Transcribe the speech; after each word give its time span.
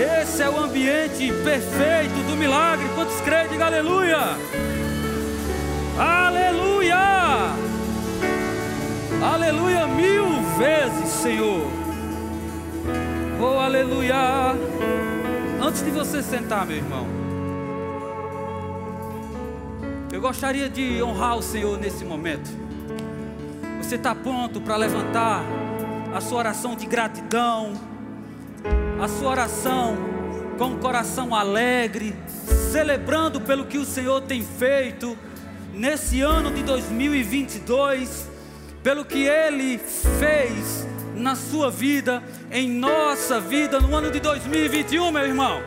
Esse 0.00 0.42
é 0.42 0.48
o 0.48 0.58
ambiente 0.58 1.30
perfeito 1.44 2.26
do 2.26 2.34
milagre. 2.34 2.88
Quantos 2.94 3.20
creem? 3.20 3.50
Diga 3.50 3.66
aleluia! 3.66 4.16
Aleluia! 5.98 6.96
Aleluia 9.22 9.86
mil 9.86 10.24
vezes, 10.56 11.06
Senhor. 11.10 11.70
Oh, 13.38 13.58
aleluia! 13.58 14.54
Antes 15.62 15.84
de 15.84 15.90
você 15.90 16.22
sentar, 16.22 16.64
meu 16.64 16.78
irmão, 16.78 17.06
eu 20.10 20.18
gostaria 20.18 20.70
de 20.70 21.02
honrar 21.02 21.36
o 21.36 21.42
Senhor 21.42 21.78
nesse 21.78 22.06
momento. 22.06 22.48
Você 23.82 23.96
está 23.96 24.14
pronto 24.14 24.62
para 24.62 24.76
levantar 24.76 25.42
a 26.14 26.22
sua 26.22 26.38
oração 26.38 26.74
de 26.74 26.86
gratidão, 26.86 27.74
a 29.00 29.08
sua 29.08 29.30
oração 29.30 29.96
com 30.58 30.74
o 30.74 30.78
coração 30.78 31.34
alegre, 31.34 32.14
celebrando 32.70 33.40
pelo 33.40 33.64
que 33.64 33.78
o 33.78 33.84
Senhor 33.84 34.20
tem 34.20 34.42
feito 34.42 35.16
nesse 35.72 36.20
ano 36.20 36.50
de 36.50 36.62
2022, 36.62 38.28
pelo 38.82 39.02
que 39.06 39.26
Ele 39.26 39.78
fez 39.78 40.86
na 41.14 41.34
sua 41.34 41.70
vida, 41.70 42.22
em 42.50 42.68
nossa 42.68 43.40
vida 43.40 43.80
no 43.80 43.96
ano 43.96 44.10
de 44.10 44.20
2021, 44.20 45.10
meu 45.10 45.24
irmão. 45.24 45.62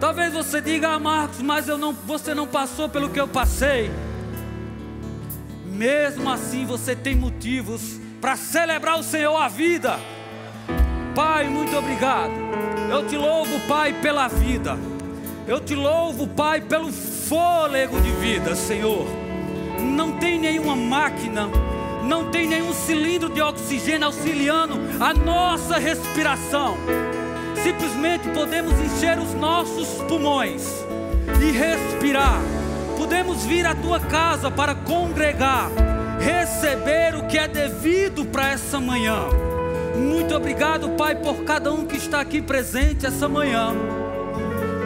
Talvez 0.00 0.32
você 0.32 0.62
diga, 0.62 0.94
ah, 0.94 0.98
Marcos, 0.98 1.42
mas 1.42 1.68
eu 1.68 1.76
não, 1.76 1.92
você 1.92 2.34
não 2.34 2.46
passou 2.46 2.88
pelo 2.88 3.10
que 3.10 3.20
eu 3.20 3.28
passei. 3.28 3.90
Mesmo 5.66 6.30
assim, 6.30 6.64
você 6.64 6.96
tem 6.96 7.14
motivos 7.14 8.00
para 8.18 8.34
celebrar 8.34 8.98
o 8.98 9.02
Senhor 9.02 9.36
a 9.36 9.48
vida. 9.48 9.98
Pai, 11.14 11.48
muito 11.48 11.76
obrigado. 11.76 12.32
Eu 12.90 13.06
te 13.06 13.16
louvo, 13.16 13.60
Pai, 13.68 13.92
pela 13.92 14.28
vida. 14.28 14.76
Eu 15.46 15.60
te 15.60 15.74
louvo, 15.74 16.26
Pai, 16.26 16.60
pelo 16.60 16.92
fôlego 16.92 18.00
de 18.00 18.10
vida, 18.12 18.54
Senhor. 18.54 19.06
Não 19.80 20.12
tem 20.12 20.38
nenhuma 20.38 20.74
máquina, 20.74 21.48
não 22.04 22.30
tem 22.30 22.46
nenhum 22.46 22.72
cilindro 22.72 23.28
de 23.28 23.40
oxigênio 23.40 24.06
auxiliando 24.06 24.74
a 25.00 25.12
nossa 25.14 25.78
respiração. 25.78 26.76
Simplesmente 27.62 28.28
podemos 28.30 28.72
encher 28.80 29.18
os 29.18 29.34
nossos 29.34 30.02
pulmões 30.08 30.62
e 31.40 31.50
respirar 31.50 32.40
podemos 32.96 33.44
vir 33.44 33.66
à 33.66 33.74
tua 33.74 34.00
casa 34.00 34.50
para 34.50 34.74
congregar, 34.74 35.70
receber 36.18 37.14
o 37.14 37.26
que 37.26 37.38
é 37.38 37.46
devido 37.46 38.24
para 38.24 38.50
essa 38.50 38.80
manhã. 38.80 39.28
Muito 39.96 40.34
obrigado, 40.34 40.90
Pai, 40.90 41.14
por 41.14 41.44
cada 41.44 41.72
um 41.72 41.86
que 41.86 41.96
está 41.96 42.20
aqui 42.20 42.42
presente 42.42 43.06
essa 43.06 43.28
manhã. 43.28 43.72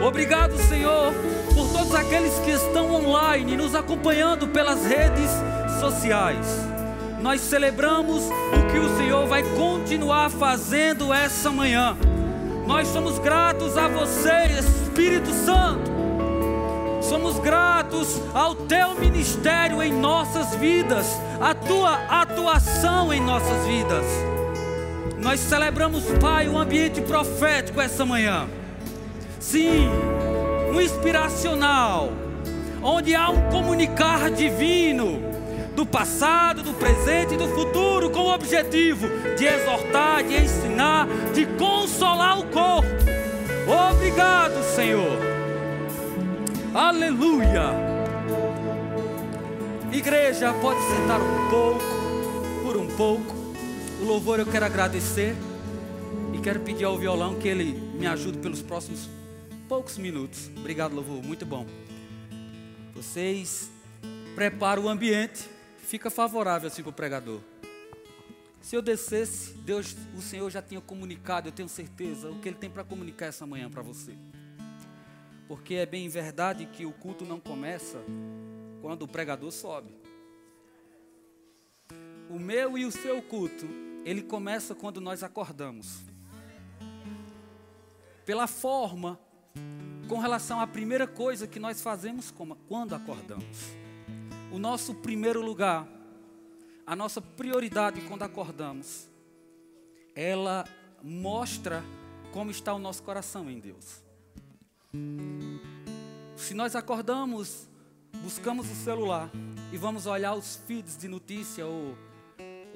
Obrigado, 0.05 0.57
Senhor, 0.57 1.13
por 1.53 1.67
todos 1.71 1.93
aqueles 1.95 2.33
que 2.39 2.51
estão 2.51 2.93
online, 2.93 3.57
nos 3.57 3.75
acompanhando 3.75 4.47
pelas 4.47 4.85
redes 4.85 5.29
sociais. 5.79 6.45
Nós 7.21 7.41
celebramos 7.41 8.23
o 8.25 8.71
que 8.71 8.77
o 8.77 8.97
Senhor 8.97 9.27
vai 9.27 9.43
continuar 9.43 10.29
fazendo 10.29 11.13
essa 11.13 11.51
manhã. 11.51 11.97
Nós 12.65 12.87
somos 12.87 13.19
gratos 13.19 13.77
a 13.77 13.87
você, 13.87 14.59
Espírito 14.59 15.31
Santo 15.33 15.99
Somos 17.09 17.39
gratos 17.39 18.21
ao 18.35 18.53
teu 18.53 18.93
ministério 18.93 19.81
em 19.81 19.91
nossas 19.91 20.53
vidas, 20.55 21.07
a 21.41 21.55
tua 21.55 21.95
atuação 22.07 23.11
em 23.11 23.19
nossas 23.19 23.65
vidas. 23.65 24.05
Nós 25.21 25.39
celebramos, 25.41 26.05
Pai, 26.21 26.47
um 26.47 26.57
ambiente 26.57 27.01
profético 27.01 27.81
essa 27.81 28.05
manhã. 28.05 28.47
Sim, 29.39 29.89
um 30.73 30.79
inspiracional, 30.79 32.11
onde 32.81 33.13
há 33.13 33.29
um 33.29 33.49
comunicar 33.49 34.31
divino 34.31 35.21
do 35.75 35.85
passado, 35.85 36.63
do 36.63 36.73
presente 36.73 37.33
e 37.33 37.37
do 37.37 37.47
futuro, 37.49 38.09
com 38.09 38.19
o 38.19 38.33
objetivo 38.33 39.07
de 39.37 39.45
exortar, 39.45 40.23
de 40.23 40.35
ensinar, 40.35 41.07
de 41.33 41.45
consolar 41.45 42.39
o 42.39 42.45
corpo. 42.45 42.87
Obrigado, 43.91 44.63
Senhor. 44.75 45.19
Aleluia! 46.73 47.73
Igreja, 49.91 50.53
pode 50.61 50.79
sentar 50.81 51.19
um 51.19 51.49
pouco, 51.49 51.83
por 52.63 52.77
um 52.77 52.87
pouco. 52.87 53.38
O 54.01 54.05
louvor 54.05 54.39
eu 54.39 54.45
quero 54.45 54.65
agradecer 54.65 55.35
e 56.33 56.39
quero 56.39 56.59
pedir 56.61 56.85
ao 56.85 56.97
violão 56.97 57.39
que 57.39 57.47
ele 57.47 57.73
me 57.73 58.07
ajude 58.07 58.37
pelos 58.39 58.61
próximos 58.61 59.09
poucos 59.67 59.97
minutos. 59.97 60.49
Obrigado, 60.57 60.93
louvor, 60.93 61.23
muito 61.23 61.45
bom. 61.45 61.65
Vocês 62.93 63.69
preparam 64.35 64.83
o 64.85 64.89
ambiente, 64.89 65.49
fica 65.77 66.09
favorável 66.09 66.67
assim 66.67 66.81
para 66.81 66.89
o 66.89 66.93
pregador. 66.93 67.39
Se 68.61 68.75
eu 68.75 68.81
descesse, 68.81 69.53
Deus, 69.53 69.95
o 70.17 70.21
Senhor 70.21 70.49
já 70.49 70.61
tinha 70.61 70.81
comunicado, 70.81 71.47
eu 71.47 71.51
tenho 71.51 71.69
certeza, 71.69 72.29
o 72.29 72.39
que 72.39 72.49
Ele 72.49 72.57
tem 72.57 72.69
para 72.69 72.83
comunicar 72.83 73.27
essa 73.27 73.45
manhã 73.45 73.69
para 73.69 73.81
você 73.81 74.13
porque 75.49 75.73
é 75.73 75.85
bem 75.87 76.07
verdade 76.07 76.67
que 76.67 76.85
o 76.85 76.91
culto 76.91 77.25
não 77.25 77.39
começa 77.39 77.99
quando 78.83 79.01
o 79.01 79.07
pregador 79.07 79.51
sobe. 79.51 79.91
O 82.29 82.37
meu 82.37 82.77
e 82.77 82.85
o 82.85 82.91
seu 82.91 83.19
culto, 83.19 83.65
ele 84.09 84.23
começa 84.23 84.73
quando 84.73 84.99
nós 84.99 85.21
acordamos. 85.21 85.99
Pela 88.25 88.47
forma, 88.47 89.19
com 90.07 90.17
relação 90.17 90.59
à 90.59 90.65
primeira 90.65 91.05
coisa 91.05 91.47
que 91.47 91.59
nós 91.59 91.79
fazemos 91.79 92.33
quando 92.67 92.95
acordamos. 92.95 93.45
O 94.51 94.57
nosso 94.57 94.95
primeiro 94.95 95.45
lugar, 95.45 95.87
a 96.87 96.95
nossa 96.95 97.21
prioridade 97.21 98.01
quando 98.07 98.23
acordamos, 98.23 99.07
ela 100.15 100.65
mostra 101.03 101.83
como 102.33 102.49
está 102.49 102.73
o 102.73 102.79
nosso 102.79 103.03
coração 103.03 103.47
em 103.47 103.59
Deus. 103.59 104.03
Se 106.35 106.55
nós 106.55 106.75
acordamos, 106.75 107.69
buscamos 108.23 108.71
o 108.71 108.75
celular 108.75 109.29
e 109.71 109.77
vamos 109.77 110.07
olhar 110.07 110.33
os 110.33 110.55
feeds 110.65 110.97
de 110.97 111.07
notícia 111.07 111.63
ou 111.63 111.95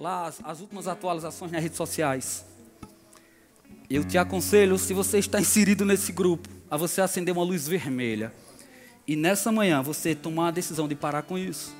lá 0.03 0.28
as, 0.28 0.41
as 0.44 0.59
últimas 0.59 0.86
atualizações 0.86 1.50
nas 1.50 1.64
redes 1.64 1.78
sociais. 1.78 2.46
Eu 3.90 4.03
te 4.03 4.18
aconselho, 4.18 4.78
se 4.78 4.94
você 4.94 5.18
está 5.18 5.40
inserido 5.40 5.86
nesse 5.86 6.12
grupo, 6.12 6.50
a 6.69 6.75
você 6.75 7.00
acender 7.00 7.34
uma 7.34 7.44
luz 7.44 7.68
vermelha. 7.68 8.34
E 9.08 9.16
nessa 9.16 9.52
manhã 9.52 9.81
você 9.81 10.14
tomar 10.14 10.50
a 10.50 10.52
decisão 10.52 10.88
de 10.88 10.96
parar 10.96 11.24
com 11.24 11.38
isso. 11.38 11.74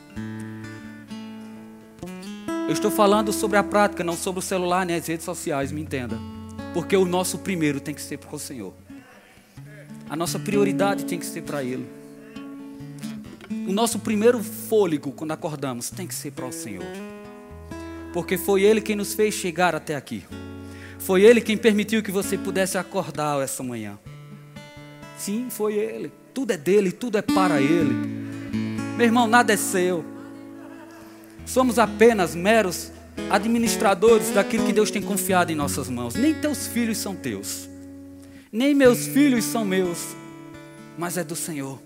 Eu 2.66 2.72
estou 2.72 2.90
falando 2.90 3.34
sobre 3.34 3.58
a 3.58 3.64
prática, 3.64 4.06
não 4.06 4.16
sobre 4.16 4.40
o 4.40 4.42
celular 4.42 4.86
nem 4.86 4.96
as 4.96 5.06
redes 5.06 5.26
sociais, 5.26 5.72
me 5.72 5.82
entenda. 5.82 6.18
Porque 6.74 6.96
o 6.96 7.06
nosso 7.06 7.40
primeiro 7.40 7.82
tem 7.82 7.94
que 7.94 8.02
ser 8.02 8.18
para 8.20 8.34
o 8.34 8.40
Senhor. 8.40 8.74
A 10.10 10.16
nossa 10.16 10.40
prioridade 10.40 11.04
tem 11.04 11.20
que 11.20 11.26
ser 11.26 11.42
para 11.42 11.62
Ele. 11.62 11.88
O 13.68 13.74
nosso 13.74 14.00
primeiro 14.00 14.42
fôlego 14.42 15.12
quando 15.12 15.32
acordamos 15.32 15.90
tem 15.90 16.08
que 16.08 16.16
ser 16.16 16.32
para 16.32 16.46
o 16.46 16.54
Senhor. 16.54 17.13
Porque 18.14 18.38
foi 18.38 18.62
Ele 18.62 18.80
quem 18.80 18.96
nos 18.96 19.14
fez 19.14 19.34
chegar 19.34 19.76
até 19.76 19.96
aqui. 19.96 20.24
Foi 21.00 21.24
Ele 21.24 21.42
quem 21.42 21.58
permitiu 21.58 22.04
que 22.04 22.12
você 22.12 22.38
pudesse 22.38 22.78
acordar 22.78 23.42
essa 23.42 23.64
manhã. 23.64 24.00
Sim, 25.18 25.48
foi 25.50 25.74
Ele. 25.74 26.12
Tudo 26.34 26.52
é 26.52 26.58
dele, 26.58 26.92
tudo 26.92 27.18
é 27.18 27.22
para 27.22 27.60
Ele. 27.60 27.94
Meu 28.96 29.06
irmão, 29.06 29.28
nada 29.28 29.52
é 29.52 29.58
seu. 29.58 30.06
Somos 31.46 31.80
apenas 31.80 32.36
meros 32.36 32.92
administradores 33.30 34.30
daquilo 34.30 34.66
que 34.66 34.74
Deus 34.74 34.92
tem 34.92 35.02
confiado 35.02 35.52
em 35.52 35.56
nossas 35.56 35.90
mãos. 35.90 36.14
Nem 36.14 36.34
teus 36.34 36.68
filhos 36.68 37.00
são 37.00 37.16
teus. 37.16 37.68
Nem 38.52 38.76
meus 38.76 39.08
filhos 39.08 39.46
são 39.46 39.66
meus, 39.66 40.16
mas 40.98 41.18
é 41.18 41.24
do 41.24 41.36
Senhor. 41.36 41.80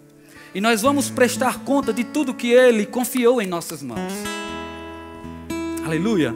E 0.53 0.59
nós 0.59 0.81
vamos 0.81 1.09
prestar 1.09 1.59
conta 1.59 1.93
de 1.93 2.03
tudo 2.03 2.33
que 2.33 2.51
Ele 2.51 2.85
confiou 2.85 3.41
em 3.41 3.47
nossas 3.47 3.81
mãos. 3.81 4.11
Aleluia. 5.87 6.35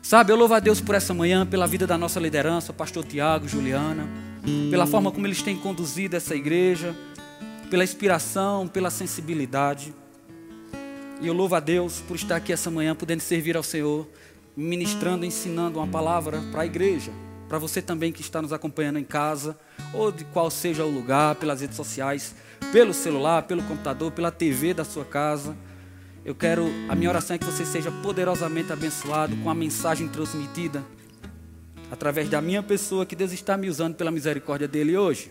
Sabe, 0.00 0.32
eu 0.32 0.36
louvo 0.36 0.54
a 0.54 0.58
Deus 0.58 0.80
por 0.80 0.94
essa 0.94 1.12
manhã, 1.12 1.44
pela 1.44 1.66
vida 1.66 1.86
da 1.86 1.98
nossa 1.98 2.18
liderança, 2.18 2.72
pastor 2.72 3.04
Tiago, 3.04 3.46
Juliana, 3.46 4.08
pela 4.70 4.86
forma 4.86 5.12
como 5.12 5.26
eles 5.26 5.42
têm 5.42 5.58
conduzido 5.58 6.16
essa 6.16 6.34
igreja, 6.34 6.96
pela 7.68 7.84
inspiração, 7.84 8.66
pela 8.66 8.88
sensibilidade. 8.88 9.94
E 11.20 11.26
eu 11.26 11.34
louvo 11.34 11.54
a 11.54 11.60
Deus 11.60 12.00
por 12.00 12.16
estar 12.16 12.36
aqui 12.36 12.50
essa 12.50 12.70
manhã, 12.70 12.94
podendo 12.94 13.20
servir 13.20 13.58
ao 13.58 13.62
Senhor, 13.62 14.08
ministrando, 14.56 15.26
ensinando 15.26 15.78
uma 15.78 15.86
palavra 15.86 16.40
para 16.50 16.62
a 16.62 16.66
igreja 16.66 17.12
para 17.48 17.58
você 17.58 17.82
também 17.82 18.10
que 18.10 18.20
está 18.20 18.40
nos 18.42 18.52
acompanhando 18.52 18.98
em 18.98 19.04
casa, 19.04 19.56
ou 19.92 20.10
de 20.10 20.24
qual 20.24 20.50
seja 20.50 20.84
o 20.84 20.90
lugar, 20.90 21.34
pelas 21.36 21.60
redes 21.60 21.76
sociais, 21.76 22.34
pelo 22.72 22.94
celular, 22.94 23.42
pelo 23.42 23.62
computador, 23.62 24.10
pela 24.10 24.30
TV 24.30 24.74
da 24.74 24.84
sua 24.84 25.04
casa. 25.04 25.56
Eu 26.24 26.34
quero, 26.34 26.66
a 26.88 26.94
minha 26.94 27.10
oração 27.10 27.36
é 27.36 27.38
que 27.38 27.44
você 27.44 27.66
seja 27.66 27.90
poderosamente 27.90 28.72
abençoado 28.72 29.36
com 29.36 29.50
a 29.50 29.54
mensagem 29.54 30.08
transmitida 30.08 30.82
através 31.90 32.30
da 32.30 32.40
minha 32.40 32.62
pessoa, 32.62 33.04
que 33.04 33.14
Deus 33.14 33.30
está 33.30 33.58
me 33.58 33.68
usando 33.68 33.94
pela 33.94 34.10
misericórdia 34.10 34.66
dele 34.66 34.96
hoje. 34.96 35.30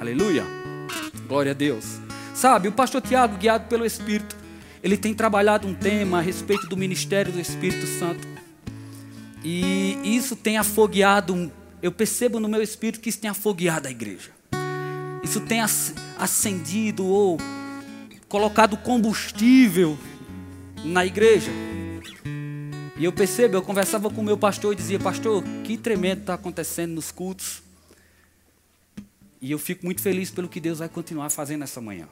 Aleluia. 0.00 0.44
Glória 1.26 1.50
a 1.50 1.54
Deus. 1.54 1.98
Sabe, 2.32 2.68
o 2.68 2.72
pastor 2.72 3.02
Tiago, 3.02 3.36
guiado 3.36 3.66
pelo 3.66 3.84
Espírito, 3.84 4.36
ele 4.80 4.96
tem 4.96 5.12
trabalhado 5.12 5.66
um 5.66 5.74
tema 5.74 6.18
a 6.18 6.20
respeito 6.20 6.68
do 6.68 6.76
ministério 6.76 7.32
do 7.32 7.40
Espírito 7.40 7.84
Santo. 7.98 8.26
E 9.42 9.98
isso 10.04 10.36
tem 10.36 10.56
afogueado, 10.56 11.50
eu 11.82 11.90
percebo 11.90 12.38
no 12.38 12.48
meu 12.48 12.62
espírito 12.62 13.00
que 13.00 13.08
isso 13.08 13.18
tem 13.18 13.30
afogueado 13.30 13.88
a 13.88 13.90
igreja. 13.90 14.30
Isso 15.24 15.40
tem 15.40 15.60
acendido 16.16 17.04
ou 17.04 17.38
colocado 18.30 18.76
combustível 18.76 19.98
na 20.84 21.04
igreja. 21.04 21.50
E 22.96 23.04
eu 23.04 23.12
percebo, 23.12 23.56
eu 23.56 23.62
conversava 23.62 24.08
com 24.08 24.20
o 24.20 24.24
meu 24.24 24.38
pastor 24.38 24.72
e 24.72 24.76
dizia, 24.76 25.00
pastor, 25.00 25.42
que 25.64 25.76
tremendo 25.76 26.20
está 26.20 26.34
acontecendo 26.34 26.92
nos 26.92 27.10
cultos. 27.10 27.60
E 29.42 29.50
eu 29.50 29.58
fico 29.58 29.84
muito 29.84 30.00
feliz 30.00 30.30
pelo 30.30 30.48
que 30.48 30.60
Deus 30.60 30.78
vai 30.78 30.88
continuar 30.88 31.28
fazendo 31.30 31.64
essa 31.64 31.80
manhã. 31.80 32.08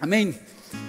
Amém? 0.00 0.36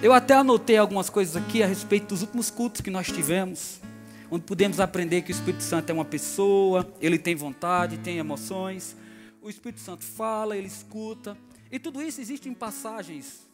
Eu 0.02 0.12
até 0.12 0.34
anotei 0.34 0.76
algumas 0.76 1.08
coisas 1.08 1.36
aqui 1.36 1.62
a 1.62 1.66
respeito 1.66 2.08
dos 2.08 2.22
últimos 2.22 2.50
cultos 2.50 2.80
que 2.80 2.90
nós 2.90 3.06
tivemos, 3.06 3.80
onde 4.28 4.44
pudemos 4.44 4.80
aprender 4.80 5.22
que 5.22 5.30
o 5.30 5.34
Espírito 5.34 5.62
Santo 5.62 5.90
é 5.90 5.92
uma 5.92 6.04
pessoa, 6.04 6.92
ele 7.00 7.18
tem 7.18 7.36
vontade, 7.36 7.96
tem 7.98 8.18
emoções. 8.18 8.96
O 9.40 9.48
Espírito 9.48 9.80
Santo 9.80 10.04
fala, 10.04 10.56
ele 10.56 10.66
escuta. 10.66 11.36
E 11.70 11.78
tudo 11.78 12.02
isso 12.02 12.20
existe 12.20 12.48
em 12.48 12.54
passagens 12.54 13.47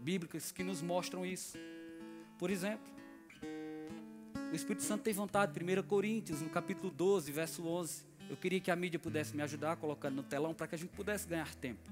bíblicas 0.00 0.50
que 0.50 0.64
nos 0.64 0.82
mostram 0.82 1.24
isso. 1.24 1.56
Por 2.38 2.50
exemplo, 2.50 2.90
o 4.50 4.54
Espírito 4.54 4.82
Santo 4.82 5.02
tem 5.02 5.14
vontade, 5.14 5.52
1 5.52 5.82
Coríntios, 5.84 6.40
no 6.40 6.48
capítulo 6.48 6.90
12, 6.90 7.30
verso 7.30 7.66
11. 7.66 8.04
Eu 8.28 8.36
queria 8.36 8.60
que 8.60 8.70
a 8.70 8.76
mídia 8.76 8.98
pudesse 8.98 9.36
me 9.36 9.42
ajudar 9.42 9.76
colocando 9.76 10.16
no 10.16 10.22
telão 10.22 10.54
para 10.54 10.66
que 10.66 10.74
a 10.74 10.78
gente 10.78 10.90
pudesse 10.90 11.28
ganhar 11.28 11.54
tempo. 11.54 11.90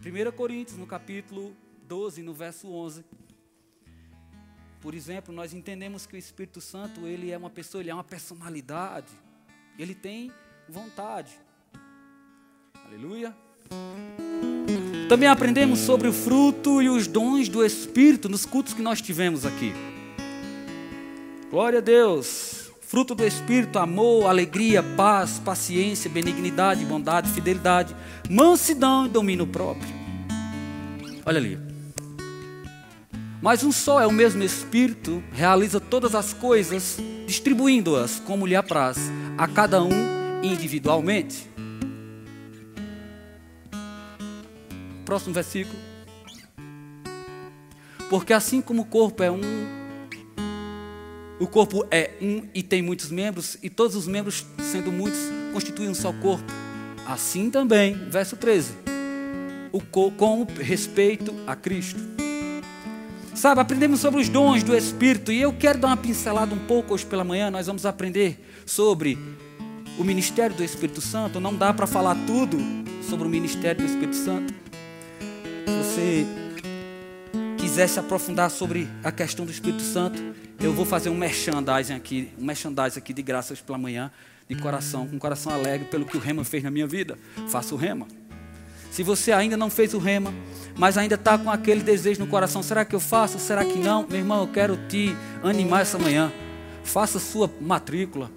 1 0.00 0.32
Coríntios, 0.32 0.76
no 0.76 0.86
capítulo 0.86 1.54
12, 1.86 2.22
no 2.22 2.34
verso 2.34 2.68
11. 2.70 3.04
Por 4.80 4.94
exemplo, 4.94 5.32
nós 5.32 5.54
entendemos 5.54 6.06
que 6.06 6.16
o 6.16 6.18
Espírito 6.18 6.60
Santo, 6.60 7.06
ele 7.06 7.30
é 7.30 7.38
uma 7.38 7.50
pessoa, 7.50 7.80
ele 7.80 7.90
é 7.90 7.94
uma 7.94 8.02
personalidade. 8.02 9.12
Ele 9.78 9.94
tem 9.94 10.32
vontade. 10.68 11.38
Aleluia. 12.74 13.34
Também 15.12 15.28
aprendemos 15.28 15.80
sobre 15.80 16.08
o 16.08 16.12
fruto 16.12 16.80
e 16.80 16.88
os 16.88 17.06
dons 17.06 17.46
do 17.46 17.62
Espírito 17.62 18.30
nos 18.30 18.46
cultos 18.46 18.72
que 18.72 18.80
nós 18.80 18.98
tivemos 18.98 19.44
aqui. 19.44 19.74
Glória 21.50 21.80
a 21.80 21.82
Deus. 21.82 22.70
Fruto 22.80 23.14
do 23.14 23.22
Espírito, 23.22 23.78
amor, 23.78 24.26
alegria, 24.26 24.82
paz, 24.82 25.38
paciência, 25.38 26.08
benignidade, 26.08 26.86
bondade, 26.86 27.28
fidelidade, 27.28 27.94
mansidão 28.30 29.04
e 29.04 29.10
domínio 29.10 29.46
próprio. 29.46 29.86
Olha 31.26 31.36
ali. 31.36 31.58
Mas 33.42 33.62
um 33.62 33.70
só 33.70 34.00
é 34.00 34.06
o 34.06 34.12
mesmo 34.12 34.42
Espírito, 34.42 35.22
realiza 35.30 35.78
todas 35.78 36.14
as 36.14 36.32
coisas, 36.32 36.96
distribuindo-as 37.26 38.18
como 38.18 38.46
lhe 38.46 38.56
apraz, 38.56 38.96
a 39.36 39.46
cada 39.46 39.82
um 39.82 40.42
individualmente. 40.42 41.51
Próximo 45.12 45.34
versículo. 45.34 45.78
Porque 48.08 48.32
assim 48.32 48.62
como 48.62 48.80
o 48.80 48.84
corpo 48.86 49.22
é 49.22 49.30
um, 49.30 49.42
o 51.38 51.46
corpo 51.46 51.86
é 51.90 52.12
um 52.22 52.48
e 52.54 52.62
tem 52.62 52.80
muitos 52.80 53.10
membros, 53.10 53.58
e 53.62 53.68
todos 53.68 53.94
os 53.94 54.08
membros, 54.08 54.46
sendo 54.72 54.90
muitos, 54.90 55.20
constituem 55.52 55.90
um 55.90 55.94
só 55.94 56.14
corpo. 56.14 56.50
Assim 57.06 57.50
também, 57.50 57.92
verso 58.08 58.38
13, 58.38 58.72
o 59.70 59.82
com 59.82 60.46
respeito 60.58 61.34
a 61.46 61.54
Cristo. 61.54 62.00
Sabe, 63.34 63.60
aprendemos 63.60 64.00
sobre 64.00 64.18
os 64.18 64.30
dons 64.30 64.62
do 64.62 64.74
Espírito, 64.74 65.30
e 65.30 65.42
eu 65.42 65.52
quero 65.52 65.78
dar 65.78 65.88
uma 65.88 65.96
pincelada 65.98 66.54
um 66.54 66.66
pouco 66.66 66.94
hoje 66.94 67.04
pela 67.04 67.22
manhã. 67.22 67.50
Nós 67.50 67.66
vamos 67.66 67.84
aprender 67.84 68.42
sobre 68.64 69.18
o 69.98 70.04
ministério 70.04 70.56
do 70.56 70.64
Espírito 70.64 71.02
Santo. 71.02 71.38
Não 71.38 71.54
dá 71.54 71.70
para 71.74 71.86
falar 71.86 72.16
tudo 72.26 72.56
sobre 73.02 73.26
o 73.26 73.30
ministério 73.30 73.82
do 73.82 73.86
Espírito 73.86 74.16
Santo 74.16 74.61
você 75.66 76.26
quiser 77.58 77.88
se 77.88 77.98
aprofundar 77.98 78.50
sobre 78.50 78.88
a 79.02 79.12
questão 79.12 79.44
do 79.44 79.52
Espírito 79.52 79.82
Santo, 79.82 80.20
eu 80.60 80.72
vou 80.72 80.84
fazer 80.84 81.08
um 81.10 81.14
merchandising 81.14 81.94
aqui, 81.94 82.30
um 82.38 82.44
merchandising 82.44 82.98
aqui 82.98 83.12
de 83.12 83.22
graças 83.22 83.60
pela 83.60 83.78
manhã, 83.78 84.10
de 84.48 84.54
coração, 84.56 85.06
com 85.06 85.18
coração 85.18 85.52
alegre 85.52 85.88
pelo 85.88 86.04
que 86.04 86.16
o 86.16 86.20
Rema 86.20 86.44
fez 86.44 86.62
na 86.62 86.70
minha 86.70 86.86
vida. 86.86 87.18
Faça 87.48 87.74
o 87.74 87.78
Rema. 87.78 88.06
Se 88.90 89.02
você 89.02 89.32
ainda 89.32 89.56
não 89.56 89.70
fez 89.70 89.94
o 89.94 89.98
Rema, 89.98 90.34
mas 90.76 90.98
ainda 90.98 91.14
está 91.14 91.38
com 91.38 91.50
aquele 91.50 91.82
desejo 91.82 92.20
no 92.20 92.26
coração, 92.26 92.62
será 92.62 92.84
que 92.84 92.94
eu 92.94 93.00
faço? 93.00 93.38
Será 93.38 93.64
que 93.64 93.78
não? 93.78 94.06
Meu 94.06 94.18
irmão, 94.18 94.42
eu 94.42 94.48
quero 94.48 94.76
te 94.88 95.16
animar 95.42 95.82
essa 95.82 95.98
manhã. 95.98 96.30
Faça 96.84 97.18
sua 97.18 97.50
matrícula. 97.60 98.30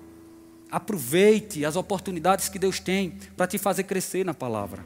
Aproveite 0.71 1.65
as 1.65 1.75
oportunidades 1.75 2.47
que 2.47 2.57
Deus 2.57 2.79
tem 2.79 3.17
para 3.35 3.47
te 3.47 3.57
fazer 3.57 3.83
crescer 3.83 4.23
na 4.23 4.33
palavra. 4.33 4.85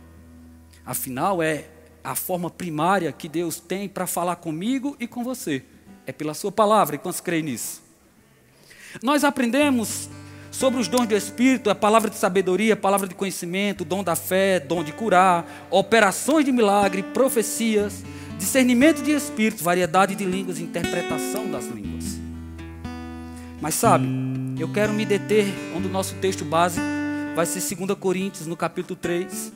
Afinal, 0.85 1.41
é 1.41 1.65
a 2.03 2.15
forma 2.15 2.49
primária 2.49 3.11
que 3.11 3.27
Deus 3.27 3.59
tem 3.59 3.87
para 3.87 4.07
falar 4.07 4.37
comigo 4.37 4.95
e 4.99 5.07
com 5.07 5.23
você. 5.23 5.63
É 6.05 6.11
pela 6.11 6.33
Sua 6.33 6.51
palavra, 6.51 6.95
e 6.95 6.99
quantos 6.99 7.21
creem 7.21 7.43
nisso? 7.43 7.81
Nós 9.03 9.23
aprendemos 9.23 10.09
sobre 10.51 10.79
os 10.79 10.87
dons 10.87 11.07
do 11.07 11.15
Espírito, 11.15 11.69
a 11.69 11.75
palavra 11.75 12.09
de 12.09 12.17
sabedoria, 12.17 12.73
a 12.73 12.77
palavra 12.77 13.07
de 13.07 13.15
conhecimento, 13.15 13.85
dom 13.85 14.03
da 14.03 14.15
fé, 14.15 14.59
dom 14.59 14.83
de 14.83 14.91
curar, 14.91 15.67
operações 15.69 16.45
de 16.45 16.51
milagre, 16.51 17.03
profecias, 17.03 18.03
discernimento 18.37 19.03
de 19.03 19.11
espírito, 19.11 19.63
variedade 19.63 20.15
de 20.15 20.25
línguas 20.25 20.59
interpretação 20.59 21.49
das 21.51 21.65
línguas. 21.65 22.19
Mas 23.61 23.75
sabe, 23.75 24.07
eu 24.57 24.71
quero 24.71 24.93
me 24.93 25.05
deter 25.05 25.45
onde 25.75 25.87
o 25.87 25.91
nosso 25.91 26.15
texto 26.15 26.45
base 26.45 26.79
vai 27.35 27.45
ser 27.45 27.75
2 27.75 27.99
Coríntios, 27.99 28.47
no 28.47 28.55
capítulo 28.55 28.97
3. 28.99 29.51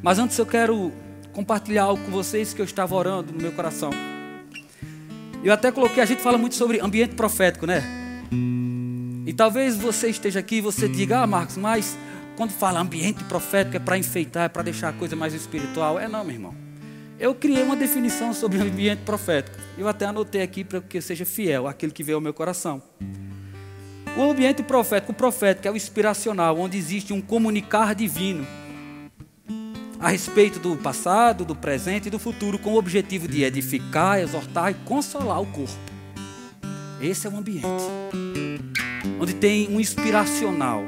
Mas 0.00 0.18
antes 0.18 0.38
eu 0.38 0.46
quero 0.46 0.92
compartilhar 1.32 1.84
algo 1.84 2.04
com 2.04 2.10
vocês 2.10 2.52
que 2.52 2.60
eu 2.60 2.64
estava 2.64 2.94
orando 2.94 3.32
no 3.32 3.40
meu 3.40 3.52
coração. 3.52 3.90
Eu 5.42 5.52
até 5.52 5.72
coloquei, 5.72 6.02
a 6.02 6.06
gente 6.06 6.22
fala 6.22 6.38
muito 6.38 6.54
sobre 6.54 6.80
ambiente 6.80 7.14
profético, 7.14 7.66
né? 7.66 7.82
E 9.26 9.32
talvez 9.32 9.76
você 9.76 10.08
esteja 10.08 10.40
aqui 10.40 10.56
e 10.56 10.60
você 10.60 10.88
diga, 10.88 11.20
ah, 11.20 11.26
Marcos, 11.26 11.56
mas 11.56 11.96
quando 12.36 12.50
fala 12.50 12.80
ambiente 12.80 13.24
profético 13.24 13.76
é 13.76 13.80
para 13.80 13.98
enfeitar, 13.98 14.44
é 14.44 14.48
para 14.48 14.62
deixar 14.62 14.88
a 14.90 14.92
coisa 14.92 15.16
mais 15.16 15.34
espiritual. 15.34 15.98
É 15.98 16.06
não, 16.06 16.24
meu 16.24 16.34
irmão. 16.34 16.54
Eu 17.18 17.34
criei 17.34 17.62
uma 17.62 17.76
definição 17.76 18.32
sobre 18.32 18.60
ambiente 18.60 19.00
profético. 19.00 19.56
Eu 19.78 19.88
até 19.88 20.06
anotei 20.06 20.42
aqui 20.42 20.64
para 20.64 20.80
que 20.80 20.98
eu 20.98 21.02
seja 21.02 21.24
fiel 21.24 21.66
àquilo 21.66 21.92
que 21.92 22.02
veio 22.02 22.16
ao 22.16 22.20
meu 22.20 22.34
coração. 22.34 22.82
O 24.16 24.22
ambiente 24.22 24.62
profético, 24.62 25.12
o 25.12 25.14
profético 25.14 25.66
é 25.66 25.70
o 25.70 25.76
inspiracional, 25.76 26.58
onde 26.58 26.76
existe 26.76 27.12
um 27.12 27.20
comunicar 27.20 27.94
divino 27.94 28.46
a 30.02 30.08
respeito 30.08 30.58
do 30.58 30.76
passado, 30.76 31.44
do 31.44 31.54
presente 31.54 32.08
e 32.08 32.10
do 32.10 32.18
futuro, 32.18 32.58
com 32.58 32.72
o 32.72 32.76
objetivo 32.76 33.28
de 33.28 33.44
edificar, 33.44 34.18
exortar 34.18 34.72
e 34.72 34.74
consolar 34.74 35.40
o 35.40 35.46
corpo. 35.46 35.72
Esse 37.00 37.28
é 37.28 37.30
o 37.30 37.36
ambiente. 37.36 37.84
Onde 39.20 39.32
tem 39.32 39.68
um 39.68 39.80
inspiracional. 39.80 40.82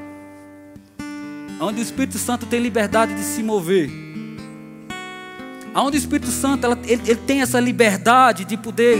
Onde 1.60 1.80
o 1.80 1.82
Espírito 1.82 2.18
Santo 2.18 2.44
tem 2.44 2.60
liberdade 2.60 3.14
de 3.14 3.22
se 3.22 3.40
mover. 3.40 3.88
Onde 5.76 5.96
o 5.96 5.98
Espírito 5.98 6.30
Santo 6.30 6.66
ele, 6.84 7.02
ele 7.06 7.20
tem 7.20 7.40
essa 7.40 7.60
liberdade 7.60 8.44
de 8.44 8.56
poder 8.56 8.98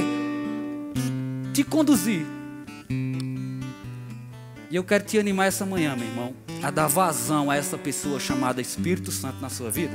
te 1.52 1.64
conduzir. 1.64 2.33
E 4.71 4.76
eu 4.76 4.85
quero 4.85 5.04
te 5.04 5.18
animar 5.18 5.47
essa 5.47 5.64
manhã, 5.64 5.94
meu 5.97 6.06
irmão 6.06 6.44
a 6.64 6.71
dar 6.71 6.87
vazão 6.87 7.50
a 7.50 7.56
essa 7.56 7.76
pessoa 7.76 8.18
chamada 8.18 8.59
Espírito 8.59 9.12
Santo 9.12 9.38
na 9.38 9.50
sua 9.50 9.71
vida. 9.71 9.94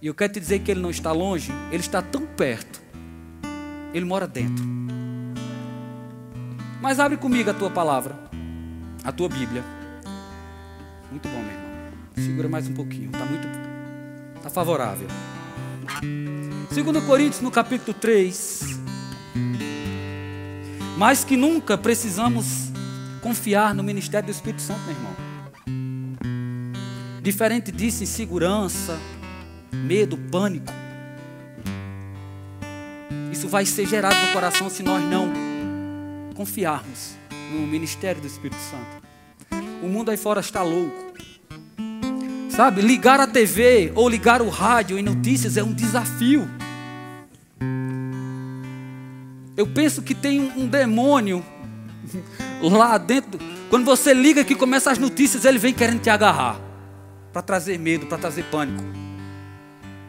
E 0.00 0.06
eu 0.06 0.14
quero 0.14 0.32
te 0.32 0.38
dizer 0.38 0.60
que 0.60 0.70
ele 0.70 0.80
não 0.80 0.90
está 0.90 1.10
longe, 1.10 1.50
ele 1.72 1.80
está 1.80 2.00
tão 2.00 2.24
perto. 2.24 2.80
Ele 3.92 4.04
mora 4.04 4.28
dentro. 4.28 4.64
Mas 6.80 7.00
abre 7.00 7.16
comigo 7.16 7.50
a 7.50 7.54
tua 7.54 7.70
palavra, 7.70 8.16
a 9.02 9.10
tua 9.10 9.28
Bíblia. 9.28 9.64
Muito 11.10 11.28
bom, 11.28 11.42
meu 11.42 11.52
irmão. 11.52 11.70
Segura 12.14 12.48
mais 12.48 12.68
um 12.68 12.74
pouquinho, 12.74 13.10
está 13.10 13.24
muito 13.24 13.48
tá 14.42 14.48
favorável. 14.48 15.08
2 16.72 17.04
Coríntios 17.04 17.40
no 17.40 17.50
capítulo 17.50 17.94
3. 17.94 18.78
Mais 20.96 21.24
que 21.24 21.36
nunca 21.36 21.76
precisamos 21.78 22.70
confiar 23.20 23.74
no 23.74 23.82
ministério 23.82 24.26
do 24.26 24.32
Espírito 24.32 24.62
Santo, 24.62 24.80
meu 24.80 24.94
irmão. 24.94 25.12
Diferente 27.22 27.70
disso, 27.70 28.02
insegurança, 28.02 28.98
medo, 29.72 30.18
pânico. 30.18 30.72
Isso 33.30 33.48
vai 33.48 33.64
ser 33.64 33.86
gerado 33.86 34.16
no 34.26 34.32
coração 34.32 34.68
se 34.68 34.82
nós 34.82 35.02
não 35.04 35.32
confiarmos 36.34 37.14
no 37.52 37.66
ministério 37.66 38.20
do 38.20 38.26
Espírito 38.26 38.60
Santo. 38.60 39.02
O 39.82 39.88
mundo 39.88 40.10
aí 40.10 40.16
fora 40.16 40.40
está 40.40 40.62
louco. 40.62 41.12
Sabe, 42.50 42.82
ligar 42.82 43.18
a 43.18 43.26
TV 43.26 43.92
ou 43.94 44.08
ligar 44.08 44.42
o 44.42 44.48
rádio 44.48 44.98
em 44.98 45.02
notícias 45.02 45.56
é 45.56 45.62
um 45.62 45.72
desafio. 45.72 46.48
Eu 49.56 49.66
penso 49.66 50.02
que 50.02 50.14
tem 50.14 50.40
um 50.40 50.66
demônio 50.66 51.44
lá 52.62 52.96
dentro. 52.98 53.38
Quando 53.68 53.84
você 53.84 54.12
liga 54.12 54.44
que 54.44 54.54
começa 54.54 54.90
as 54.90 54.98
notícias, 54.98 55.44
ele 55.44 55.58
vem 55.58 55.74
querendo 55.74 56.00
te 56.00 56.10
agarrar 56.10 56.60
para 57.32 57.42
trazer 57.42 57.78
medo, 57.78 58.06
para 58.06 58.18
trazer 58.18 58.44
pânico. 58.44 58.82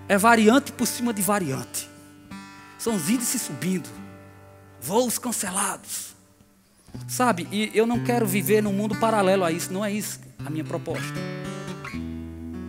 É 0.07 0.17
variante 0.17 0.71
por 0.71 0.85
cima 0.85 1.13
de 1.13 1.21
variante. 1.21 1.89
São 2.77 2.95
os 2.95 3.09
índices 3.09 3.41
subindo, 3.41 3.89
voos 4.81 5.17
cancelados. 5.17 6.13
Sabe, 7.07 7.47
e 7.51 7.71
eu 7.73 7.87
não 7.87 8.03
quero 8.03 8.25
viver 8.25 8.61
num 8.61 8.73
mundo 8.73 8.95
paralelo 8.95 9.43
a 9.43 9.51
isso, 9.51 9.73
não 9.73 9.83
é 9.83 9.91
isso 9.91 10.19
a 10.45 10.49
minha 10.49 10.63
proposta 10.63 11.13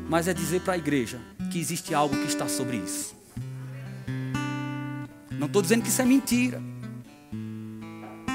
mas 0.09 0.29
é 0.29 0.35
dizer 0.35 0.61
para 0.61 0.75
a 0.75 0.79
igreja 0.79 1.21
que 1.51 1.59
existe 1.59 1.95
algo 1.95 2.17
que 2.17 2.27
está 2.27 2.49
sobre 2.49 2.77
isso. 2.77 3.14
Não 5.45 5.47
estou 5.47 5.61
dizendo 5.61 5.83
que 5.83 5.91
isso 5.91 6.01
é 6.01 6.07
mentira. 6.07 6.63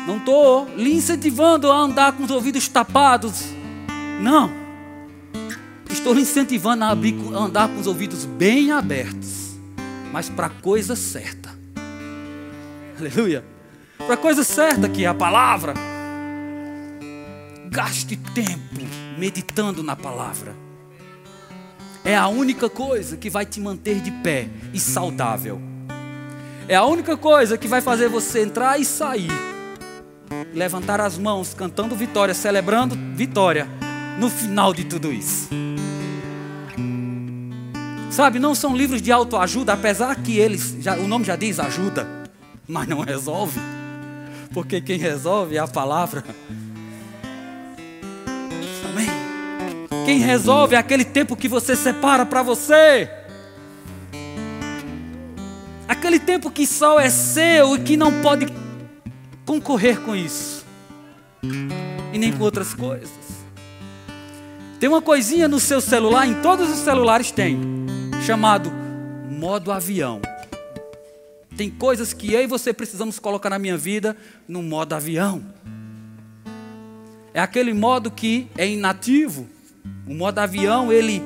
Não 0.05 0.17
estou 0.17 0.69
lhe 0.77 0.93
incentivando 0.93 1.71
a 1.71 1.75
andar 1.75 2.11
com 2.11 2.21
os 2.23 2.29
ouvidos 2.29 2.67
tapados. 2.67 3.45
Não. 4.21 4.51
Estou 5.89 6.13
lhe 6.13 6.21
incentivando 6.21 6.83
a, 6.83 6.89
abrir, 6.89 7.15
a 7.33 7.37
andar 7.39 7.67
com 7.67 7.79
os 7.79 7.87
ouvidos 7.87 8.25
bem 8.25 8.71
abertos. 8.71 9.57
Mas 10.13 10.29
para 10.29 10.45
a 10.45 10.49
coisa 10.51 10.95
certa. 10.95 11.49
Aleluia. 12.99 13.43
Para 13.97 14.13
a 14.13 14.17
coisa 14.17 14.43
certa 14.43 14.87
que 14.87 15.03
é 15.03 15.07
a 15.07 15.13
palavra. 15.15 15.73
Gaste 17.71 18.17
tempo 18.17 18.85
meditando 19.17 19.81
na 19.81 19.95
palavra 19.95 20.55
é 22.03 22.15
a 22.15 22.27
única 22.27 22.69
coisa 22.69 23.17
que 23.17 23.29
vai 23.29 23.45
te 23.45 23.59
manter 23.59 23.99
de 23.99 24.11
pé 24.11 24.47
e 24.73 24.79
saudável. 24.79 25.68
É 26.69 26.75
a 26.75 26.85
única 26.85 27.17
coisa 27.17 27.57
que 27.57 27.67
vai 27.67 27.81
fazer 27.81 28.07
você 28.09 28.43
entrar 28.43 28.79
e 28.79 28.85
sair, 28.85 29.31
levantar 30.53 31.01
as 31.01 31.17
mãos, 31.17 31.51
cantando 31.51 31.95
vitória, 31.95 32.31
celebrando 32.31 32.95
vitória 33.15 33.67
no 34.19 34.29
final 34.29 34.71
de 34.71 34.83
tudo 34.83 35.11
isso. 35.11 35.49
Sabe, 38.11 38.37
não 38.37 38.53
são 38.53 38.77
livros 38.77 39.01
de 39.01 39.11
autoajuda, 39.11 39.73
apesar 39.73 40.15
que 40.17 40.37
eles, 40.37 40.77
já, 40.79 40.95
o 40.95 41.07
nome 41.07 41.25
já 41.25 41.35
diz 41.35 41.59
ajuda, 41.59 42.07
mas 42.67 42.87
não 42.87 42.99
resolve, 42.99 43.59
porque 44.53 44.79
quem 44.79 44.99
resolve 44.99 45.55
é 45.57 45.59
a 45.59 45.67
palavra. 45.67 46.23
Quem 50.05 50.19
resolve 50.19 50.75
é 50.75 50.77
aquele 50.77 51.05
tempo 51.05 51.35
que 51.35 51.47
você 51.47 51.75
separa 51.75 52.27
para 52.27 52.43
você. 52.43 53.18
Aquele 56.09 56.25
tempo 56.25 56.49
que 56.49 56.65
só 56.65 56.99
é 56.99 57.07
seu 57.07 57.75
e 57.75 57.81
que 57.81 57.95
não 57.95 58.23
pode 58.23 58.47
concorrer 59.45 60.01
com 60.01 60.15
isso. 60.15 60.65
E 62.11 62.17
nem 62.17 62.35
com 62.35 62.43
outras 62.43 62.73
coisas. 62.73 63.11
Tem 64.79 64.89
uma 64.89 65.03
coisinha 65.03 65.47
no 65.47 65.59
seu 65.59 65.79
celular, 65.79 66.27
em 66.27 66.41
todos 66.41 66.67
os 66.67 66.79
celulares 66.79 67.29
tem, 67.29 67.59
chamado 68.25 68.71
modo 69.29 69.71
avião. 69.71 70.19
Tem 71.55 71.69
coisas 71.69 72.11
que 72.11 72.33
eu 72.33 72.41
e 72.41 72.47
você 72.47 72.73
precisamos 72.73 73.19
colocar 73.19 73.51
na 73.51 73.59
minha 73.59 73.77
vida 73.77 74.17
no 74.47 74.63
modo 74.63 74.95
avião. 74.95 75.45
É 77.35 77.39
aquele 77.39 77.71
modo 77.71 78.09
que 78.09 78.47
é 78.57 78.67
inativo 78.67 79.47
o 80.07 80.15
modo 80.15 80.39
avião, 80.39 80.91
ele 80.91 81.21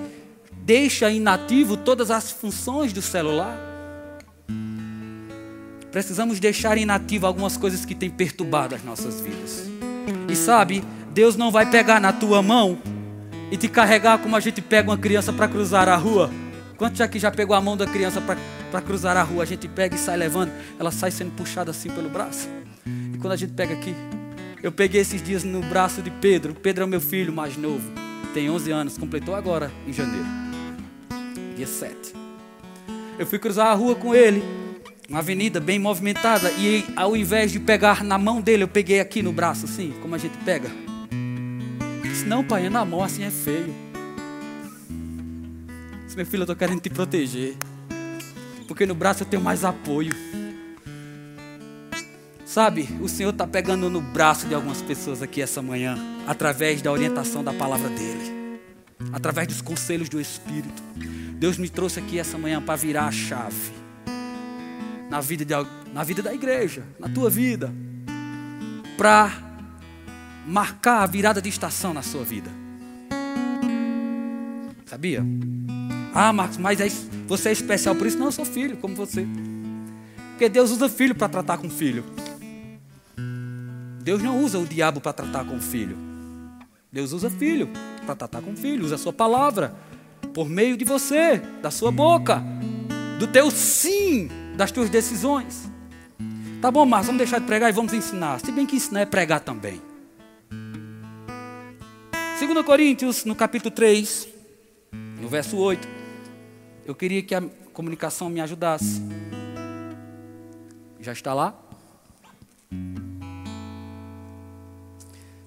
deixa 0.51 1.09
inativo 1.09 1.77
todas 1.77 2.11
as 2.11 2.31
funções 2.31 2.91
do 2.91 3.01
celular. 3.01 3.72
Precisamos 5.93 6.41
deixar 6.41 6.77
inativo 6.77 7.25
algumas 7.25 7.55
coisas 7.55 7.85
que 7.85 7.95
têm 7.95 8.09
perturbado 8.09 8.75
as 8.75 8.83
nossas 8.83 9.21
vidas. 9.21 9.63
E 10.27 10.35
sabe, 10.35 10.83
Deus 11.13 11.37
não 11.37 11.49
vai 11.49 11.65
pegar 11.69 12.01
na 12.01 12.11
tua 12.11 12.41
mão 12.41 12.77
e 13.49 13.55
te 13.55 13.69
carregar 13.69 14.17
como 14.17 14.35
a 14.35 14.41
gente 14.41 14.61
pega 14.61 14.89
uma 14.89 14.97
criança 14.97 15.31
para 15.31 15.47
cruzar 15.47 15.87
a 15.87 15.95
rua. 15.95 16.29
Quantos 16.75 16.99
aqui 16.99 17.17
já 17.17 17.31
pegou 17.31 17.55
a 17.55 17.61
mão 17.61 17.77
da 17.77 17.87
criança 17.87 18.19
para 18.19 18.81
cruzar 18.81 19.15
a 19.15 19.23
rua? 19.23 19.43
A 19.43 19.45
gente 19.45 19.69
pega 19.69 19.95
e 19.95 19.97
sai 19.97 20.17
levando, 20.17 20.51
ela 20.77 20.91
sai 20.91 21.11
sendo 21.11 21.31
puxada 21.31 21.71
assim 21.71 21.89
pelo 21.89 22.09
braço. 22.09 22.49
E 23.13 23.17
quando 23.19 23.31
a 23.31 23.37
gente 23.37 23.53
pega 23.53 23.73
aqui, 23.73 23.95
eu 24.61 24.73
peguei 24.73 24.99
esses 24.99 25.23
dias 25.23 25.45
no 25.45 25.61
braço 25.61 26.01
de 26.01 26.11
Pedro. 26.11 26.53
Pedro 26.53 26.83
é 26.83 26.87
meu 26.87 26.99
filho 26.99 27.31
mais 27.31 27.55
novo 27.55 28.03
tem 28.33 28.49
11 28.49 28.71
anos, 28.71 28.97
completou 28.97 29.35
agora 29.35 29.71
em 29.87 29.93
janeiro, 29.93 30.25
dia 31.55 31.67
7. 31.67 31.95
Eu 33.19 33.27
fui 33.27 33.37
cruzar 33.37 33.67
a 33.67 33.73
rua 33.73 33.95
com 33.95 34.15
ele, 34.15 34.43
uma 35.09 35.19
avenida 35.19 35.59
bem 35.59 35.77
movimentada, 35.77 36.51
e 36.51 36.85
ao 36.95 37.15
invés 37.15 37.51
de 37.51 37.59
pegar 37.59 38.03
na 38.03 38.17
mão 38.17 38.41
dele, 38.41 38.63
eu 38.63 38.67
peguei 38.67 38.99
aqui 38.99 39.21
no 39.21 39.31
braço, 39.31 39.65
assim, 39.65 39.93
como 40.01 40.15
a 40.15 40.17
gente 40.17 40.37
pega. 40.39 40.69
disse, 42.01 42.25
não, 42.25 42.43
pai, 42.43 42.65
é 42.65 42.69
na 42.69 42.85
mão, 42.85 43.03
assim 43.03 43.23
é 43.23 43.29
feio. 43.29 43.73
disse, 46.05 46.15
meu 46.15 46.25
filho, 46.25 46.41
eu 46.41 46.43
estou 46.43 46.55
querendo 46.55 46.79
te 46.79 46.89
proteger, 46.89 47.55
porque 48.67 48.85
no 48.85 48.95
braço 48.95 49.23
eu 49.23 49.27
tenho 49.27 49.43
mais 49.43 49.63
apoio. 49.63 50.13
Sabe, 52.45 52.87
o 53.01 53.09
Senhor 53.09 53.31
está 53.31 53.47
pegando 53.47 53.89
no 53.89 53.99
braço 53.99 54.47
de 54.47 54.53
algumas 54.53 54.81
pessoas 54.81 55.21
aqui 55.21 55.41
essa 55.41 55.61
manhã, 55.61 55.97
através 56.27 56.81
da 56.81 56.91
orientação 56.91 57.43
da 57.43 57.51
palavra 57.51 57.89
dEle, 57.89 58.59
através 59.11 59.47
dos 59.47 59.61
conselhos 59.61 60.07
do 60.07 60.21
Espírito. 60.21 60.81
Deus 61.33 61.57
me 61.57 61.67
trouxe 61.67 61.99
aqui 61.99 62.19
essa 62.19 62.37
manhã 62.37 62.61
para 62.61 62.75
virar 62.75 63.07
a 63.07 63.11
chave 63.11 63.82
na 65.13 65.21
vida, 65.21 65.45
de, 65.45 65.53
na 65.93 66.03
vida 66.03 66.23
da 66.23 66.33
igreja, 66.33 66.83
na 66.99 67.07
tua 67.07 67.29
vida, 67.29 67.71
para 68.97 69.31
marcar 70.43 71.03
a 71.03 71.05
virada 71.05 71.39
de 71.39 71.47
estação 71.49 71.93
na 71.93 72.01
sua 72.01 72.23
vida. 72.23 72.49
Sabia? 74.87 75.23
Ah, 76.15 76.33
Marcos, 76.33 76.57
mas 76.57 76.81
é, 76.81 76.87
você 77.27 77.49
é 77.49 77.51
especial 77.51 77.93
por 77.93 78.07
isso? 78.07 78.17
Não, 78.17 78.25
eu 78.25 78.31
sou 78.31 78.43
filho, 78.43 78.75
como 78.77 78.95
você. 78.95 79.27
Porque 80.31 80.49
Deus 80.49 80.71
usa 80.71 80.89
filho 80.89 81.13
para 81.13 81.29
tratar 81.29 81.59
com 81.59 81.69
filho. 81.69 82.03
Deus 84.01 84.23
não 84.23 84.43
usa 84.43 84.57
o 84.57 84.65
diabo 84.65 84.99
para 84.99 85.13
tratar 85.13 85.45
com 85.45 85.59
filho. 85.59 85.95
Deus 86.91 87.11
usa 87.11 87.29
filho 87.29 87.69
para 88.03 88.15
tratar 88.15 88.41
com 88.41 88.55
filho, 88.55 88.83
usa 88.83 88.95
a 88.95 88.97
sua 88.97 89.13
palavra 89.13 89.75
por 90.33 90.49
meio 90.49 90.75
de 90.75 90.83
você, 90.83 91.37
da 91.61 91.69
sua 91.69 91.91
boca, 91.91 92.43
do 93.19 93.27
teu 93.27 93.51
sim, 93.51 94.27
das 94.55 94.71
tuas 94.71 94.89
decisões. 94.89 95.69
Tá 96.61 96.71
bom, 96.71 96.85
Marcos, 96.85 97.07
vamos 97.07 97.19
deixar 97.19 97.39
de 97.39 97.45
pregar 97.45 97.69
e 97.69 97.73
vamos 97.73 97.93
ensinar. 97.93 98.39
Se 98.39 98.51
bem 98.51 98.65
que 98.65 98.75
ensinar 98.75 99.01
é 99.01 99.05
pregar 99.05 99.41
também. 99.41 99.81
2 102.39 102.65
Coríntios, 102.65 103.25
no 103.25 103.35
capítulo 103.35 103.71
3, 103.71 104.27
no 105.21 105.27
verso 105.27 105.57
8. 105.57 105.87
Eu 106.85 106.95
queria 106.95 107.21
que 107.21 107.33
a 107.33 107.41
comunicação 107.73 108.29
me 108.29 108.41
ajudasse. 108.41 109.01
Já 110.99 111.11
está 111.11 111.33
lá? 111.33 111.53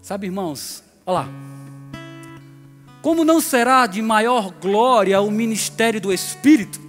Sabe, 0.03 0.27
irmãos, 0.27 0.85
olha 1.05 1.21
lá. 1.21 1.29
Como 3.03 3.25
não 3.25 3.41
será 3.41 3.87
de 3.87 4.01
maior 4.03 4.51
glória 4.51 5.21
o 5.21 5.31
ministério 5.31 6.01
do 6.01 6.13
Espírito? 6.13 6.86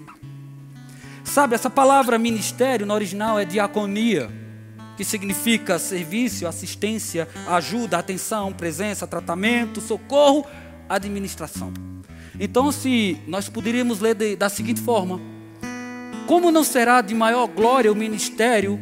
Sabe, 1.38 1.53
essa 1.53 1.70
palavra 1.70 2.17
ministério 2.17 2.84
no 2.84 2.96
original 2.96 3.39
é 3.39 3.46
diaconia, 3.46 4.27
que 4.98 5.03
significa 5.03 5.77
serviço, 5.77 6.48
assistência, 6.48 7.27
ajuda, 7.48 8.00
atenção, 8.00 8.51
presença, 8.51 9.06
tratamento, 9.06 9.79
socorro, 9.79 10.48
administração. 10.89 11.72
Então, 12.39 12.72
se 12.72 13.20
nós 13.27 13.50
poderíamos 13.50 14.00
ler 14.00 14.15
de, 14.15 14.36
da 14.36 14.50
seguinte 14.50 14.82
forma: 14.82 15.22
Como 16.25 16.50
não 16.50 16.63
será 16.63 17.01
de 17.01 17.13
maior 17.13 17.46
glória 17.46 17.91
o 17.91 17.96
ministério 17.96 18.79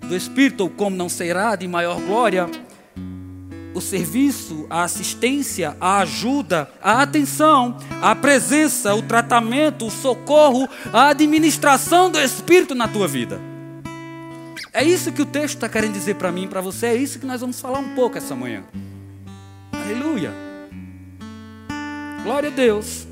do 0.00 0.16
Espírito, 0.16 0.64
ou 0.64 0.70
como 0.70 0.96
não 0.96 1.08
será 1.08 1.54
de 1.54 1.68
maior 1.68 2.00
glória 2.00 2.50
o 3.74 3.80
serviço, 3.80 4.66
a 4.68 4.82
assistência, 4.82 5.76
a 5.80 5.98
ajuda, 5.98 6.70
a 6.82 7.02
atenção, 7.02 7.76
a 8.02 8.14
presença, 8.14 8.94
o 8.94 9.02
tratamento, 9.02 9.86
o 9.86 9.90
socorro, 9.90 10.68
a 10.92 11.08
administração 11.08 12.10
do 12.10 12.18
Espírito 12.18 12.74
na 12.74 12.88
tua 12.88 13.06
vida. 13.06 13.40
É 14.72 14.84
isso 14.84 15.12
que 15.12 15.22
o 15.22 15.26
texto 15.26 15.56
está 15.56 15.68
querendo 15.68 15.92
dizer 15.92 16.16
para 16.16 16.30
mim 16.30 16.44
e 16.44 16.48
para 16.48 16.60
você, 16.60 16.86
é 16.86 16.94
isso 16.94 17.18
que 17.18 17.26
nós 17.26 17.40
vamos 17.40 17.60
falar 17.60 17.78
um 17.78 17.94
pouco 17.94 18.18
essa 18.18 18.34
manhã. 18.34 18.64
Aleluia. 19.72 20.32
Glória 22.22 22.50
a 22.50 22.52
Deus. 22.52 23.06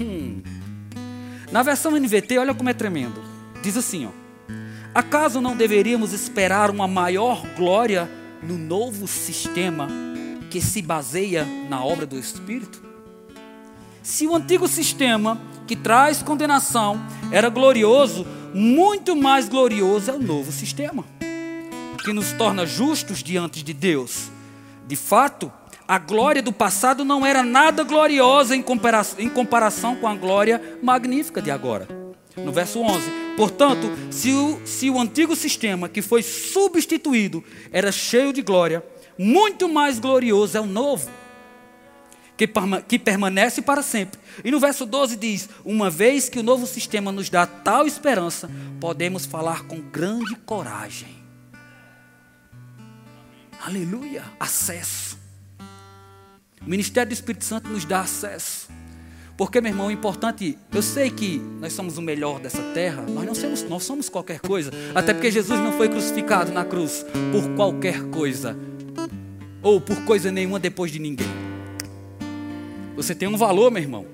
Hum. 0.00 0.42
Na 1.50 1.62
versão 1.62 1.92
NVT, 1.92 2.38
olha 2.38 2.54
como 2.54 2.70
é 2.70 2.74
tremendo. 2.74 3.22
Diz 3.62 3.76
assim, 3.76 4.06
ó. 4.06 4.10
Acaso 4.94 5.40
não 5.40 5.56
deveríamos 5.56 6.12
esperar 6.12 6.70
uma 6.70 6.88
maior 6.88 7.46
glória 7.56 8.08
no 8.42 8.56
novo 8.56 9.06
sistema 9.06 9.88
que 10.50 10.60
se 10.60 10.82
baseia 10.82 11.44
na 11.68 11.84
obra 11.84 12.06
do 12.06 12.18
Espírito? 12.18 12.82
Se 14.02 14.26
o 14.26 14.34
antigo 14.34 14.66
sistema 14.66 15.38
que 15.66 15.76
traz 15.76 16.22
condenação 16.22 17.00
era 17.30 17.48
glorioso, 17.48 18.26
muito 18.54 19.14
mais 19.14 19.48
glorioso 19.48 20.10
é 20.10 20.14
o 20.14 20.18
novo 20.18 20.50
sistema, 20.50 21.04
que 22.02 22.12
nos 22.12 22.32
torna 22.32 22.64
justos 22.64 23.22
diante 23.22 23.62
de 23.62 23.74
Deus. 23.74 24.30
De 24.86 24.96
fato, 24.96 25.52
a 25.86 25.98
glória 25.98 26.42
do 26.42 26.52
passado 26.52 27.04
não 27.04 27.24
era 27.24 27.42
nada 27.42 27.84
gloriosa 27.84 28.56
em 28.56 28.62
comparação, 28.62 29.96
com 29.96 30.08
a 30.08 30.14
glória 30.14 30.78
magnífica 30.82 31.42
de 31.42 31.50
agora. 31.50 31.86
No 32.44 32.52
verso 32.52 32.80
11: 32.80 33.10
Portanto, 33.36 33.86
se 34.10 34.32
o, 34.32 34.60
se 34.64 34.90
o 34.90 35.00
antigo 35.00 35.36
sistema 35.36 35.88
que 35.88 36.02
foi 36.02 36.22
substituído 36.22 37.44
era 37.72 37.92
cheio 37.92 38.32
de 38.32 38.42
glória, 38.42 38.84
muito 39.16 39.68
mais 39.68 39.98
glorioso 39.98 40.56
é 40.56 40.60
o 40.60 40.66
novo 40.66 41.10
que, 42.38 42.48
que 42.86 42.98
permanece 42.98 43.60
para 43.60 43.82
sempre. 43.82 44.20
E 44.44 44.50
no 44.50 44.60
verso 44.60 44.86
12 44.86 45.16
diz: 45.16 45.48
Uma 45.64 45.90
vez 45.90 46.28
que 46.28 46.38
o 46.38 46.42
novo 46.42 46.66
sistema 46.66 47.10
nos 47.10 47.28
dá 47.28 47.44
tal 47.44 47.86
esperança, 47.86 48.48
podemos 48.80 49.26
falar 49.26 49.64
com 49.64 49.80
grande 49.80 50.36
coragem. 50.46 51.18
Aleluia! 53.60 54.22
Acesso. 54.38 55.18
O 56.64 56.70
ministério 56.70 57.10
do 57.10 57.12
Espírito 57.12 57.44
Santo 57.44 57.68
nos 57.68 57.84
dá 57.84 58.00
acesso. 58.00 58.68
Porque, 59.38 59.60
meu 59.60 59.70
irmão, 59.70 59.86
o 59.86 59.90
importante, 59.92 60.58
eu 60.72 60.82
sei 60.82 61.12
que 61.12 61.38
nós 61.60 61.72
somos 61.72 61.96
o 61.96 62.02
melhor 62.02 62.40
dessa 62.40 62.60
terra, 62.74 63.02
nós 63.02 63.24
não 63.24 63.36
somos, 63.36 63.62
nós 63.62 63.84
somos 63.84 64.08
qualquer 64.08 64.40
coisa. 64.40 64.72
Até 64.92 65.14
porque 65.14 65.30
Jesus 65.30 65.60
não 65.60 65.70
foi 65.74 65.88
crucificado 65.88 66.50
na 66.50 66.64
cruz 66.64 67.06
por 67.30 67.48
qualquer 67.54 68.02
coisa, 68.10 68.58
ou 69.62 69.80
por 69.80 70.04
coisa 70.04 70.32
nenhuma 70.32 70.58
depois 70.58 70.90
de 70.90 70.98
ninguém. 70.98 71.28
Você 72.96 73.14
tem 73.14 73.28
um 73.28 73.36
valor, 73.36 73.70
meu 73.70 73.80
irmão. 73.80 74.06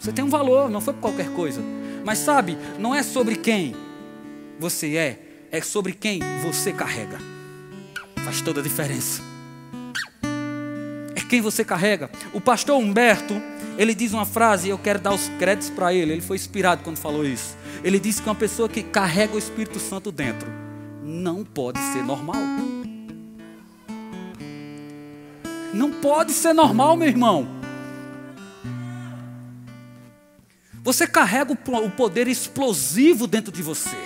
Você 0.00 0.10
tem 0.10 0.24
um 0.24 0.30
valor, 0.30 0.70
não 0.70 0.80
foi 0.80 0.94
por 0.94 1.00
qualquer 1.00 1.28
coisa. 1.32 1.60
Mas 2.02 2.16
sabe, 2.16 2.56
não 2.78 2.94
é 2.94 3.02
sobre 3.02 3.36
quem 3.36 3.76
você 4.58 4.96
é, 4.96 5.20
é 5.52 5.60
sobre 5.60 5.92
quem 5.92 6.20
você 6.42 6.72
carrega. 6.72 7.18
Faz 8.24 8.40
toda 8.40 8.60
a 8.60 8.62
diferença. 8.62 9.20
É 11.14 11.20
quem 11.20 11.42
você 11.42 11.62
carrega. 11.62 12.10
O 12.32 12.40
pastor 12.40 12.78
Humberto, 12.78 13.34
ele 13.78 13.94
diz 13.94 14.12
uma 14.12 14.26
frase, 14.26 14.66
e 14.66 14.70
eu 14.70 14.78
quero 14.78 14.98
dar 14.98 15.14
os 15.14 15.28
créditos 15.38 15.70
para 15.70 15.94
ele. 15.94 16.10
Ele 16.10 16.20
foi 16.20 16.36
inspirado 16.36 16.82
quando 16.82 16.96
falou 16.96 17.24
isso. 17.24 17.56
Ele 17.84 18.00
disse 18.00 18.20
que 18.20 18.28
uma 18.28 18.34
pessoa 18.34 18.68
que 18.68 18.82
carrega 18.82 19.36
o 19.36 19.38
Espírito 19.38 19.78
Santo 19.78 20.10
dentro 20.10 20.48
não 21.00 21.44
pode 21.44 21.78
ser 21.92 22.02
normal. 22.02 22.34
Não 25.72 25.92
pode 25.92 26.32
ser 26.32 26.52
normal, 26.52 26.96
meu 26.96 27.06
irmão. 27.06 27.46
Você 30.82 31.06
carrega 31.06 31.52
o 31.52 31.90
poder 31.90 32.26
explosivo 32.26 33.28
dentro 33.28 33.52
de 33.52 33.62
você. 33.62 33.96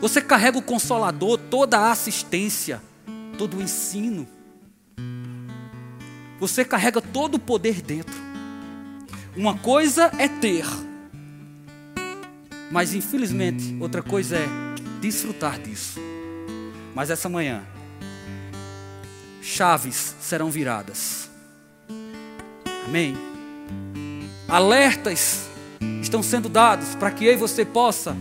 Você 0.00 0.20
carrega 0.20 0.58
o 0.58 0.62
consolador, 0.62 1.38
toda 1.38 1.78
a 1.78 1.90
assistência, 1.92 2.82
todo 3.38 3.56
o 3.56 3.62
ensino. 3.62 4.28
Você 6.42 6.64
carrega 6.64 7.00
todo 7.00 7.36
o 7.36 7.38
poder 7.38 7.80
dentro. 7.80 8.12
Uma 9.36 9.56
coisa 9.56 10.10
é 10.18 10.26
ter, 10.26 10.66
mas 12.68 12.92
infelizmente 12.94 13.76
outra 13.78 14.02
coisa 14.02 14.38
é 14.38 14.46
desfrutar 15.00 15.60
disso. 15.60 16.00
Mas 16.96 17.10
essa 17.10 17.28
manhã, 17.28 17.62
chaves 19.40 20.16
serão 20.20 20.50
viradas. 20.50 21.30
Amém 22.88 23.16
alertas 24.48 25.48
estão 26.02 26.24
sendo 26.24 26.48
dados 26.48 26.96
para 26.96 27.12
que 27.12 27.24
eu 27.24 27.34
e 27.34 27.36
você 27.36 27.64
possa 27.64 28.16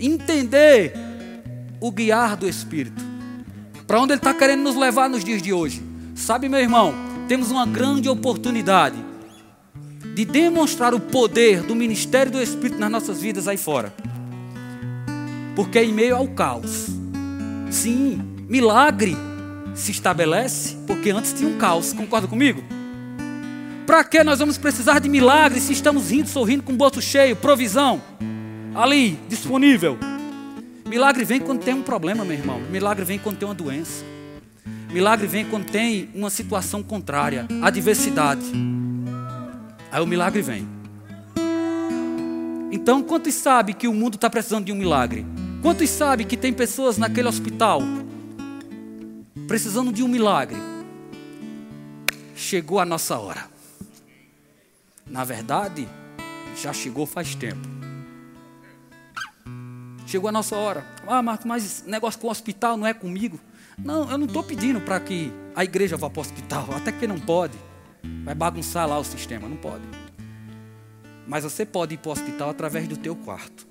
entender 0.00 0.94
o 1.78 1.92
guiar 1.92 2.38
do 2.38 2.48
Espírito. 2.48 3.04
Para 3.86 4.00
onde 4.00 4.14
Ele 4.14 4.18
está 4.18 4.32
querendo 4.32 4.62
nos 4.62 4.76
levar 4.76 5.10
nos 5.10 5.22
dias 5.22 5.42
de 5.42 5.52
hoje. 5.52 5.82
Sabe, 6.14 6.48
meu 6.48 6.58
irmão, 6.58 6.94
temos 7.28 7.50
uma 7.50 7.66
grande 7.66 8.08
oportunidade 8.08 8.96
de 10.14 10.24
demonstrar 10.24 10.94
o 10.94 11.00
poder 11.00 11.62
do 11.62 11.74
ministério 11.74 12.32
do 12.32 12.40
Espírito 12.40 12.78
nas 12.78 12.90
nossas 12.90 13.20
vidas 13.20 13.48
aí 13.48 13.56
fora. 13.56 13.92
Porque 15.54 15.80
em 15.80 15.92
meio 15.92 16.16
ao 16.16 16.28
caos, 16.28 16.86
sim, 17.70 18.20
milagre 18.48 19.16
se 19.74 19.90
estabelece, 19.90 20.76
porque 20.86 21.10
antes 21.10 21.32
tinha 21.32 21.48
um 21.48 21.58
caos, 21.58 21.92
concorda 21.92 22.28
comigo? 22.28 22.62
Para 23.86 24.02
que 24.04 24.22
nós 24.24 24.38
vamos 24.38 24.56
precisar 24.56 24.98
de 24.98 25.08
milagres 25.08 25.64
se 25.64 25.72
estamos 25.72 26.10
rindo, 26.10 26.28
sorrindo 26.28 26.62
com 26.62 26.72
o 26.72 26.76
bolso 26.76 27.00
cheio, 27.02 27.36
provisão 27.36 28.00
ali 28.74 29.18
disponível? 29.28 29.98
Milagre 30.86 31.24
vem 31.24 31.40
quando 31.40 31.62
tem 31.62 31.74
um 31.74 31.82
problema, 31.82 32.24
meu 32.24 32.36
irmão. 32.36 32.60
Milagre 32.70 33.04
vem 33.04 33.18
quando 33.18 33.38
tem 33.38 33.48
uma 33.48 33.54
doença. 33.54 34.04
Milagre 34.90 35.26
vem 35.26 35.44
quando 35.44 35.66
tem 35.70 36.08
uma 36.14 36.30
situação 36.30 36.82
contrária, 36.82 37.46
adversidade. 37.62 38.44
Aí 39.90 40.00
o 40.00 40.06
milagre 40.06 40.42
vem. 40.42 40.68
Então, 42.70 43.02
quantos 43.02 43.34
sabe 43.34 43.74
que 43.74 43.88
o 43.88 43.94
mundo 43.94 44.14
está 44.14 44.28
precisando 44.30 44.66
de 44.66 44.72
um 44.72 44.76
milagre? 44.76 45.26
Quantos 45.62 45.88
sabe 45.90 46.24
que 46.24 46.36
tem 46.36 46.52
pessoas 46.52 46.98
naquele 46.98 47.28
hospital 47.28 47.82
precisando 49.46 49.92
de 49.92 50.02
um 50.02 50.08
milagre? 50.08 50.56
Chegou 52.34 52.78
a 52.78 52.84
nossa 52.84 53.18
hora. 53.18 53.46
Na 55.06 55.24
verdade, 55.24 55.88
já 56.60 56.72
chegou 56.72 57.06
faz 57.06 57.34
tempo. 57.34 57.66
Chegou 60.06 60.28
a 60.28 60.32
nossa 60.32 60.56
hora. 60.56 60.86
Ah, 61.06 61.22
Marco, 61.22 61.48
mas 61.48 61.84
negócio 61.86 62.20
com 62.20 62.28
o 62.28 62.30
hospital 62.30 62.76
não 62.76 62.86
é 62.86 62.94
comigo. 62.94 63.40
Não, 63.78 64.10
eu 64.10 64.18
não 64.18 64.26
estou 64.26 64.42
pedindo 64.42 64.80
para 64.80 64.98
que 65.00 65.32
a 65.54 65.64
igreja 65.64 65.96
vá 65.96 66.08
para 66.08 66.20
o 66.20 66.22
hospital, 66.22 66.68
até 66.74 66.90
que 66.90 67.06
não 67.06 67.18
pode. 67.18 67.56
Vai 68.24 68.34
bagunçar 68.34 68.88
lá 68.88 68.98
o 68.98 69.04
sistema, 69.04 69.48
não 69.48 69.56
pode. 69.56 69.84
Mas 71.26 71.44
você 71.44 71.66
pode 71.66 71.94
ir 71.94 71.98
para 71.98 72.08
o 72.08 72.12
hospital 72.12 72.50
através 72.50 72.88
do 72.88 72.96
teu 72.96 73.14
quarto. 73.16 73.66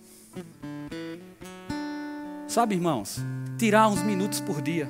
Sabe, 2.48 2.76
irmãos, 2.76 3.18
tirar 3.58 3.88
uns 3.88 4.02
minutos 4.02 4.40
por 4.40 4.62
dia 4.62 4.90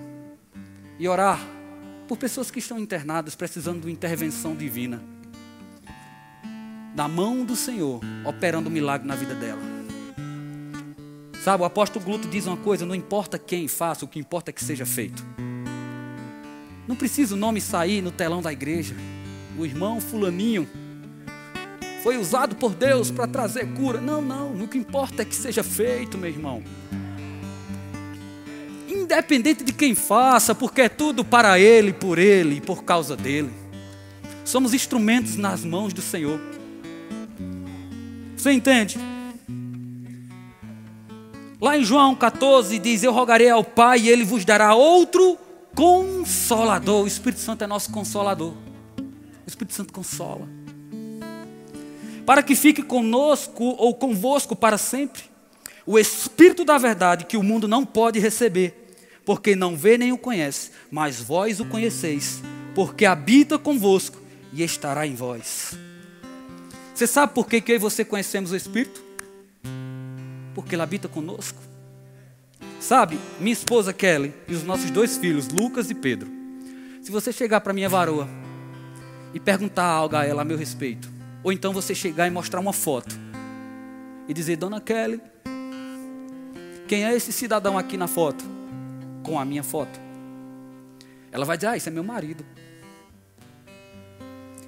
e 1.00 1.08
orar 1.08 1.40
por 2.08 2.18
pessoas 2.18 2.52
que 2.52 2.60
estão 2.60 2.80
internadas 2.80 3.36
precisando 3.36 3.86
de 3.86 3.92
intervenção 3.92 4.56
divina 4.56 5.02
da 6.96 7.10
mão 7.10 7.44
do 7.44 7.58
Senhor, 7.58 8.00
operando 8.24 8.70
um 8.70 8.72
milagre 8.72 9.06
na 9.06 9.16
vida 9.16 9.36
dela. 9.36 9.75
Sabe, 11.46 11.62
o 11.62 11.66
apóstolo 11.68 12.04
Gluto 12.04 12.28
diz 12.28 12.48
uma 12.48 12.58
coisa: 12.58 12.88
não 12.88 12.96
importa 12.96 13.38
quem 13.38 13.68
faça, 13.68 14.04
o 14.04 14.08
que 14.08 14.18
importa 14.18 14.50
é 14.50 14.52
que 14.52 14.64
seja 14.64 14.84
feito. 14.84 15.24
Não 16.88 16.96
precisa 16.96 17.36
o 17.36 17.38
nome 17.38 17.62
sair 17.62 18.02
no 18.02 18.10
telão 18.10 18.42
da 18.42 18.52
igreja. 18.52 18.96
O 19.56 19.64
irmão 19.64 20.02
Fulaninho 20.02 20.68
foi 22.02 22.18
usado 22.18 22.56
por 22.56 22.74
Deus 22.74 23.12
para 23.12 23.28
trazer 23.28 23.72
cura. 23.76 24.02
Não, 24.02 24.24
não. 24.24 24.56
O 24.56 24.68
que 24.68 24.80
importa 24.80 25.22
é 25.22 25.26
que 25.26 25.36
seja 25.36 25.62
feito, 25.62 26.18
meu 26.18 26.32
irmão. 26.32 26.64
Independente 28.90 29.64
de 29.64 29.72
quem 29.72 29.94
faça, 29.94 30.56
porque 30.56 30.82
é 30.82 30.90
tudo 30.90 31.24
para 31.24 31.60
Ele, 31.60 31.94
por 31.94 32.18
Ele 32.18 32.56
e 32.56 32.62
por 32.62 32.84
causa 32.84 33.16
dele. 33.16 33.54
Somos 34.44 34.74
instrumentos 34.74 35.36
nas 35.36 35.64
mãos 35.64 35.94
do 35.94 36.02
Senhor. 36.02 36.40
Você 38.36 38.52
entende? 38.52 38.98
Lá 41.60 41.78
em 41.78 41.84
João 41.84 42.16
14 42.16 42.78
diz: 42.80 43.04
Eu 43.04 43.14
rogarei 43.14 43.50
ao 43.50 43.64
Pai 43.64 44.00
e 44.00 44.10
ele 44.10 44.24
vos 44.24 44.44
dará 44.44 44.76
outro 44.76 45.38
consolador. 45.74 47.04
O 47.04 47.08
Espírito 47.08 47.42
Santo 47.42 47.64
é 47.64 47.68
nosso 47.68 47.92
consolador. 47.92 48.54
O 49.46 49.48
Espírito 49.48 49.74
Santo 49.74 49.94
consola. 49.94 50.48
Para 52.26 52.42
que 52.42 52.56
fique 52.56 52.82
conosco 52.82 53.64
ou 53.64 53.94
convosco 53.94 54.56
para 54.56 54.78
sempre. 54.78 55.24
O 55.86 56.00
Espírito 56.00 56.66
da 56.66 56.78
verdade 56.78 57.26
que 57.26 57.38
o 57.38 57.44
mundo 57.44 57.68
não 57.68 57.86
pode 57.86 58.20
receber, 58.20 58.96
porque 59.24 59.56
não 59.56 59.78
vê 59.78 60.00
nem 60.00 60.12
o 60.12 60.18
conhece, 60.18 60.72
mas 60.90 61.22
vós 61.22 61.60
o 61.60 61.66
conheceis, 61.66 62.42
porque 62.74 63.06
habita 63.06 63.60
convosco 63.60 64.18
e 64.52 64.64
estará 64.64 65.06
em 65.06 65.14
vós. 65.14 65.78
Você 66.94 67.06
sabe 67.06 67.34
por 67.36 67.48
que, 67.48 67.62
que 67.62 67.72
eu 67.72 67.76
e 67.76 67.80
você 67.80 68.04
conhecemos 68.04 68.52
o 68.52 68.56
Espírito? 68.56 69.05
Porque 70.56 70.74
ele 70.74 70.82
habita 70.82 71.08
conosco. 71.08 71.62
Sabe, 72.80 73.20
minha 73.40 73.54
esposa 73.54 73.94
Kelly 73.94 74.34
e 74.48 74.54
os 74.54 74.64
nossos 74.64 74.90
dois 74.90 75.18
filhos, 75.18 75.48
Lucas 75.50 75.92
e 75.92 75.94
Pedro. 75.94 76.28
Se 77.04 77.12
você 77.12 77.32
chegar 77.32 77.62
para 77.62 77.74
minha 77.74 77.88
varoa 77.88 78.28
e 79.34 79.40
perguntar 79.40 79.86
algo 79.86 80.16
a 80.16 80.26
ela 80.26 80.42
a 80.42 80.46
meu 80.46 80.58
respeito, 80.58 81.08
ou 81.44 81.52
então 81.52 81.72
você 81.72 81.94
chegar 81.94 82.26
e 82.26 82.32
mostrar 82.32 82.60
uma 82.60 82.74
foto 82.74 83.16
e 84.28 84.34
dizer, 84.34 84.56
Dona 84.56 84.82
Kelly, 84.82 85.22
quem 86.88 87.06
é 87.06 87.16
esse 87.16 87.32
cidadão 87.32 87.78
aqui 87.78 87.98
na 87.98 88.08
foto? 88.08 88.44
Com 89.24 89.40
a 89.40 89.46
minha 89.46 89.64
foto. 89.64 90.00
Ela 91.32 91.46
vai 91.46 91.58
dizer: 91.58 91.68
Ah, 91.68 91.78
esse 91.78 91.90
é 91.90 91.92
meu 91.92 92.04
marido. 92.04 92.46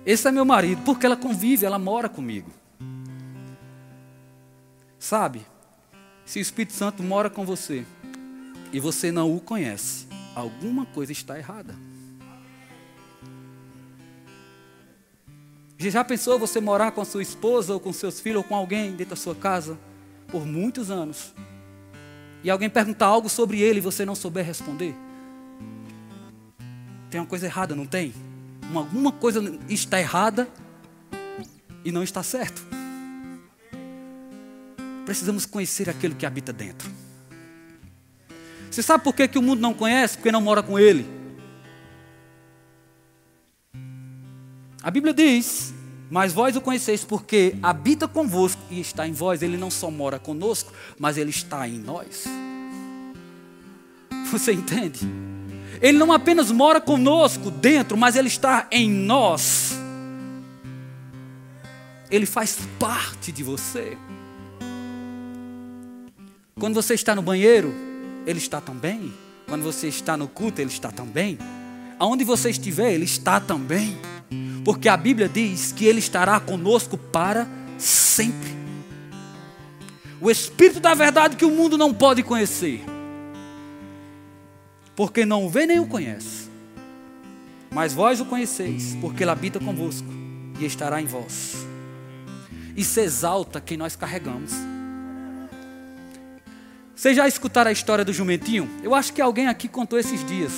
Esse 0.06 0.28
é 0.28 0.32
meu 0.32 0.46
marido, 0.46 0.82
porque 0.84 1.06
ela 1.06 1.18
convive, 1.18 1.66
ela 1.66 1.78
mora 1.78 2.10
comigo. 2.10 2.50
Sabe, 4.98 5.46
se 6.28 6.40
o 6.40 6.42
Espírito 6.42 6.74
Santo 6.74 7.02
mora 7.02 7.30
com 7.30 7.46
você 7.46 7.86
e 8.74 8.82
você 8.82 9.14
não 9.14 9.34
o 9.34 9.40
conhece, 9.40 10.06
alguma 10.36 10.86
coisa 10.86 11.14
está 11.14 11.40
errada. 11.40 11.74
Já 15.80 16.04
pensou 16.04 16.38
você 16.38 16.60
morar 16.60 16.92
com 16.92 17.00
a 17.00 17.06
sua 17.06 17.22
esposa 17.22 17.74
ou 17.74 17.80
com 17.80 17.94
seus 17.94 18.20
filhos 18.20 18.40
ou 18.40 18.44
com 18.44 18.56
alguém 18.56 18.92
dentro 18.92 19.12
da 19.12 19.16
sua 19.16 19.34
casa 19.34 19.80
por 20.28 20.46
muitos 20.46 20.92
anos 20.92 21.34
e 22.44 22.50
alguém 22.50 22.70
perguntar 22.70 23.06
algo 23.06 23.30
sobre 23.30 23.62
ele 23.62 23.78
e 23.78 23.82
você 23.82 24.04
não 24.04 24.16
souber 24.16 24.46
responder? 24.46 24.94
Tem 27.10 27.22
uma 27.22 27.28
coisa 27.28 27.46
errada, 27.46 27.74
não 27.74 27.86
tem? 27.86 28.14
Uma, 28.70 28.82
alguma 28.82 29.14
coisa 29.14 29.42
está 29.70 29.98
errada 29.98 30.50
e 31.86 31.92
não 31.92 32.04
está 32.04 32.22
certo. 32.22 32.77
Precisamos 35.08 35.46
conhecer 35.46 35.90
aquele 35.90 36.14
que 36.14 36.26
habita 36.26 36.52
dentro. 36.52 36.92
Você 38.70 38.84
sabe 38.84 39.06
por 39.06 39.16
que, 39.16 39.26
que 39.26 39.40
o 39.40 39.42
mundo 39.42 39.62
não 39.62 39.74
conhece? 39.74 40.18
Porque 40.18 40.34
não 40.34 40.42
mora 40.42 40.62
com 40.62 40.78
ele. 40.78 41.08
A 44.84 44.92
Bíblia 44.92 45.14
diz: 45.14 45.74
Mas 46.12 46.34
vós 46.34 46.58
o 46.58 46.62
conheceis 46.62 47.06
porque 47.06 47.56
habita 47.64 48.06
convosco 48.06 48.62
e 48.70 48.82
está 48.82 49.08
em 49.08 49.14
vós. 49.14 49.42
Ele 49.42 49.56
não 49.56 49.72
só 49.72 49.90
mora 49.90 50.20
conosco, 50.20 50.74
mas 51.00 51.18
ele 51.18 51.30
está 51.30 51.66
em 51.66 51.80
nós. 51.80 52.26
Você 54.30 54.52
entende? 54.52 55.08
Ele 55.82 55.98
não 55.98 56.12
apenas 56.12 56.52
mora 56.52 56.82
conosco 56.82 57.50
dentro, 57.50 57.96
mas 57.96 58.18
ele 58.18 58.28
está 58.28 58.68
em 58.70 58.90
nós. 58.90 59.72
Ele 62.12 62.26
faz 62.26 62.58
parte 62.78 63.32
de 63.32 63.42
você. 63.42 63.98
Quando 66.60 66.74
você 66.74 66.94
está 66.94 67.16
no 67.16 67.22
banheiro, 67.22 67.74
ele 68.26 68.40
está 68.40 68.60
também. 68.60 69.14
Quando 69.48 69.64
você 69.64 69.88
está 69.88 70.18
no 70.18 70.28
culto, 70.28 70.62
ele 70.62 70.72
está 70.72 70.92
também. 70.92 71.38
Aonde 72.00 72.24
você 72.24 72.50
estiver, 72.50 72.94
ele 72.94 73.06
está 73.06 73.40
também 73.40 73.98
porque 74.68 74.90
a 74.90 74.98
Bíblia 74.98 75.30
diz 75.30 75.72
que 75.72 75.86
Ele 75.86 76.00
estará 76.00 76.42
conosco 76.42 76.98
para 76.98 77.48
sempre. 77.78 78.50
O 80.20 80.30
Espírito 80.30 80.82
da 80.82 80.94
verdade 80.94 81.38
que 81.38 81.46
o 81.46 81.50
mundo 81.52 81.78
não 81.78 81.94
pode 81.94 82.22
conhecer, 82.22 82.84
porque 84.94 85.26
não 85.26 85.46
o 85.46 85.50
vê 85.50 85.66
nem 85.66 85.80
o 85.80 85.88
conhece. 85.88 86.50
Mas 87.72 87.94
vós 87.94 88.20
o 88.20 88.26
conheceis, 88.26 88.98
porque 89.00 89.24
Ele 89.24 89.32
habita 89.32 89.58
convosco 89.58 90.10
e 90.60 90.66
estará 90.66 91.02
em 91.02 91.06
vós. 91.06 91.66
Isso 92.76 93.00
exalta 93.00 93.62
quem 93.62 93.78
nós 93.78 93.96
carregamos. 93.96 94.52
Vocês 96.98 97.16
já 97.16 97.28
escutaram 97.28 97.70
a 97.70 97.72
história 97.72 98.04
do 98.04 98.12
jumentinho? 98.12 98.68
Eu 98.82 98.96
acho 98.96 99.14
que 99.14 99.22
alguém 99.22 99.48
aqui 99.48 99.68
contou 99.68 100.00
esses 100.00 100.26
dias. 100.26 100.52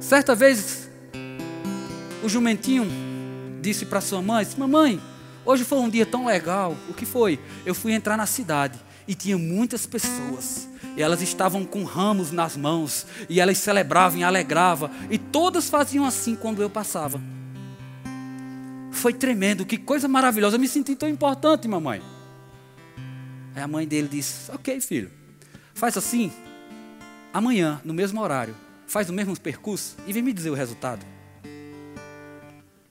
Certa 0.00 0.34
vez 0.34 0.90
o 2.20 2.28
jumentinho 2.28 2.84
disse 3.62 3.86
para 3.86 4.00
sua 4.00 4.20
mãe: 4.20 4.44
Mamãe, 4.58 5.00
hoje 5.44 5.62
foi 5.62 5.78
um 5.78 5.88
dia 5.88 6.04
tão 6.04 6.26
legal. 6.26 6.76
O 6.88 6.94
que 6.94 7.06
foi? 7.06 7.38
Eu 7.64 7.76
fui 7.76 7.92
entrar 7.92 8.16
na 8.16 8.26
cidade 8.26 8.76
e 9.06 9.14
tinha 9.14 9.38
muitas 9.38 9.86
pessoas. 9.86 10.68
E 10.96 11.02
elas 11.02 11.22
estavam 11.22 11.64
com 11.64 11.84
ramos 11.84 12.32
nas 12.32 12.56
mãos. 12.56 13.06
E 13.28 13.40
elas 13.40 13.58
celebravam 13.58 14.18
e 14.18 14.24
alegravam. 14.24 14.90
E 15.10 15.16
todas 15.16 15.70
faziam 15.70 16.04
assim 16.04 16.34
quando 16.34 16.60
eu 16.60 16.68
passava. 16.68 17.22
Foi 18.90 19.12
tremendo, 19.12 19.64
que 19.64 19.78
coisa 19.78 20.08
maravilhosa. 20.08 20.56
Eu 20.56 20.60
me 20.60 20.66
senti 20.66 20.96
tão 20.96 21.08
importante, 21.08 21.68
mamãe. 21.68 22.02
Aí 23.54 23.62
a 23.62 23.68
mãe 23.68 23.86
dele 23.86 24.08
disse: 24.08 24.50
Ok, 24.50 24.80
filho, 24.80 25.10
faz 25.74 25.96
assim. 25.96 26.32
Amanhã, 27.32 27.80
no 27.84 27.92
mesmo 27.92 28.20
horário, 28.20 28.54
faz 28.86 29.08
o 29.08 29.12
mesmo 29.12 29.38
percurso 29.38 29.96
e 30.06 30.12
vem 30.12 30.22
me 30.22 30.32
dizer 30.32 30.50
o 30.50 30.54
resultado. 30.54 31.04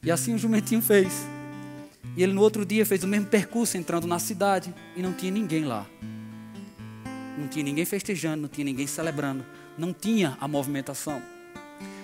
E 0.01 0.11
assim 0.11 0.33
o 0.33 0.37
jumentinho 0.37 0.81
fez. 0.81 1.25
E 2.15 2.21
ele 2.21 2.33
no 2.33 2.41
outro 2.41 2.65
dia 2.65 2.85
fez 2.85 3.03
o 3.03 3.07
mesmo 3.07 3.27
percurso 3.27 3.77
entrando 3.77 4.05
na 4.05 4.19
cidade 4.19 4.73
e 4.95 5.01
não 5.01 5.13
tinha 5.13 5.31
ninguém 5.31 5.65
lá. 5.65 5.85
Não 7.37 7.47
tinha 7.47 7.63
ninguém 7.63 7.85
festejando, 7.85 8.43
não 8.43 8.49
tinha 8.49 8.65
ninguém 8.65 8.85
celebrando, 8.85 9.45
não 9.77 9.93
tinha 9.93 10.37
a 10.39 10.47
movimentação. 10.47 11.21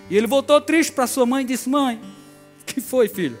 E 0.08 0.16
ele 0.16 0.26
voltou 0.26 0.60
triste 0.60 0.92
para 0.92 1.06
sua 1.06 1.24
mãe 1.24 1.44
e 1.44 1.46
disse: 1.46 1.68
Mãe, 1.68 2.00
que 2.66 2.80
foi, 2.80 3.08
filho? 3.08 3.38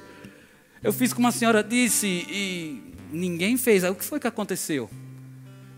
Eu 0.82 0.92
fiz 0.92 1.12
como 1.12 1.26
a 1.26 1.32
senhora 1.32 1.64
disse 1.64 2.06
e 2.06 2.82
ninguém 3.10 3.56
fez. 3.56 3.82
Aí 3.82 3.90
o 3.90 3.94
que 3.94 4.04
foi 4.04 4.20
que 4.20 4.26
aconteceu? 4.26 4.88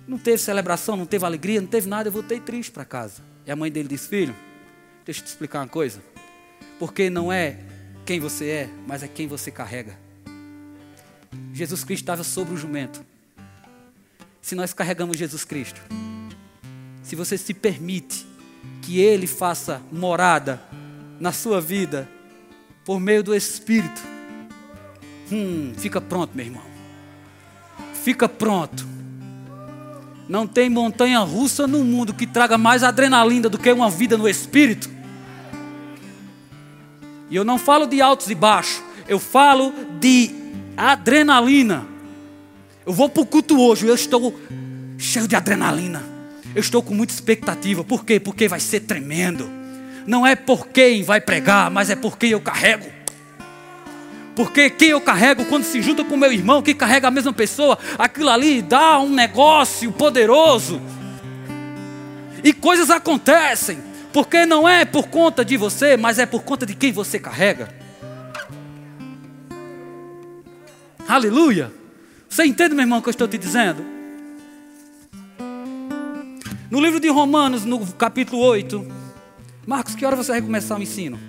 Não 0.06 0.18
teve 0.18 0.38
celebração, 0.38 0.96
não 0.96 1.06
teve 1.06 1.24
alegria, 1.24 1.60
não 1.60 1.68
teve 1.68 1.88
nada. 1.88 2.08
Eu 2.08 2.12
voltei 2.12 2.40
triste 2.40 2.72
para 2.72 2.84
casa. 2.84 3.22
E 3.46 3.50
a 3.50 3.56
mãe 3.56 3.70
dele 3.70 3.88
disse: 3.88 4.08
Filho, 4.08 4.34
deixa 5.04 5.20
eu 5.20 5.24
te 5.24 5.28
explicar 5.28 5.60
uma 5.60 5.68
coisa. 5.68 6.02
Porque 6.78 7.08
não 7.08 7.32
é 7.32 7.58
quem 8.04 8.18
você 8.18 8.48
é, 8.48 8.70
mas 8.86 9.02
é 9.02 9.08
quem 9.08 9.28
você 9.28 9.50
carrega. 9.50 9.96
Jesus 11.52 11.84
Cristo 11.84 12.02
estava 12.02 12.24
sobre 12.24 12.54
o 12.54 12.56
jumento. 12.56 13.04
Se 14.40 14.54
nós 14.54 14.72
carregamos 14.72 15.16
Jesus 15.16 15.44
Cristo, 15.44 15.80
se 17.02 17.14
você 17.14 17.38
se 17.38 17.54
permite 17.54 18.26
que 18.82 19.00
Ele 19.00 19.26
faça 19.26 19.80
morada 19.92 20.60
na 21.20 21.32
sua 21.32 21.60
vida 21.60 22.08
por 22.84 22.98
meio 22.98 23.22
do 23.22 23.34
Espírito, 23.34 24.02
hum, 25.30 25.72
fica 25.76 26.00
pronto, 26.00 26.34
meu 26.34 26.44
irmão. 26.44 26.64
Fica 28.02 28.28
pronto. 28.28 28.91
Não 30.28 30.46
tem 30.46 30.70
montanha 30.70 31.18
russa 31.20 31.66
no 31.66 31.84
mundo 31.84 32.14
que 32.14 32.26
traga 32.26 32.56
mais 32.56 32.82
adrenalina 32.82 33.48
do 33.48 33.58
que 33.58 33.70
uma 33.70 33.90
vida 33.90 34.16
no 34.16 34.28
Espírito. 34.28 34.88
E 37.30 37.36
eu 37.36 37.44
não 37.44 37.58
falo 37.58 37.86
de 37.86 38.00
altos 38.00 38.30
e 38.30 38.34
baixos, 38.34 38.82
eu 39.08 39.18
falo 39.18 39.72
de 39.98 40.30
adrenalina. 40.76 41.86
Eu 42.84 42.92
vou 42.92 43.08
para 43.08 43.22
o 43.22 43.26
culto 43.26 43.60
hoje, 43.60 43.86
eu 43.86 43.94
estou 43.94 44.38
cheio 44.98 45.26
de 45.26 45.34
adrenalina. 45.34 46.02
Eu 46.54 46.60
estou 46.60 46.82
com 46.82 46.94
muita 46.94 47.14
expectativa. 47.14 47.82
Por 47.82 48.04
quê? 48.04 48.20
Porque 48.20 48.48
vai 48.48 48.60
ser 48.60 48.80
tremendo. 48.80 49.48
Não 50.06 50.26
é 50.26 50.34
por 50.34 50.68
quem 50.68 51.02
vai 51.02 51.20
pregar, 51.20 51.70
mas 51.70 51.90
é 51.90 51.96
por 51.96 52.18
quem 52.18 52.30
eu 52.30 52.40
carrego. 52.40 53.01
Porque 54.34 54.70
quem 54.70 54.90
eu 54.90 55.00
carrego, 55.00 55.44
quando 55.44 55.64
se 55.64 55.82
junta 55.82 56.04
com 56.04 56.16
meu 56.16 56.32
irmão 56.32 56.62
que 56.62 56.74
carrega 56.74 57.08
a 57.08 57.10
mesma 57.10 57.32
pessoa, 57.32 57.78
aquilo 57.98 58.30
ali 58.30 58.62
dá 58.62 58.98
um 58.98 59.10
negócio 59.10 59.92
poderoso. 59.92 60.80
E 62.42 62.52
coisas 62.52 62.90
acontecem. 62.90 63.78
Porque 64.12 64.44
não 64.44 64.68
é 64.68 64.84
por 64.84 65.08
conta 65.08 65.44
de 65.44 65.56
você, 65.56 65.96
mas 65.96 66.18
é 66.18 66.26
por 66.26 66.42
conta 66.42 66.66
de 66.66 66.74
quem 66.74 66.92
você 66.92 67.18
carrega. 67.18 67.68
Aleluia. 71.08 71.72
Você 72.28 72.44
entende, 72.44 72.74
meu 72.74 72.82
irmão, 72.82 72.98
o 72.98 73.02
que 73.02 73.08
eu 73.08 73.12
estou 73.12 73.28
te 73.28 73.36
dizendo? 73.36 73.84
No 76.70 76.80
livro 76.80 76.98
de 76.98 77.08
Romanos, 77.08 77.64
no 77.64 77.86
capítulo 77.94 78.42
8. 78.42 78.86
Marcos, 79.66 79.94
que 79.94 80.04
hora 80.04 80.16
você 80.16 80.32
vai 80.32 80.42
começar 80.42 80.78
o 80.78 80.82
ensino? 80.82 81.20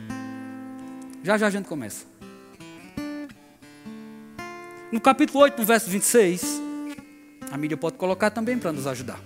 Já 1.22 1.38
já 1.38 1.48
a 1.48 1.50
gente 1.50 1.68
começa. 1.68 2.13
No 4.94 5.02
capítulo 5.02 5.40
8, 5.40 5.58
no 5.58 5.66
verso 5.66 5.90
26. 5.90 6.62
A 7.50 7.58
mídia 7.58 7.76
pode 7.76 7.98
colocar 7.98 8.30
também 8.30 8.60
para 8.60 8.72
nos 8.72 8.86
ajudar. 8.86 9.20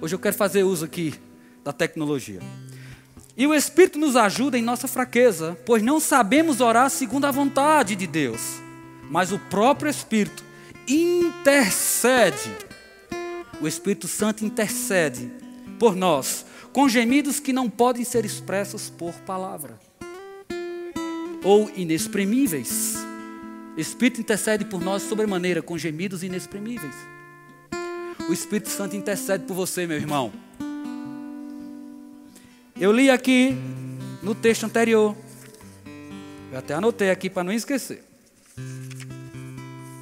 Hoje 0.00 0.14
eu 0.14 0.18
quero 0.18 0.36
fazer 0.36 0.62
uso 0.62 0.84
aqui 0.84 1.12
da 1.64 1.72
tecnologia. 1.72 2.38
E 3.36 3.44
o 3.44 3.52
Espírito 3.52 3.98
nos 3.98 4.14
ajuda 4.14 4.56
em 4.56 4.62
nossa 4.62 4.86
fraqueza, 4.86 5.58
pois 5.66 5.82
não 5.82 5.98
sabemos 5.98 6.60
orar 6.60 6.88
segundo 6.88 7.24
a 7.24 7.32
vontade 7.32 7.96
de 7.96 8.06
Deus, 8.06 8.60
mas 9.10 9.32
o 9.32 9.40
próprio 9.40 9.90
Espírito 9.90 10.44
intercede. 10.86 12.52
O 13.60 13.66
Espírito 13.66 14.06
Santo 14.06 14.44
intercede 14.44 15.32
por 15.80 15.96
nós, 15.96 16.46
com 16.72 16.88
gemidos 16.88 17.40
que 17.40 17.52
não 17.52 17.68
podem 17.68 18.04
ser 18.04 18.24
expressos 18.24 18.88
por 18.88 19.14
palavra, 19.22 19.80
ou 21.42 21.68
inexprimíveis. 21.74 23.10
Espírito 23.76 24.20
intercede 24.20 24.64
por 24.64 24.80
nós 24.82 25.02
sobremaneira, 25.02 25.62
com 25.62 25.78
gemidos 25.78 26.22
inexprimíveis. 26.22 26.94
O 28.28 28.32
Espírito 28.32 28.68
Santo 28.68 28.94
intercede 28.94 29.44
por 29.44 29.54
você, 29.54 29.86
meu 29.86 29.96
irmão. 29.96 30.32
Eu 32.78 32.92
li 32.92 33.10
aqui 33.10 33.56
no 34.22 34.34
texto 34.34 34.64
anterior. 34.64 35.16
Eu 36.50 36.58
até 36.58 36.74
anotei 36.74 37.10
aqui 37.10 37.30
para 37.30 37.44
não 37.44 37.52
esquecer. 37.52 38.04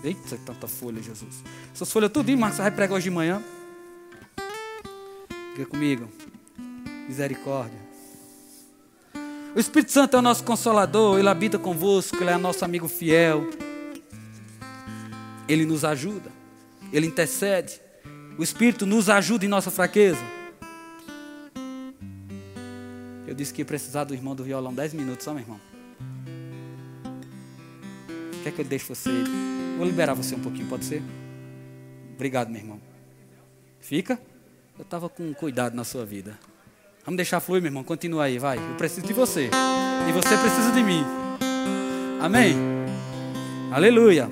Eita, 0.03 0.39
tanta 0.45 0.67
folha, 0.67 1.01
Jesus. 1.03 1.43
Essas 1.73 1.93
folhas 1.93 2.11
tudo, 2.11 2.37
Marcos, 2.37 2.59
vai 2.59 2.71
pregar 2.71 2.97
hoje 2.97 3.05
de 3.05 3.11
manhã. 3.11 3.43
Fica 5.55 5.67
comigo. 5.67 6.09
Misericórdia. 7.07 7.90
O 9.55 9.59
Espírito 9.59 9.91
Santo 9.91 10.17
é 10.17 10.21
o 10.21 10.23
nosso 10.23 10.45
consolador, 10.45 11.19
ele 11.19 11.29
habita 11.29 11.59
convosco, 11.59 12.17
ele 12.19 12.31
é 12.31 12.37
nosso 12.37 12.65
amigo 12.65 12.87
fiel. 12.87 13.51
Ele 15.49 15.65
nos 15.65 15.85
ajuda, 15.85 16.31
ele 16.93 17.07
intercede. 17.07 17.81
O 18.39 18.43
Espírito 18.45 18.87
nos 18.87 19.11
ajuda 19.11 19.45
em 19.45 19.49
nossa 19.49 19.71
fraqueza. 19.71 20.21
Eu 23.27 23.35
disse 23.35 23.53
que 23.53 23.63
ia 23.63 23.67
precisar 23.67 24.05
do 24.05 24.15
irmão 24.15 24.37
do 24.37 24.45
violão 24.45 24.73
10 24.73 24.95
minutos, 24.95 25.25
só 25.25 25.33
meu 25.33 25.43
irmão. 25.43 25.61
Quer 28.45 28.53
que 28.53 28.61
eu 28.61 28.65
deixe 28.65 28.87
você? 28.87 29.11
Vou 29.77 29.87
liberar 29.87 30.15
você 30.15 30.35
um 30.35 30.41
pouquinho, 30.41 30.69
pode 30.69 30.85
ser? 30.85 31.03
Obrigado, 32.15 32.51
meu 32.51 32.61
irmão. 32.61 32.81
Fica? 33.81 34.21
Eu 34.79 34.83
estava 34.83 35.09
com 35.09 35.35
cuidado 35.35 35.75
na 35.75 35.85
sua 35.85 36.07
vida. 36.07 36.39
Vamos 37.11 37.17
deixar 37.17 37.41
fluir, 37.41 37.61
meu 37.61 37.71
irmão. 37.71 37.83
Continua 37.83 38.27
aí, 38.27 38.39
vai. 38.39 38.57
Eu 38.57 38.77
preciso 38.77 39.05
de 39.05 39.13
você. 39.13 39.51
E 40.09 40.13
você 40.13 40.39
precisa 40.39 40.71
de 40.71 40.81
mim. 40.81 41.05
Amém? 42.21 42.55
Aleluia. 43.73 44.31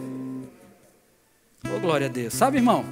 Oh, 1.67 1.81
glória 1.81 2.07
a 2.07 2.09
Deus. 2.09 2.35
Sabe, 2.35 2.59
irmão? 2.59 2.85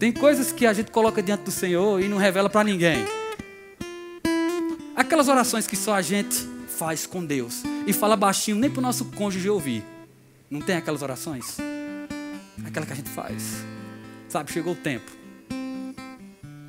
Tem 0.00 0.10
coisas 0.10 0.50
que 0.50 0.66
a 0.66 0.72
gente 0.72 0.90
coloca 0.90 1.22
diante 1.22 1.44
do 1.44 1.52
Senhor 1.52 2.02
e 2.02 2.08
não 2.08 2.18
revela 2.18 2.50
para 2.50 2.64
ninguém. 2.64 3.04
Aquelas 4.96 5.28
orações 5.28 5.68
que 5.68 5.76
só 5.76 5.94
a 5.94 6.02
gente 6.02 6.36
faz 6.76 7.06
com 7.06 7.24
Deus 7.24 7.62
e 7.86 7.92
fala 7.92 8.16
baixinho 8.16 8.56
nem 8.56 8.68
para 8.68 8.80
o 8.80 8.82
nosso 8.82 9.04
cônjuge 9.12 9.48
ouvir. 9.48 9.84
Não 10.50 10.60
tem 10.60 10.74
aquelas 10.74 11.02
orações? 11.02 11.56
Aquela 12.64 12.84
que 12.84 12.94
a 12.94 12.96
gente 12.96 13.10
faz. 13.10 13.64
Sabe, 14.28 14.50
chegou 14.50 14.72
o 14.72 14.76
tempo 14.76 15.19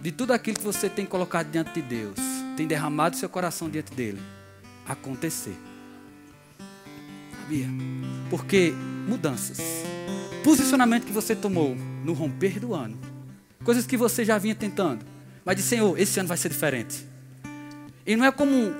de 0.01 0.11
tudo 0.11 0.33
aquilo 0.33 0.57
que 0.57 0.63
você 0.63 0.89
tem 0.89 1.05
colocado 1.05 1.51
diante 1.51 1.73
de 1.73 1.81
Deus, 1.81 2.17
tem 2.57 2.65
derramado 2.65 3.15
seu 3.15 3.29
coração 3.29 3.69
diante 3.69 3.93
dele, 3.93 4.19
acontecer. 4.87 5.55
Sabia? 7.39 7.67
Porque 8.29 8.73
mudanças, 9.07 9.59
posicionamento 10.43 11.05
que 11.05 11.11
você 11.11 11.35
tomou 11.35 11.75
no 12.03 12.13
romper 12.13 12.59
do 12.59 12.73
ano, 12.73 12.99
coisas 13.63 13.85
que 13.85 13.95
você 13.95 14.25
já 14.25 14.39
vinha 14.39 14.55
tentando, 14.55 15.05
mas 15.45 15.55
de 15.55 15.61
Senhor, 15.61 15.97
esse 15.99 16.19
ano 16.19 16.27
vai 16.27 16.37
ser 16.37 16.49
diferente. 16.49 17.07
E 18.05 18.15
não 18.15 18.25
é 18.25 18.31
como 18.31 18.73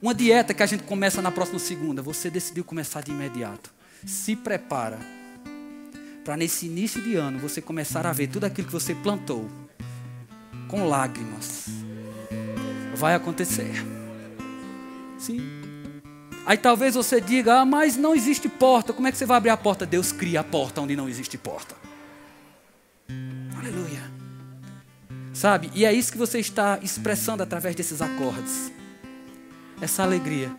uma 0.00 0.14
dieta 0.14 0.52
que 0.52 0.62
a 0.62 0.66
gente 0.66 0.82
começa 0.82 1.22
na 1.22 1.32
próxima 1.32 1.58
segunda, 1.58 2.02
você 2.02 2.28
decidiu 2.28 2.62
começar 2.62 3.00
de 3.00 3.10
imediato. 3.10 3.72
Se 4.04 4.36
prepara 4.36 4.98
para 6.22 6.36
nesse 6.36 6.66
início 6.66 7.00
de 7.00 7.16
ano 7.16 7.38
você 7.38 7.62
começar 7.62 8.06
a 8.06 8.12
ver 8.12 8.26
tudo 8.26 8.44
aquilo 8.44 8.66
que 8.66 8.72
você 8.72 8.94
plantou 8.94 9.48
com 10.68 10.88
lágrimas. 10.88 11.66
Vai 12.94 13.14
acontecer. 13.14 13.84
Sim. 15.18 15.40
Aí 16.46 16.56
talvez 16.56 16.94
você 16.94 17.20
diga, 17.20 17.60
ah, 17.60 17.64
mas 17.64 17.96
não 17.96 18.14
existe 18.14 18.48
porta. 18.48 18.92
Como 18.92 19.08
é 19.08 19.12
que 19.12 19.18
você 19.18 19.26
vai 19.26 19.36
abrir 19.36 19.50
a 19.50 19.56
porta? 19.56 19.84
Deus 19.84 20.12
cria 20.12 20.40
a 20.40 20.44
porta 20.44 20.80
onde 20.80 20.94
não 20.94 21.08
existe 21.08 21.36
porta. 21.36 21.74
Aleluia. 23.58 24.10
Sabe? 25.32 25.70
E 25.74 25.84
é 25.84 25.92
isso 25.92 26.12
que 26.12 26.18
você 26.18 26.38
está 26.38 26.78
expressando 26.82 27.42
através 27.42 27.74
desses 27.74 28.00
acordes. 28.00 28.72
Essa 29.80 30.04
alegria. 30.04 30.50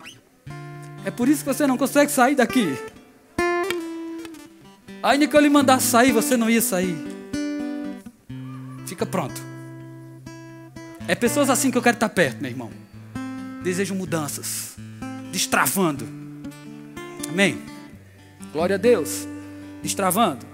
É 1.05 1.09
por 1.09 1.29
isso 1.29 1.43
que 1.43 1.53
você 1.53 1.65
não 1.65 1.77
consegue 1.77 2.11
sair 2.11 2.35
daqui. 2.35 2.77
Ainda 5.01 5.25
que 5.25 5.35
eu 5.35 5.39
lhe 5.39 5.49
mandar 5.49 5.79
sair, 5.79 6.11
você 6.11 6.35
não 6.35 6.49
ia 6.49 6.61
sair. 6.61 6.97
Fica 8.85 9.05
pronto. 9.05 9.56
É 11.07 11.15
pessoas 11.15 11.49
assim 11.49 11.71
que 11.71 11.77
eu 11.77 11.81
quero 11.81 11.95
estar 11.95 12.09
perto, 12.09 12.41
meu 12.41 12.51
irmão. 12.51 12.69
Desejo 13.63 13.95
mudanças, 13.95 14.75
destravando. 15.31 16.05
Amém? 17.29 17.61
Glória 18.51 18.75
a 18.75 18.77
Deus. 18.77 19.25
Destravando. 19.81 20.45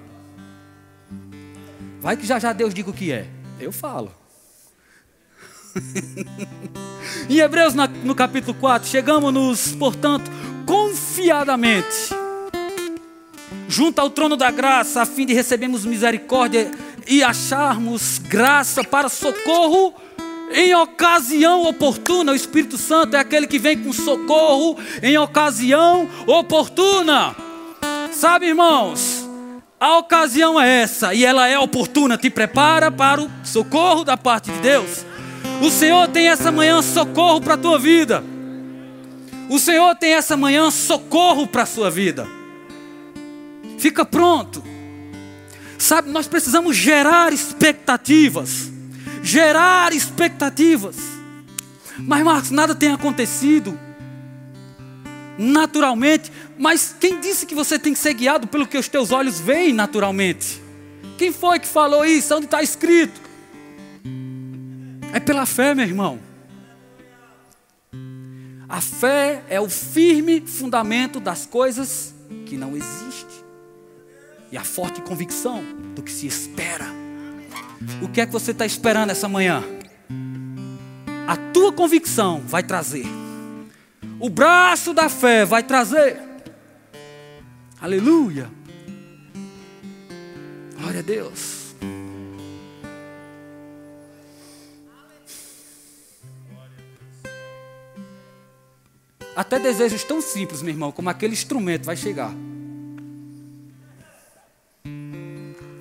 Vai 2.00 2.16
que 2.16 2.26
já 2.26 2.38
já 2.38 2.54
Deus 2.54 2.72
diga 2.72 2.92
o 2.92 2.94
que 2.94 3.12
é. 3.12 3.26
Eu 3.60 3.72
falo. 3.72 4.12
em 7.28 7.40
Hebreus, 7.40 7.74
no 8.04 8.14
capítulo 8.14 8.54
4, 8.54 8.88
chegamos-nos, 8.88 9.72
portanto, 9.72 10.30
confiadamente, 10.68 12.10
junto 13.68 14.00
ao 14.00 14.10
trono 14.12 14.38
da 14.38 14.52
graça, 14.52 15.02
a 15.02 15.06
fim 15.06 15.26
de 15.26 15.34
recebermos 15.34 15.84
misericórdia 15.84 16.70
e 17.08 17.24
acharmos 17.24 18.20
graça 18.20 18.84
para 18.84 19.10
socorro 19.10 19.96
em 20.54 20.76
ocasião 20.76 21.64
oportuna, 21.64 22.32
o 22.32 22.36
Espírito 22.36 22.78
Santo 22.78 23.16
é 23.16 23.20
aquele 23.20 23.48
que 23.48 23.58
vem 23.58 23.82
com 23.82 23.92
socorro 23.92 24.78
em 25.02 25.18
ocasião 25.18 26.08
oportuna. 26.28 27.36
Sabe, 28.12 28.48
irmãos, 28.48 29.28
a 29.80 29.98
ocasião 29.98 30.62
é 30.62 30.82
essa 30.82 31.14
e 31.14 31.26
ela 31.26 31.48
é 31.48 31.58
oportuna, 31.58 32.18
te 32.18 32.30
prepara 32.30 32.92
para 32.92 33.22
o 33.22 33.32
socorro 33.44 34.04
da 34.04 34.16
parte 34.16 34.52
de 34.52 34.60
Deus. 34.60 35.06
O 35.62 35.70
Senhor 35.70 36.08
tem 36.10 36.28
essa 36.28 36.52
manhã 36.52 36.82
socorro 36.82 37.42
para 37.42 37.56
a 37.56 37.58
tua 37.58 37.80
vida. 37.80 38.24
O 39.50 39.58
Senhor 39.60 39.96
tem 39.96 40.14
essa 40.14 40.38
manhã 40.38 40.70
socorro 40.70 41.48
para 41.48 41.64
a 41.64 41.66
sua 41.66 41.90
vida. 41.90 42.28
Fica 43.78 44.06
pronto. 44.06 44.64
Sabe, 45.78 46.10
nós 46.10 46.28
precisamos 46.28 46.78
gerar 46.78 47.34
expectativas 47.34 48.73
gerar 49.24 49.94
expectativas. 49.94 50.98
Mas, 51.98 52.24
Marcos, 52.24 52.52
nada 52.52 52.76
tem 52.76 52.92
acontecido 52.92 53.80
naturalmente. 55.38 56.32
Mas 56.58 56.96
quem 57.00 57.20
disse 57.20 57.46
que 57.46 57.56
você 57.56 57.80
tem 57.80 57.94
que 57.94 58.00
ser 58.00 58.14
guiado 58.14 58.48
pelo 58.48 58.68
que 58.68 58.78
os 58.78 58.88
teus 58.88 59.12
olhos 59.12 59.40
veem 59.40 59.74
naturalmente? 59.74 60.62
Quem 61.18 61.32
foi 61.32 61.60
que 61.60 61.68
falou 61.68 62.06
isso? 62.06 62.36
Onde 62.36 62.46
está 62.46 62.62
escrito? 62.62 63.22
É 65.14 65.20
pela 65.20 65.46
fé, 65.46 65.74
meu 65.74 65.86
irmão. 65.86 66.20
A 68.68 68.82
fé 68.82 69.44
é 69.48 69.62
o 69.62 69.70
firme 69.70 70.42
fundamento 70.42 71.20
das 71.20 71.46
coisas 71.46 72.14
que 72.46 72.58
não 72.58 72.76
existem. 72.76 73.44
E 74.52 74.58
a 74.58 74.64
forte 74.64 75.02
convicção 75.02 75.64
do 75.96 76.02
que 76.02 76.12
se 76.12 76.28
espera. 76.28 77.03
O 78.02 78.08
que 78.08 78.22
é 78.22 78.26
que 78.26 78.32
você 78.32 78.52
está 78.52 78.66
esperando 78.66 79.10
essa 79.10 79.28
manhã? 79.28 79.64
A 81.28 81.38
tua 81.54 81.72
convicção 81.72 82.42
vai 82.46 82.64
trazer. 82.64 83.06
O 84.20 84.30
braço 84.30 84.94
da 84.94 85.10
fé 85.10 85.46
vai 85.46 85.64
trazer. 85.64 86.20
Aleluia. 87.80 88.50
Glória 90.78 91.00
a 91.00 91.04
Deus. 91.04 91.64
Até 99.36 99.58
desejos 99.58 100.04
tão 100.04 100.22
simples, 100.22 100.62
meu 100.62 100.72
irmão, 100.74 100.92
como 100.92 101.10
aquele 101.10 101.34
instrumento 101.34 101.86
vai 101.86 101.98
chegar. 101.98 102.34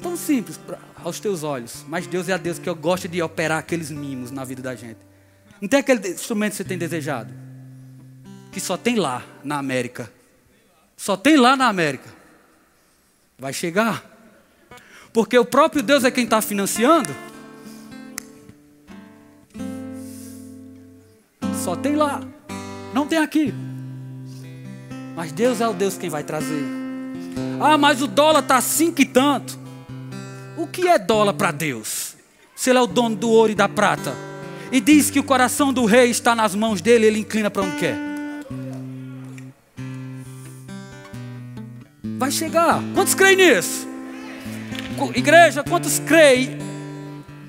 Tão 0.00 0.16
simples 0.16 0.56
aos 1.04 1.20
teus 1.20 1.42
olhos, 1.42 1.84
mas 1.88 2.06
Deus 2.06 2.28
é 2.28 2.32
a 2.32 2.36
Deus 2.36 2.58
que 2.58 2.72
gosta 2.74 3.08
de 3.08 3.22
operar 3.22 3.58
aqueles 3.58 3.90
mimos 3.90 4.30
na 4.30 4.44
vida 4.44 4.62
da 4.62 4.74
gente. 4.74 4.98
Não 5.60 5.68
tem 5.68 5.80
aquele 5.80 6.08
instrumento 6.08 6.52
que 6.52 6.56
você 6.56 6.64
tem 6.64 6.76
desejado? 6.76 7.32
Que 8.50 8.60
só 8.60 8.76
tem 8.76 8.96
lá 8.96 9.22
na 9.44 9.58
América. 9.58 10.10
Só 10.96 11.16
tem 11.16 11.36
lá 11.36 11.56
na 11.56 11.68
América. 11.68 12.08
Vai 13.38 13.52
chegar. 13.52 14.04
Porque 15.12 15.38
o 15.38 15.44
próprio 15.44 15.82
Deus 15.82 16.04
é 16.04 16.10
quem 16.10 16.24
está 16.24 16.40
financiando. 16.40 17.14
Só 21.62 21.76
tem 21.76 21.94
lá. 21.94 22.20
Não 22.92 23.06
tem 23.06 23.18
aqui. 23.18 23.54
Mas 25.14 25.30
Deus 25.30 25.60
é 25.60 25.68
o 25.68 25.72
Deus 25.72 25.96
quem 25.96 26.10
vai 26.10 26.24
trazer. 26.24 26.64
Ah, 27.60 27.78
mas 27.78 28.02
o 28.02 28.06
dólar 28.06 28.40
está 28.40 28.56
assim 28.56 28.92
que 28.92 29.04
tanto. 29.04 29.61
O 30.56 30.66
que 30.66 30.86
é 30.88 30.98
dólar 30.98 31.34
para 31.34 31.50
Deus? 31.50 32.14
Se 32.54 32.70
Ele 32.70 32.78
é 32.78 32.82
o 32.82 32.86
dono 32.86 33.16
do 33.16 33.30
ouro 33.30 33.52
e 33.52 33.54
da 33.54 33.68
prata. 33.68 34.14
E 34.70 34.80
diz 34.80 35.10
que 35.10 35.18
o 35.18 35.22
coração 35.22 35.72
do 35.72 35.84
rei 35.84 36.10
está 36.10 36.34
nas 36.34 36.54
mãos 36.54 36.80
dele, 36.80 37.06
ele 37.06 37.18
inclina 37.18 37.50
para 37.50 37.62
onde 37.62 37.76
quer. 37.76 37.96
Vai 42.18 42.30
chegar. 42.30 42.82
Quantos 42.94 43.14
creem 43.14 43.36
nisso? 43.36 43.86
Igreja, 45.14 45.62
quantos 45.62 45.98
creem 45.98 46.56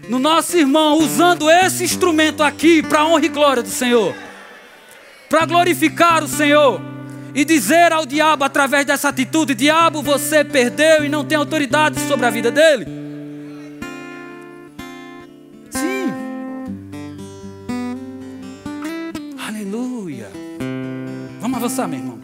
no 0.10 0.20
nosso 0.20 0.58
irmão 0.58 0.98
usando 0.98 1.50
esse 1.50 1.84
instrumento 1.84 2.44
aqui 2.44 2.84
para 2.84 3.02
a 3.02 3.06
honra 3.06 3.26
e 3.26 3.30
glória 3.30 3.64
do 3.64 3.70
Senhor? 3.70 4.14
Para 5.30 5.46
glorificar 5.46 6.24
o 6.24 6.28
Senhor 6.28 6.93
e 7.34 7.44
dizer 7.44 7.92
ao 7.92 8.06
diabo 8.06 8.44
através 8.44 8.86
dessa 8.86 9.10
atitude: 9.10 9.56
Diabo, 9.56 10.02
você 10.02 10.44
perdeu 10.44 11.04
e 11.04 11.10
não 11.10 11.26
tem 11.26 11.38
autoridade 11.38 12.00
sobre 12.02 12.26
a 12.26 12.30
vida 12.30 12.52
dele. 12.52 12.86
Sim. 15.70 16.14
Aleluia. 19.48 20.30
Vamos 21.40 21.58
avançar, 21.58 21.88
meu 21.88 22.00
irmão. 22.00 22.20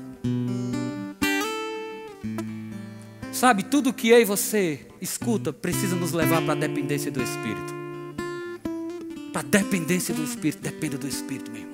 Sabe, 3.32 3.64
tudo 3.64 3.94
que 3.94 4.10
eu 4.10 4.20
e 4.20 4.26
você 4.26 4.86
escuta 5.02 5.54
precisa 5.54 5.96
nos 5.96 6.12
levar 6.12 6.42
para 6.42 6.52
a 6.52 6.58
dependência 6.58 7.10
do 7.10 7.24
Espírito. 7.24 7.74
Para 9.32 9.42
a 9.42 9.46
dependência 9.46 10.14
do 10.14 10.24
Espírito, 10.24 10.62
dependa 10.62 10.98
do 10.98 11.08
Espírito, 11.08 11.50
meu 11.50 11.69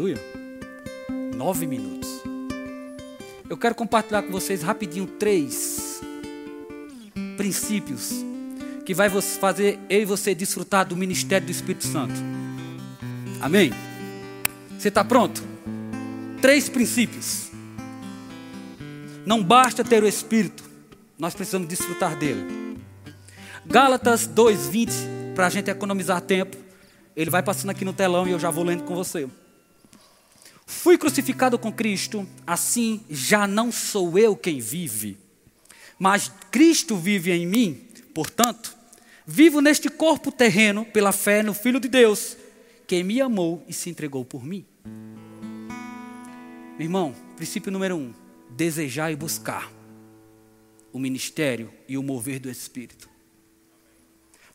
Aleluia. 0.00 0.18
Nove 1.36 1.66
minutos. 1.66 2.08
Eu 3.50 3.56
quero 3.58 3.74
compartilhar 3.74 4.22
com 4.22 4.32
vocês 4.32 4.62
rapidinho 4.62 5.06
três 5.06 6.00
princípios 7.36 8.24
que 8.86 8.94
vai 8.94 9.10
fazer 9.10 9.78
eu 9.90 10.00
e 10.00 10.04
você 10.06 10.34
desfrutar 10.34 10.86
do 10.86 10.96
ministério 10.96 11.46
do 11.46 11.50
Espírito 11.50 11.86
Santo. 11.86 12.14
Amém? 13.42 13.74
Você 14.78 14.88
está 14.88 15.04
pronto? 15.04 15.42
Três 16.40 16.66
princípios. 16.70 17.50
Não 19.26 19.44
basta 19.44 19.84
ter 19.84 20.02
o 20.02 20.08
Espírito, 20.08 20.64
nós 21.18 21.34
precisamos 21.34 21.68
desfrutar 21.68 22.16
dele. 22.16 22.78
Gálatas 23.66 24.26
2,20, 24.26 25.34
para 25.34 25.46
a 25.46 25.50
gente 25.50 25.70
economizar 25.70 26.22
tempo. 26.22 26.56
Ele 27.14 27.28
vai 27.28 27.42
passando 27.42 27.68
aqui 27.68 27.84
no 27.84 27.92
telão 27.92 28.26
e 28.26 28.30
eu 28.30 28.38
já 28.38 28.48
vou 28.48 28.64
lendo 28.64 28.84
com 28.84 28.94
você. 28.94 29.28
Fui 30.70 30.96
crucificado 30.96 31.58
com 31.58 31.72
Cristo, 31.72 32.26
assim 32.46 33.00
já 33.10 33.44
não 33.44 33.72
sou 33.72 34.16
eu 34.16 34.36
quem 34.36 34.60
vive, 34.60 35.18
mas 35.98 36.30
Cristo 36.48 36.96
vive 36.96 37.32
em 37.32 37.44
mim. 37.44 37.88
Portanto, 38.14 38.74
vivo 39.26 39.60
neste 39.60 39.90
corpo 39.90 40.30
terreno 40.30 40.84
pela 40.84 41.10
fé 41.10 41.42
no 41.42 41.52
Filho 41.52 41.80
de 41.80 41.88
Deus, 41.88 42.36
que 42.86 43.02
me 43.02 43.20
amou 43.20 43.62
e 43.66 43.72
se 43.72 43.90
entregou 43.90 44.24
por 44.24 44.44
mim. 44.44 44.64
Meu 46.78 46.86
irmão, 46.86 47.16
princípio 47.34 47.72
número 47.72 47.96
um: 47.96 48.14
desejar 48.50 49.10
e 49.10 49.16
buscar 49.16 49.70
o 50.92 51.00
ministério 51.00 51.70
e 51.88 51.98
o 51.98 52.02
mover 52.02 52.38
do 52.38 52.48
Espírito. 52.48 53.10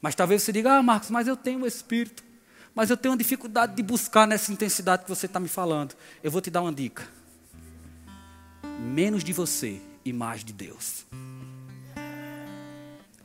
Mas 0.01 0.15
talvez 0.15 0.41
você 0.41 0.54
diga, 0.54 0.78
ah, 0.78 0.82
Marcos, 0.82 1.10
mas 1.10 1.28
eu 1.28 1.36
tenho 1.36 1.63
o 1.63 1.67
Espírito 1.67 2.24
mas 2.75 2.89
eu 2.89 2.97
tenho 2.97 3.13
uma 3.13 3.17
dificuldade 3.17 3.73
de 3.73 3.81
buscar 3.81 4.27
nessa 4.27 4.51
intensidade 4.51 5.03
que 5.03 5.09
você 5.09 5.27
está 5.27 5.39
me 5.39 5.47
falando. 5.47 5.95
Eu 6.21 6.29
vou 6.29 6.41
te 6.41 6.51
dar 6.51 6.61
uma 6.61 6.73
dica: 6.73 7.07
menos 8.81 9.23
de 9.23 9.31
você 9.31 9.81
e 10.03 10.11
mais 10.11 10.43
de 10.43 10.51
Deus. 10.51 11.05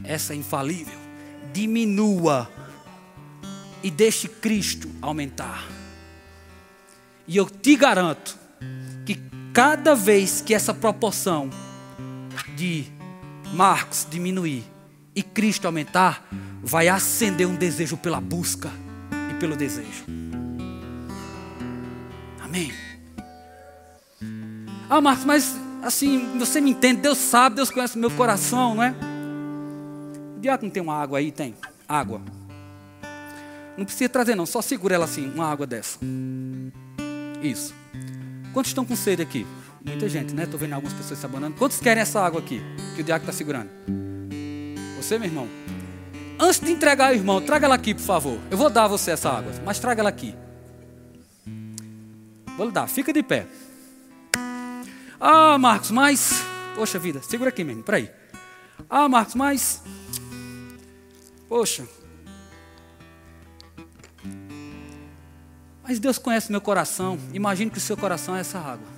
Essa 0.04 0.32
é 0.32 0.36
infalível. 0.36 0.98
Diminua 1.52 2.48
e 3.82 3.90
deixe 3.90 4.28
Cristo 4.28 4.88
aumentar. 5.02 5.66
E 7.26 7.36
eu 7.36 7.50
te 7.50 7.74
garanto 7.74 8.38
que 9.04 9.16
cada 9.52 9.96
vez 9.96 10.40
que 10.40 10.54
essa 10.54 10.72
proporção 10.72 11.50
de 12.56 12.86
Marcos 13.52 14.06
diminuir 14.08 14.64
e 15.14 15.22
Cristo 15.22 15.66
aumentar, 15.66 16.28
vai 16.62 16.88
acender 16.88 17.46
um 17.46 17.56
desejo 17.56 17.96
pela 17.96 18.20
busca 18.20 18.70
pelo 19.40 19.57
desejo. 19.57 20.05
Amém. 22.40 22.72
Ah, 24.88 25.00
Marcos, 25.00 25.24
mas 25.24 25.57
assim, 25.83 26.38
você 26.38 26.61
me 26.61 26.70
entende, 26.70 27.00
Deus 27.00 27.18
sabe, 27.18 27.57
Deus 27.57 27.70
conhece 27.70 27.96
o 27.96 27.98
meu 27.98 28.11
coração, 28.11 28.74
não 28.74 28.83
é? 28.83 28.94
O 30.37 30.40
diácono 30.40 30.70
tem 30.70 30.83
uma 30.83 30.94
água 30.94 31.18
aí? 31.18 31.33
Tem. 31.33 31.55
Água. 31.88 32.20
Não 33.76 33.85
precisa 33.85 34.11
trazer 34.11 34.35
não, 34.35 34.44
só 34.44 34.61
segura 34.61 34.94
ela 34.94 35.07
assim, 35.07 35.33
uma 35.33 35.50
água 35.50 35.66
dessa. 35.66 35.98
Isso. 37.42 37.74
Quantos 38.53 38.70
estão 38.70 38.85
com 38.85 38.94
sede 38.94 39.22
aqui? 39.22 39.46
Muita 39.83 40.07
gente, 40.09 40.35
né? 40.35 40.42
Estou 40.44 40.61
vendo 40.61 40.74
algumas 40.74 40.92
pessoas 40.92 41.18
se 41.18 41.24
abanando. 41.24 41.57
Quantos 41.57 41.81
querem 41.81 42.03
essa 42.03 42.20
água 42.20 42.40
aqui? 42.40 42.61
Que 42.94 43.00
o 43.00 43.05
diácono 43.05 43.31
está 43.31 43.33
segurando? 43.33 43.70
Você, 44.98 45.18
meu 45.18 45.29
irmão? 45.29 45.48
Antes 46.42 46.59
de 46.59 46.72
entregar 46.72 47.12
o 47.12 47.14
irmão, 47.14 47.38
traga 47.38 47.66
ela 47.66 47.74
aqui, 47.74 47.92
por 47.92 48.00
favor. 48.00 48.38
Eu 48.50 48.57
vou 48.57 48.70
dar 48.70 48.85
a 48.85 48.88
você 48.88 49.11
essa 49.11 49.29
água, 49.29 49.53
mas 49.62 49.79
traga 49.79 50.00
ela 50.00 50.09
aqui. 50.09 50.35
Vou 52.57 52.64
lhe 52.64 52.72
dar, 52.72 52.87
fica 52.87 53.12
de 53.12 53.22
pé. 53.22 53.46
Ah, 55.20 55.59
Marcos, 55.59 55.90
mas. 55.90 56.42
Poxa 56.74 56.98
vida, 56.98 57.20
segura 57.20 57.50
aqui 57.50 57.62
mesmo, 57.62 57.83
peraí. 57.83 58.11
Ah, 58.88 59.07
Marcos, 59.07 59.35
mas. 59.35 59.83
Poxa. 61.46 61.87
Mas 65.83 65.98
Deus 65.98 66.16
conhece 66.16 66.50
meu 66.50 66.62
coração. 66.62 67.18
Imagine 67.35 67.70
que 67.70 67.76
o 67.76 67.83
seu 67.83 67.98
coração 67.98 68.35
é 68.35 68.40
essa 68.40 68.59
água. 68.59 68.88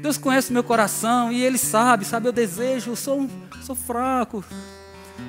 Deus 0.00 0.16
conhece 0.16 0.50
meu 0.50 0.64
coração 0.64 1.30
e 1.30 1.42
Ele 1.42 1.58
sabe, 1.58 2.06
sabe, 2.06 2.28
eu 2.28 2.32
desejo, 2.32 2.92
eu 2.92 2.96
sou, 2.96 3.28
sou 3.62 3.74
fraco. 3.74 4.42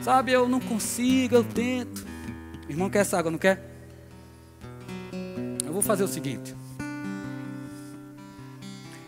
Sabe, 0.05 0.31
eu 0.31 0.47
não 0.47 0.59
consigo, 0.59 1.33
eu 1.33 1.43
tento. 1.43 2.05
irmão 2.69 2.91
quer 2.91 2.99
essa 2.99 3.17
água, 3.17 3.31
não 3.31 3.39
quer? 3.39 3.59
Eu 5.65 5.73
vou 5.73 5.81
fazer 5.81 6.03
o 6.03 6.07
seguinte. 6.07 6.55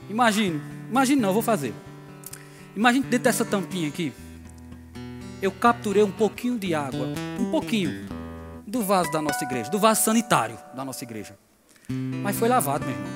Imagine, 0.09 0.59
imagine 0.89 1.21
não, 1.21 1.29
eu 1.29 1.33
vou 1.33 1.43
fazer. 1.43 1.71
Imagine 2.75 3.03
dentro 3.03 3.25
dessa 3.25 3.45
tampinha 3.45 3.89
aqui, 3.89 4.11
eu 5.39 5.51
capturei 5.51 6.01
um 6.01 6.09
pouquinho 6.09 6.57
de 6.57 6.73
água, 6.73 7.09
um 7.39 7.51
pouquinho, 7.51 8.07
do 8.65 8.81
vaso 8.81 9.11
da 9.11 9.21
nossa 9.21 9.45
igreja, 9.45 9.69
do 9.69 9.77
vaso 9.77 10.01
sanitário 10.01 10.57
da 10.75 10.83
nossa 10.83 11.03
igreja. 11.03 11.37
Mas 12.23 12.37
foi 12.37 12.49
lavado, 12.49 12.83
meu 12.83 12.95
irmão. 12.95 13.11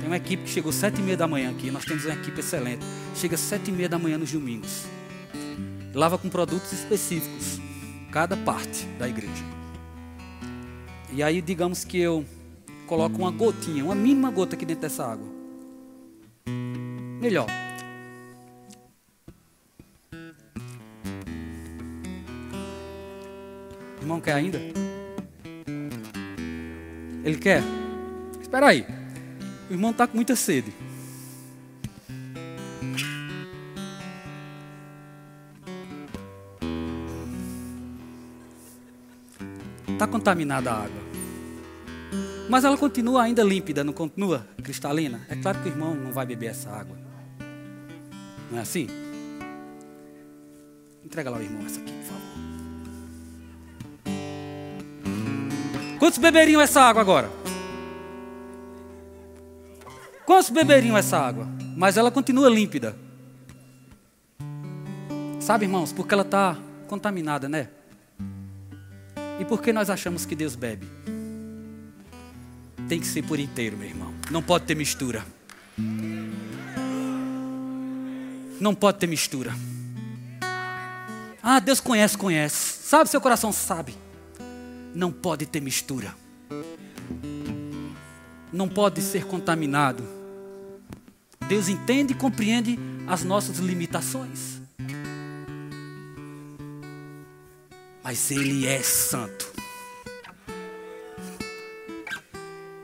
Tem 0.00 0.08
uma 0.08 0.16
equipe 0.16 0.42
que 0.42 0.50
chegou 0.50 0.72
sete 0.72 1.00
e 1.00 1.04
meia 1.04 1.16
da 1.16 1.28
manhã 1.28 1.52
aqui. 1.52 1.70
Nós 1.70 1.84
temos 1.84 2.04
uma 2.04 2.14
equipe 2.14 2.40
excelente. 2.40 2.84
Chega 3.14 3.36
sete 3.36 3.70
e 3.70 3.72
meia 3.72 3.88
da 3.88 3.96
manhã 3.96 4.18
nos 4.18 4.32
domingos 4.32 4.88
lava 5.94 6.18
com 6.18 6.28
produtos 6.28 6.72
específicos, 6.72 7.60
cada 8.10 8.36
parte 8.36 8.84
da 8.98 9.08
igreja. 9.08 9.44
E 11.12 11.22
aí, 11.22 11.40
digamos 11.42 11.84
que 11.84 11.98
eu 11.98 12.24
coloco 12.86 13.16
uma 13.18 13.30
gotinha, 13.30 13.84
uma 13.84 13.94
mínima 13.94 14.30
gota 14.30 14.56
aqui 14.56 14.64
dentro 14.64 14.82
dessa 14.82 15.06
água. 15.06 15.26
Melhor. 17.20 17.46
irmão 24.12 24.20
quer 24.20 24.34
ainda? 24.34 24.60
Ele 27.24 27.38
quer? 27.38 27.62
Espera 28.40 28.68
aí. 28.68 28.84
O 29.70 29.72
irmão 29.72 29.92
está 29.92 30.06
com 30.06 30.16
muita 30.16 30.36
sede. 30.36 30.72
Está 40.02 40.10
contaminada 40.10 40.68
a 40.68 40.78
água. 40.78 41.00
Mas 42.50 42.64
ela 42.64 42.76
continua 42.76 43.22
ainda 43.22 43.44
límpida, 43.44 43.84
não 43.84 43.92
continua 43.92 44.44
cristalina? 44.60 45.24
É 45.28 45.36
claro 45.36 45.60
que 45.60 45.68
o 45.68 45.70
irmão 45.70 45.94
não 45.94 46.10
vai 46.10 46.26
beber 46.26 46.46
essa 46.46 46.70
água. 46.70 46.96
Não 48.50 48.58
é 48.58 48.62
assim? 48.62 48.88
Entrega 51.04 51.30
lá 51.30 51.38
o 51.38 51.40
irmão 51.40 51.64
essa 51.64 51.78
aqui, 51.78 51.92
por 51.92 52.02
favor. 52.02 52.20
Quantos 56.00 56.18
beberiam 56.18 56.60
essa 56.60 56.80
água 56.80 57.00
agora? 57.00 57.30
Quantos 60.26 60.50
beberiam 60.50 60.98
essa 60.98 61.16
água? 61.16 61.46
Mas 61.76 61.96
ela 61.96 62.10
continua 62.10 62.50
límpida. 62.50 62.96
Sabe, 65.38 65.64
irmãos, 65.66 65.92
porque 65.92 66.12
ela 66.12 66.24
está 66.24 66.58
contaminada, 66.88 67.48
né? 67.48 67.68
E 69.40 69.44
por 69.44 69.60
que 69.60 69.72
nós 69.72 69.90
achamos 69.90 70.24
que 70.24 70.34
Deus 70.34 70.54
bebe? 70.54 70.88
Tem 72.88 73.00
que 73.00 73.06
ser 73.06 73.22
por 73.22 73.38
inteiro, 73.38 73.76
meu 73.76 73.88
irmão. 73.88 74.12
Não 74.30 74.42
pode 74.42 74.64
ter 74.64 74.74
mistura. 74.74 75.24
Não 78.60 78.74
pode 78.74 78.98
ter 78.98 79.06
mistura. 79.06 79.52
Ah, 81.42 81.58
Deus 81.58 81.80
conhece, 81.80 82.16
conhece. 82.16 82.86
Sabe, 82.86 83.10
seu 83.10 83.20
coração 83.20 83.52
sabe. 83.52 83.94
Não 84.94 85.10
pode 85.10 85.46
ter 85.46 85.60
mistura. 85.60 86.14
Não 88.52 88.68
pode 88.68 89.00
ser 89.02 89.26
contaminado. 89.26 90.04
Deus 91.48 91.68
entende 91.68 92.12
e 92.12 92.16
compreende 92.16 92.78
as 93.06 93.24
nossas 93.24 93.58
limitações. 93.58 94.61
Mas 98.02 98.30
Ele 98.30 98.66
é 98.66 98.82
santo. 98.82 99.52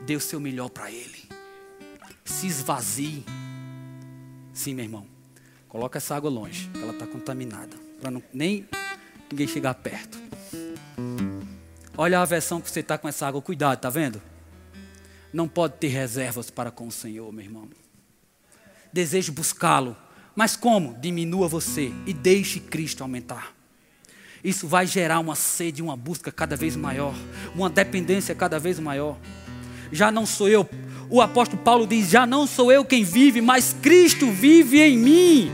Dê 0.05 0.15
o 0.15 0.19
seu 0.19 0.39
melhor 0.39 0.69
para 0.69 0.91
Ele. 0.91 1.27
Se 2.25 2.47
esvazie. 2.47 3.25
Sim, 4.53 4.73
meu 4.73 4.85
irmão. 4.85 5.05
Coloca 5.67 5.97
essa 5.97 6.15
água 6.15 6.29
longe, 6.29 6.69
ela 6.81 6.93
está 6.93 7.05
contaminada, 7.05 7.77
para 8.01 8.11
nem 8.33 8.67
ninguém 9.29 9.47
chegar 9.47 9.75
perto. 9.75 10.17
Olha 11.95 12.19
a 12.19 12.25
versão 12.25 12.59
que 12.59 12.71
você 12.71 12.79
está 12.79 12.97
com 12.97 13.07
essa 13.07 13.27
água. 13.27 13.41
Cuidado, 13.41 13.79
tá 13.79 13.89
vendo? 13.89 14.19
Não 15.31 15.47
pode 15.47 15.75
ter 15.75 15.89
reservas 15.89 16.49
para 16.49 16.71
com 16.71 16.87
o 16.87 16.91
Senhor, 16.91 17.31
meu 17.31 17.45
irmão. 17.45 17.69
Desejo 18.91 19.31
buscá-lo. 19.31 19.95
Mas 20.35 20.55
como? 20.55 20.95
Diminua 20.95 21.47
você 21.47 21.91
e 22.07 22.13
deixe 22.13 22.59
Cristo 22.59 23.03
aumentar. 23.03 23.58
Isso 24.43 24.67
vai 24.67 24.87
gerar 24.87 25.19
uma 25.19 25.35
sede, 25.35 25.81
uma 25.81 25.97
busca 25.97 26.31
cada 26.31 26.55
vez 26.55 26.75
maior, 26.75 27.13
uma 27.55 27.69
dependência 27.69 28.33
cada 28.33 28.59
vez 28.59 28.79
maior. 28.79 29.17
Já 29.91 30.11
não 30.11 30.25
sou 30.25 30.47
eu, 30.47 30.67
o 31.09 31.21
apóstolo 31.21 31.61
Paulo 31.61 31.87
diz: 31.87 32.09
Já 32.09 32.25
não 32.25 32.45
sou 32.45 32.71
eu 32.71 32.85
quem 32.85 33.03
vive, 33.03 33.41
mas 33.41 33.75
Cristo 33.81 34.29
vive 34.31 34.79
em 34.79 34.97
mim. 34.97 35.51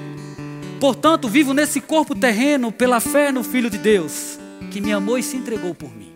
Portanto, 0.80 1.30
vivo 1.30 1.54
nesse 1.54 1.80
corpo 1.80 2.14
terreno 2.14 2.72
pela 2.72 3.00
fé 3.00 3.32
no 3.32 3.44
Filho 3.44 3.70
de 3.70 3.78
Deus, 3.78 4.38
que 4.72 4.82
me 4.82 4.92
amou 4.92 5.18
e 5.18 5.24
se 5.24 5.38
entregou 5.38 5.74
por 5.74 5.96
mim. 5.96 6.12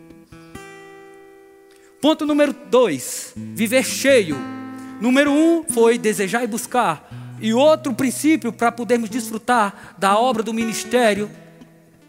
Ponto 2.02 2.26
número 2.26 2.54
dois: 2.70 3.34
viver 3.36 3.84
cheio. 3.84 4.38
Número 5.02 5.32
um 5.32 5.64
foi 5.64 5.98
desejar 5.98 6.44
e 6.44 6.48
buscar. 6.48 7.38
E 7.42 7.54
outro 7.54 7.94
princípio 7.94 8.52
para 8.52 8.70
podermos 8.70 9.10
desfrutar 9.10 9.96
da 9.98 10.20
obra 10.20 10.44
do 10.44 10.54
ministério, 10.54 11.32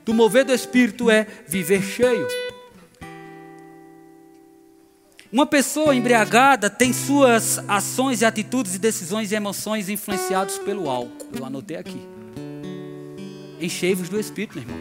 do 0.04 0.14
mover 0.14 0.44
do 0.44 0.52
Espírito, 0.52 1.10
é 1.10 1.26
viver 1.46 1.82
cheio. 1.82 2.26
Uma 5.32 5.46
pessoa 5.46 5.94
embriagada 5.94 6.68
tem 6.68 6.92
suas 6.92 7.58
ações 7.68 8.20
e 8.20 8.24
atitudes 8.24 8.74
e 8.74 8.78
decisões 8.78 9.30
e 9.30 9.36
emoções 9.36 9.88
influenciados 9.88 10.58
pelo 10.58 10.90
álcool. 10.90 11.28
Eu 11.32 11.44
anotei 11.44 11.76
aqui. 11.76 12.00
Enchei-vos 13.60 14.08
do 14.08 14.18
Espírito, 14.18 14.58
meu 14.58 14.64
irmão. 14.64 14.78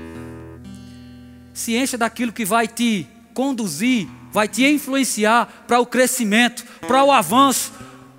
Se 1.53 1.76
encha 1.76 1.97
daquilo 1.97 2.34
que 2.34 2.45
vai 2.45 2.67
te 2.67 3.05
conduzir, 3.34 4.07
vai 4.32 4.47
te 4.47 4.65
influenciar 4.65 5.65
para 5.67 5.80
o 5.80 5.86
crescimento, 5.86 6.65
para 6.88 7.03
o 7.03 7.11
avanço, 7.11 7.72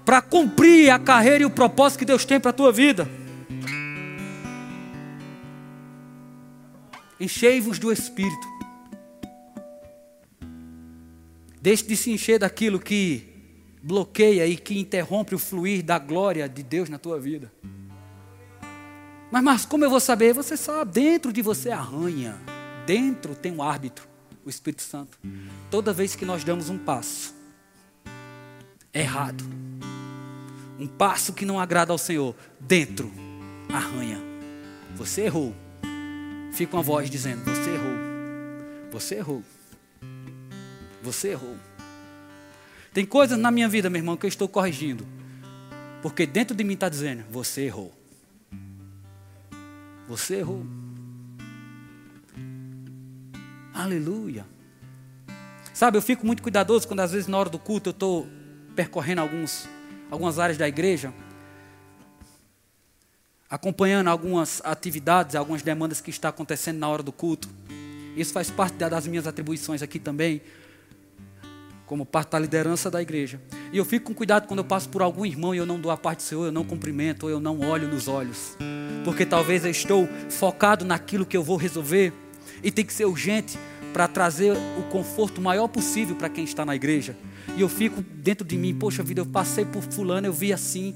para 0.04 0.22
cumprir 0.22 0.90
a 0.90 0.98
carreira 0.98 1.42
e 1.42 1.46
o 1.46 1.50
propósito 1.50 1.98
que 1.98 2.04
Deus 2.04 2.24
tem 2.24 2.38
para 2.38 2.50
a 2.50 2.54
tua 2.54 2.70
vida. 2.70 3.08
Enchei-vos 7.20 7.78
do 7.78 7.92
Espírito. 7.92 8.48
Deixe 11.60 11.86
de 11.86 11.94
se 11.94 12.10
encher 12.10 12.38
daquilo 12.38 12.80
que 12.80 13.28
bloqueia 13.82 14.46
e 14.46 14.56
que 14.56 14.78
interrompe 14.78 15.34
o 15.34 15.38
fluir 15.38 15.82
da 15.82 15.98
glória 15.98 16.48
de 16.48 16.62
Deus 16.62 16.88
na 16.88 16.98
tua 16.98 17.20
vida. 17.20 17.52
Mas, 19.30 19.44
mas 19.44 19.66
como 19.66 19.84
eu 19.84 19.90
vou 19.90 20.00
saber? 20.00 20.32
Você 20.32 20.56
sabe, 20.56 20.92
dentro 20.92 21.32
de 21.32 21.42
você 21.42 21.70
arranha. 21.70 22.36
Dentro 22.86 23.34
tem 23.34 23.52
um 23.52 23.62
árbitro, 23.62 24.08
o 24.44 24.48
Espírito 24.48 24.82
Santo. 24.82 25.18
Toda 25.70 25.92
vez 25.92 26.16
que 26.16 26.24
nós 26.24 26.42
damos 26.42 26.70
um 26.70 26.78
passo 26.78 27.34
errado, 28.92 29.44
um 30.78 30.86
passo 30.86 31.32
que 31.32 31.44
não 31.44 31.60
agrada 31.60 31.92
ao 31.92 31.98
Senhor, 31.98 32.34
dentro 32.58 33.12
arranha. 33.68 34.18
Você 34.96 35.22
errou. 35.22 35.54
Fica 36.52 36.76
uma 36.76 36.82
voz 36.82 37.10
dizendo: 37.10 37.44
Você 37.44 37.70
errou. 37.70 37.96
Você 38.90 39.14
errou. 39.16 39.42
Você 41.02 41.28
errou. 41.28 41.56
Tem 42.92 43.06
coisas 43.06 43.38
na 43.38 43.50
minha 43.50 43.68
vida, 43.68 43.88
meu 43.88 44.00
irmão, 44.00 44.16
que 44.16 44.26
eu 44.26 44.28
estou 44.28 44.48
corrigindo. 44.48 45.06
Porque 46.02 46.26
dentro 46.26 46.56
de 46.56 46.64
mim 46.64 46.74
está 46.74 46.88
dizendo: 46.88 47.24
Você 47.30 47.62
errou. 47.62 47.92
Você 50.08 50.36
errou. 50.36 50.66
Aleluia. 53.72 54.44
Sabe, 55.72 55.96
eu 55.96 56.02
fico 56.02 56.26
muito 56.26 56.42
cuidadoso 56.42 56.86
quando 56.86 57.00
às 57.00 57.12
vezes 57.12 57.26
na 57.26 57.38
hora 57.38 57.48
do 57.48 57.58
culto 57.58 57.88
eu 57.88 57.92
estou 57.92 58.28
percorrendo 58.76 59.22
alguns, 59.22 59.66
algumas 60.10 60.38
áreas 60.38 60.58
da 60.58 60.68
igreja, 60.68 61.14
acompanhando 63.50 64.06
algumas 64.06 64.62
atividades, 64.64 65.34
algumas 65.34 65.60
demandas 65.60 66.00
que 66.00 66.10
está 66.10 66.28
acontecendo 66.28 66.78
na 66.78 66.88
hora 66.88 67.02
do 67.02 67.10
culto. 67.10 67.48
Isso 68.16 68.32
faz 68.32 68.48
parte 68.48 68.74
das 68.74 69.06
minhas 69.08 69.26
atribuições 69.26 69.82
aqui 69.82 69.98
também, 69.98 70.40
como 71.84 72.06
parte 72.06 72.30
da 72.30 72.38
liderança 72.38 72.88
da 72.88 73.02
igreja. 73.02 73.40
E 73.72 73.78
eu 73.78 73.84
fico 73.84 74.06
com 74.06 74.14
cuidado 74.14 74.46
quando 74.46 74.60
eu 74.60 74.64
passo 74.64 74.88
por 74.88 75.02
algum 75.02 75.26
irmão 75.26 75.52
e 75.52 75.58
eu 75.58 75.66
não 75.66 75.80
dou 75.80 75.90
a 75.90 75.96
parte 75.96 76.18
do 76.18 76.22
Senhor, 76.22 76.44
eu 76.44 76.52
não 76.52 76.64
cumprimento, 76.64 77.24
ou 77.24 77.30
eu 77.30 77.40
não 77.40 77.58
olho 77.60 77.88
nos 77.88 78.06
olhos. 78.06 78.56
Porque 79.04 79.26
talvez 79.26 79.64
eu 79.64 79.70
estou 79.70 80.08
focado 80.28 80.84
naquilo 80.84 81.26
que 81.26 81.36
eu 81.36 81.42
vou 81.42 81.56
resolver 81.56 82.12
e 82.62 82.70
tem 82.70 82.84
que 82.84 82.92
ser 82.92 83.06
urgente 83.06 83.58
para 83.92 84.06
trazer 84.06 84.52
o 84.78 84.82
conforto 84.90 85.40
maior 85.40 85.66
possível 85.66 86.14
para 86.14 86.28
quem 86.28 86.44
está 86.44 86.64
na 86.64 86.76
igreja. 86.76 87.16
E 87.56 87.60
eu 87.60 87.68
fico 87.68 88.00
dentro 88.00 88.46
de 88.46 88.56
mim, 88.56 88.72
poxa 88.72 89.02
vida, 89.02 89.20
eu 89.20 89.26
passei 89.26 89.64
por 89.64 89.82
fulano, 89.82 90.28
eu 90.28 90.32
vi 90.32 90.52
assim 90.52 90.94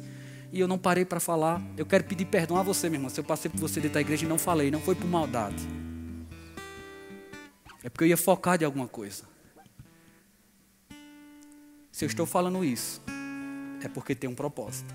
e 0.55 0.61
eu 0.61 0.69
não 0.69 0.79
parei 0.79 1.05
para 1.05 1.19
falar. 1.19 1.61
Eu 1.77 1.85
quero 1.85 2.05
pedir 2.05 2.27
perdão 2.27 2.57
a 2.57 2.63
você, 2.63 2.89
meu 2.89 2.99
irmão, 2.99 3.11
se 3.11 3.19
eu 3.19 3.25
passei 3.25 3.51
por 3.51 3.59
você 3.59 3.81
dentro 3.81 3.95
da 3.95 4.01
igreja 4.01 4.25
e 4.25 4.29
não 4.29 4.39
falei, 4.39 4.71
não 4.71 4.81
foi 4.81 4.95
por 4.95 5.09
maldade. 5.09 5.67
É 7.83 7.91
porque 7.91 8.05
eu 8.05 8.09
ia 8.09 8.17
focar 8.17 8.57
de 8.57 8.65
alguma 8.65 8.87
coisa. 8.87 9.25
Se 11.91 12.05
eu 12.05 12.07
estou 12.07 12.25
falando 12.25 12.65
isso, 12.65 13.03
é 13.83 13.89
porque 13.89 14.15
tem 14.15 14.31
um 14.31 14.35
propósito. 14.35 14.95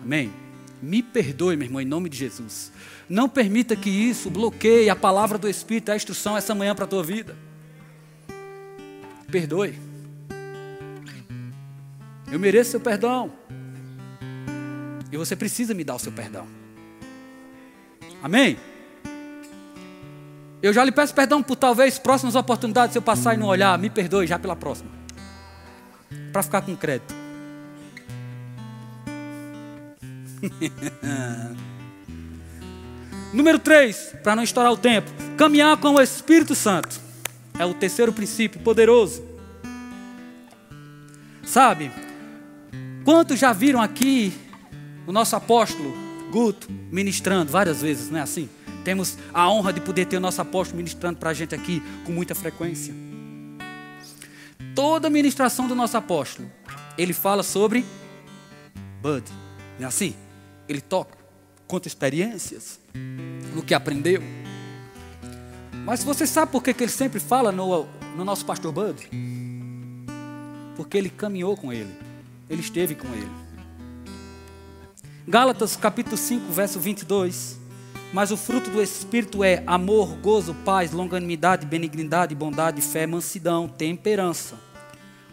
Amém? 0.00 0.32
Me 0.80 1.02
perdoe, 1.02 1.56
meu 1.56 1.66
irmão, 1.66 1.80
em 1.80 1.84
nome 1.84 2.08
de 2.08 2.16
Jesus. 2.16 2.70
Não 3.08 3.28
permita 3.28 3.74
que 3.74 3.90
isso 3.90 4.30
bloqueie 4.30 4.88
a 4.88 4.94
palavra 4.94 5.36
do 5.36 5.48
Espírito, 5.48 5.90
a 5.90 5.96
instrução 5.96 6.36
essa 6.36 6.54
manhã 6.54 6.76
para 6.76 6.84
a 6.84 6.88
tua 6.88 7.02
vida. 7.02 7.36
Perdoe. 9.32 9.76
Eu 12.30 12.38
mereço 12.38 12.70
seu 12.70 12.80
perdão. 12.80 13.32
E 15.10 15.16
você 15.16 15.34
precisa 15.34 15.72
me 15.74 15.84
dar 15.84 15.94
o 15.94 15.98
seu 15.98 16.12
perdão. 16.12 16.46
Amém? 18.22 18.58
Eu 20.60 20.72
já 20.72 20.84
lhe 20.84 20.90
peço 20.90 21.14
perdão 21.14 21.42
por 21.42 21.56
talvez 21.56 21.98
próximas 21.98 22.34
oportunidades, 22.34 22.92
se 22.92 22.98
eu 22.98 23.02
passar 23.02 23.34
e 23.34 23.36
não 23.36 23.46
olhar, 23.46 23.78
me 23.78 23.88
perdoe 23.88 24.26
já 24.26 24.38
pela 24.38 24.56
próxima. 24.56 24.90
Para 26.32 26.42
ficar 26.42 26.62
com 26.62 26.76
crédito. 26.76 27.14
Número 33.32 33.58
3, 33.58 34.16
para 34.22 34.34
não 34.34 34.42
estourar 34.42 34.72
o 34.72 34.76
tempo, 34.76 35.10
caminhar 35.36 35.76
com 35.76 35.94
o 35.94 36.00
Espírito 36.00 36.54
Santo. 36.54 36.98
É 37.58 37.64
o 37.64 37.74
terceiro 37.74 38.12
princípio 38.12 38.60
poderoso. 38.60 39.24
Sabe, 41.44 41.90
quantos 43.04 43.38
já 43.38 43.52
viram 43.52 43.80
aqui 43.80 44.32
o 45.08 45.12
nosso 45.12 45.34
apóstolo 45.34 45.94
Guto 46.30 46.70
ministrando 46.70 47.50
várias 47.50 47.80
vezes, 47.80 48.10
não 48.10 48.18
é 48.18 48.22
assim? 48.22 48.46
Temos 48.84 49.16
a 49.32 49.50
honra 49.50 49.72
de 49.72 49.80
poder 49.80 50.04
ter 50.04 50.18
o 50.18 50.20
nosso 50.20 50.38
apóstolo 50.42 50.76
ministrando 50.76 51.18
para 51.18 51.30
a 51.30 51.34
gente 51.34 51.54
aqui 51.54 51.82
com 52.04 52.12
muita 52.12 52.34
frequência. 52.34 52.94
Toda 54.74 55.08
ministração 55.08 55.66
do 55.66 55.74
nosso 55.74 55.96
apóstolo, 55.96 56.50
ele 56.98 57.14
fala 57.14 57.42
sobre 57.42 57.86
Bud, 59.00 59.24
não 59.78 59.86
é 59.86 59.88
assim? 59.88 60.14
Ele 60.68 60.82
toca, 60.82 61.16
conta 61.66 61.88
experiências, 61.88 62.78
no 63.54 63.62
que 63.62 63.72
aprendeu. 63.72 64.22
Mas 65.86 66.04
você 66.04 66.26
sabe 66.26 66.52
por 66.52 66.62
que, 66.62 66.74
que 66.74 66.84
ele 66.84 66.92
sempre 66.92 67.18
fala 67.18 67.50
no, 67.50 67.86
no 68.14 68.26
nosso 68.26 68.44
pastor 68.44 68.72
Bud? 68.72 69.08
Porque 70.76 70.98
ele 70.98 71.08
caminhou 71.08 71.56
com 71.56 71.72
ele, 71.72 71.96
ele 72.50 72.60
esteve 72.60 72.94
com 72.94 73.08
ele. 73.14 73.47
Gálatas 75.28 75.76
capítulo 75.76 76.16
5, 76.16 76.50
verso 76.50 76.80
22. 76.80 77.58
Mas 78.14 78.30
o 78.30 78.36
fruto 78.36 78.70
do 78.70 78.80
Espírito 78.80 79.44
é 79.44 79.62
amor, 79.66 80.16
gozo, 80.22 80.54
paz, 80.64 80.90
longanimidade, 80.90 81.66
benignidade, 81.66 82.34
bondade, 82.34 82.80
fé, 82.80 83.06
mansidão, 83.06 83.68
temperança. 83.68 84.54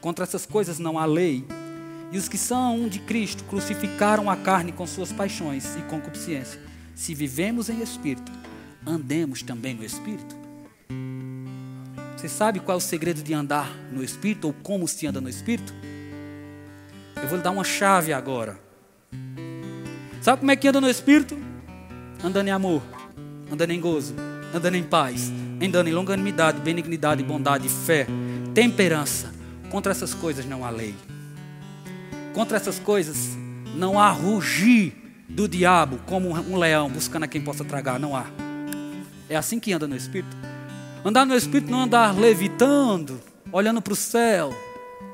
Contra 0.01 0.25
essas 0.25 0.45
coisas 0.45 0.79
não 0.79 0.99
há 0.99 1.05
lei. 1.05 1.45
E 2.11 2.17
os 2.17 2.27
que 2.27 2.37
são 2.37 2.75
um 2.75 2.89
de 2.89 2.99
Cristo 2.99 3.45
crucificaram 3.45 4.29
a 4.29 4.35
carne 4.35 4.73
com 4.73 4.85
suas 4.85 5.13
paixões 5.13 5.77
e 5.77 5.81
concupiscência. 5.83 6.59
Se 6.93 7.15
vivemos 7.15 7.69
em 7.69 7.81
Espírito, 7.81 8.33
andemos 8.85 9.43
também 9.43 9.75
no 9.75 9.85
Espírito. 9.85 10.35
Você 12.17 12.27
sabe 12.27 12.59
qual 12.59 12.75
é 12.75 12.79
o 12.79 12.81
segredo 12.81 13.23
de 13.23 13.33
andar 13.33 13.73
no 13.93 14.03
Espírito 14.03 14.47
ou 14.47 14.53
como 14.61 14.89
se 14.89 15.07
anda 15.07 15.21
no 15.21 15.29
Espírito? 15.29 15.73
Eu 17.15 17.29
vou 17.29 17.37
lhe 17.37 17.43
dar 17.43 17.51
uma 17.51 17.63
chave 17.63 18.11
agora. 18.11 18.64
Sabe 20.25 20.39
como 20.39 20.49
é 20.49 20.55
que 20.55 20.67
anda 20.67 20.81
no 20.81 20.89
Espírito? 20.89 21.37
andando 22.23 22.47
em 22.47 22.51
amor, 22.51 22.81
andando 23.51 23.69
em 23.69 23.79
gozo, 23.79 24.15
andando 24.51 24.73
em 24.73 24.81
paz, 24.81 25.31
andando 25.61 25.87
em 25.87 25.93
longanimidade, 25.93 26.59
benignidade, 26.61 27.21
bondade, 27.21 27.69
fé, 27.69 28.07
temperança. 28.51 29.31
Contra 29.69 29.91
essas 29.91 30.15
coisas 30.15 30.43
não 30.43 30.65
há 30.65 30.71
lei. 30.71 30.95
Contra 32.33 32.57
essas 32.57 32.79
coisas 32.79 33.37
não 33.75 33.99
há 33.99 34.09
rugir 34.09 34.95
do 35.29 35.47
diabo 35.47 35.99
como 36.07 36.31
um 36.31 36.57
leão 36.57 36.89
buscando 36.89 37.25
a 37.25 37.27
quem 37.27 37.41
possa 37.41 37.63
tragar. 37.63 37.99
Não 37.99 38.15
há. 38.15 38.25
É 39.29 39.35
assim 39.35 39.59
que 39.59 39.73
anda 39.73 39.87
no 39.87 39.95
Espírito. 39.95 40.35
Andar 41.05 41.27
no 41.27 41.35
Espírito 41.35 41.69
não 41.69 41.81
é 41.81 41.83
andar 41.83 42.17
levitando, 42.17 43.21
olhando 43.51 43.79
para 43.79 43.93
o 43.93 43.95
céu. 43.95 44.51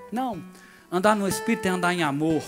Não. 0.09 0.41
Andar 0.89 1.18
no 1.18 1.28
Espírito 1.28 1.66
é 1.66 1.70
andar 1.70 1.93
em 1.93 2.01
amor. 2.01 2.41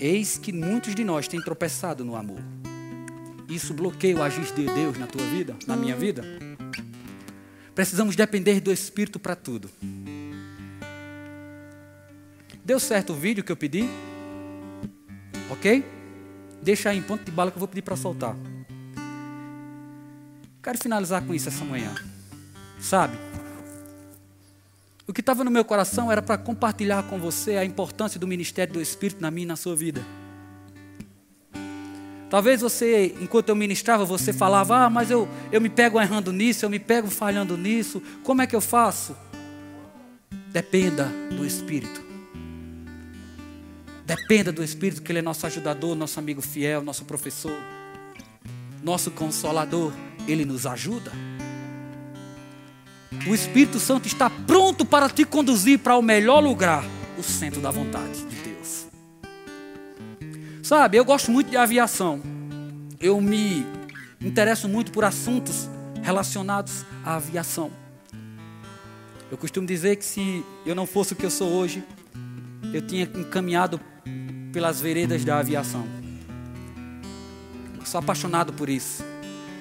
Eis 0.00 0.38
que 0.38 0.50
muitos 0.50 0.94
de 0.94 1.04
nós 1.04 1.28
têm 1.28 1.42
tropeçado 1.42 2.04
no 2.04 2.16
amor. 2.16 2.40
Isso 3.48 3.74
bloqueia 3.74 4.16
o 4.16 4.22
agir 4.22 4.44
de 4.54 4.64
Deus 4.64 4.96
na 4.96 5.06
tua 5.06 5.22
vida, 5.26 5.54
na 5.66 5.76
minha 5.76 5.94
vida. 5.94 6.24
Precisamos 7.74 8.16
depender 8.16 8.60
do 8.60 8.72
Espírito 8.72 9.18
para 9.18 9.36
tudo. 9.36 9.70
Deu 12.64 12.80
certo 12.80 13.12
o 13.12 13.16
vídeo 13.16 13.44
que 13.44 13.52
eu 13.52 13.56
pedi? 13.56 13.88
Ok? 15.50 15.84
Deixa 16.62 16.90
aí 16.90 16.98
em 16.98 17.02
ponto 17.02 17.24
de 17.24 17.30
bala 17.30 17.50
que 17.50 17.56
eu 17.56 17.60
vou 17.60 17.68
pedir 17.68 17.82
para 17.82 17.96
soltar. 17.96 18.36
Quero 20.62 20.78
finalizar 20.78 21.22
com 21.26 21.34
isso 21.34 21.48
essa 21.48 21.64
manhã. 21.64 21.94
Sabe? 22.80 23.29
O 25.10 25.12
que 25.12 25.20
estava 25.20 25.42
no 25.42 25.50
meu 25.50 25.64
coração 25.64 26.10
era 26.12 26.22
para 26.22 26.38
compartilhar 26.38 27.02
com 27.02 27.18
você 27.18 27.56
a 27.56 27.64
importância 27.64 28.20
do 28.20 28.28
ministério 28.28 28.74
do 28.74 28.80
Espírito 28.80 29.20
na 29.20 29.28
minha 29.28 29.42
e 29.42 29.48
na 29.48 29.56
sua 29.56 29.74
vida. 29.74 30.06
Talvez 32.30 32.60
você, 32.60 33.16
enquanto 33.20 33.48
eu 33.48 33.56
ministrava, 33.56 34.04
você 34.04 34.32
falava: 34.32 34.84
Ah, 34.84 34.88
mas 34.88 35.10
eu, 35.10 35.28
eu 35.50 35.60
me 35.60 35.68
pego 35.68 36.00
errando 36.00 36.32
nisso, 36.32 36.64
eu 36.64 36.70
me 36.70 36.78
pego 36.78 37.10
falhando 37.10 37.56
nisso. 37.56 38.00
Como 38.22 38.40
é 38.40 38.46
que 38.46 38.54
eu 38.54 38.60
faço? 38.60 39.16
Dependa 40.52 41.10
do 41.36 41.44
Espírito. 41.44 42.00
Dependa 44.06 44.52
do 44.52 44.62
Espírito, 44.62 45.02
que 45.02 45.10
Ele 45.10 45.18
é 45.18 45.22
nosso 45.22 45.44
ajudador, 45.44 45.96
nosso 45.96 46.20
amigo 46.20 46.40
fiel, 46.40 46.84
nosso 46.84 47.04
professor, 47.04 47.58
nosso 48.80 49.10
consolador. 49.10 49.92
Ele 50.28 50.44
nos 50.44 50.66
ajuda. 50.66 51.10
O 53.28 53.34
Espírito 53.34 53.78
Santo 53.78 54.06
está 54.06 54.30
pronto 54.30 54.84
para 54.84 55.08
te 55.08 55.24
conduzir 55.24 55.78
para 55.78 55.96
o 55.96 56.02
melhor 56.02 56.40
lugar, 56.40 56.84
o 57.18 57.22
centro 57.22 57.60
da 57.60 57.70
vontade 57.70 58.24
de 58.24 58.36
Deus. 58.36 58.86
Sabe, 60.62 60.96
eu 60.96 61.04
gosto 61.04 61.30
muito 61.30 61.50
de 61.50 61.56
aviação. 61.56 62.22
Eu 62.98 63.20
me 63.20 63.66
interesso 64.20 64.68
muito 64.68 64.90
por 64.90 65.04
assuntos 65.04 65.68
relacionados 66.02 66.84
à 67.04 67.16
aviação. 67.16 67.70
Eu 69.30 69.36
costumo 69.36 69.66
dizer 69.66 69.96
que 69.96 70.04
se 70.04 70.44
eu 70.64 70.74
não 70.74 70.86
fosse 70.86 71.12
o 71.12 71.16
que 71.16 71.24
eu 71.24 71.30
sou 71.30 71.48
hoje, 71.52 71.84
eu 72.72 72.80
tinha 72.80 73.04
encaminhado 73.04 73.78
pelas 74.50 74.80
veredas 74.80 75.24
da 75.24 75.38
aviação. 75.38 75.86
Eu 77.78 77.84
sou 77.84 77.98
apaixonado 77.98 78.52
por 78.52 78.68
isso. 78.68 79.04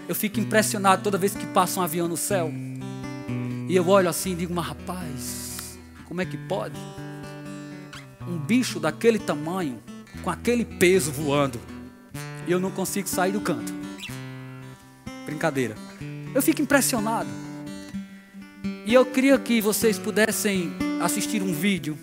Eu 0.08 0.16
fico 0.16 0.40
impressionado 0.40 1.04
toda 1.04 1.18
vez 1.18 1.36
que 1.36 1.46
passa 1.48 1.80
um 1.80 1.84
avião 1.84 2.08
no 2.08 2.18
céu. 2.18 2.52
E 3.70 3.76
eu 3.76 3.88
olho 3.88 4.10
assim 4.10 4.32
e 4.32 4.36
digo, 4.36 4.52
mas 4.52 4.66
rapaz, 4.66 5.80
como 6.06 6.20
é 6.20 6.26
que 6.26 6.36
pode? 6.36 6.80
Um 8.28 8.40
bicho 8.40 8.80
daquele 8.80 9.20
tamanho, 9.20 9.80
com 10.24 10.32
aquele 10.32 10.66
peso 10.66 11.12
voando, 11.12 11.62
e 12.48 12.52
eu 12.52 12.60
não 12.60 12.72
consigo 12.72 13.08
sair 13.08 13.32
do 13.32 13.40
canto. 13.40 13.72
Brincadeira. 15.24 15.76
Eu 16.34 16.42
fico 16.42 16.64
impressionado. 16.64 17.30
E 18.88 18.92
eu 18.92 19.06
queria 19.06 19.38
que 19.38 19.62
vocês 19.62 20.00
pudessem 20.00 20.74
assistir 21.00 21.44
um 21.44 21.54
vídeo. 21.54 21.96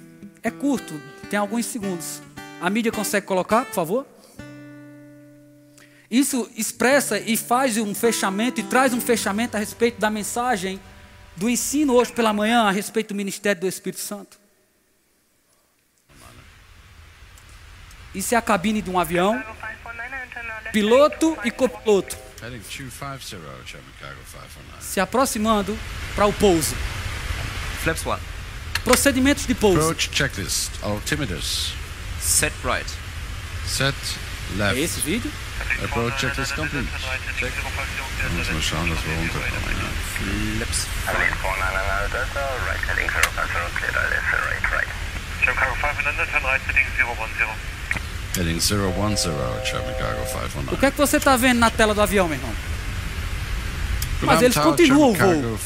É 0.44 0.52
curto, 0.52 0.94
tem 1.28 1.36
alguns 1.36 1.66
segundos. 1.66 2.22
A 2.60 2.70
mídia 2.70 2.92
consegue 2.92 3.26
colocar, 3.26 3.64
por 3.64 3.74
favor? 3.74 4.06
Isso 6.08 6.48
expressa 6.56 7.18
e 7.18 7.36
faz 7.36 7.76
um 7.76 7.92
fechamento 7.92 8.60
e 8.60 8.62
traz 8.62 8.94
um 8.94 9.00
fechamento 9.00 9.56
a 9.56 9.58
respeito 9.58 9.98
da 9.98 10.08
mensagem 10.08 10.78
do 11.36 11.48
ensino 11.48 11.94
hoje 11.94 12.12
pela 12.12 12.32
manhã 12.32 12.62
a 12.62 12.70
respeito 12.70 13.08
do 13.08 13.14
ministério 13.14 13.60
do 13.60 13.68
Espírito 13.68 14.00
Santo. 14.00 14.38
Isso 18.14 18.34
é 18.34 18.38
a 18.38 18.42
cabine 18.42 18.80
de 18.80 18.88
um 18.88 18.98
avião, 18.98 19.42
piloto 20.72 21.36
e 21.44 21.50
copiloto. 21.50 22.16
Se 24.80 25.00
aproximando 25.00 25.78
para 26.14 26.26
o 26.26 26.32
pouso. 26.32 26.74
Flaps 27.82 28.06
1. 28.06 28.18
Procedimentos 28.84 29.46
de 29.46 29.54
pouso. 29.54 29.80
Approach 29.80 30.10
checklist. 30.12 30.70
Altimeters. 30.82 31.74
Set 32.20 32.52
right. 32.64 32.90
Set 33.66 33.94
left. 34.56 34.78
esse 34.78 35.00
vídeo? 35.00 35.30
Approach 35.84 36.18
checklist 36.18 36.54
complete. 36.54 36.88
Check. 37.38 37.52
Wir 38.20 38.30
müssen 38.30 38.54
mal 38.54 38.62
schauen, 38.62 38.88
dass 38.88 39.04
wir 39.04 39.14
runterkommen. 39.14 39.76
Ja. 39.76 39.88
Flaps 40.56 40.86
Heading 48.36 48.60
010, 48.60 49.16
German 49.64 49.94
Cargo 49.94 50.26
519. 50.26 50.74
O 50.74 50.76
que 50.76 50.86
é 50.86 50.90
que 50.90 50.98
você 50.98 51.16
está 51.16 51.36
vendo 51.36 51.58
na 51.58 51.70
tela 51.70 51.94
do 51.94 52.02
avião, 52.02 52.28
meu 52.28 52.36
irmão? 52.36 52.54
Mas 54.22 54.42
eles 54.42 54.56
continuam 54.56 55.10
o 55.10 55.14
voo. 55.14 55.42
Cargo 55.42 55.58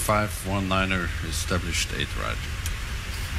519er 0.46 1.08
established 1.28 1.92
8 1.96 2.08
right. 2.20 2.38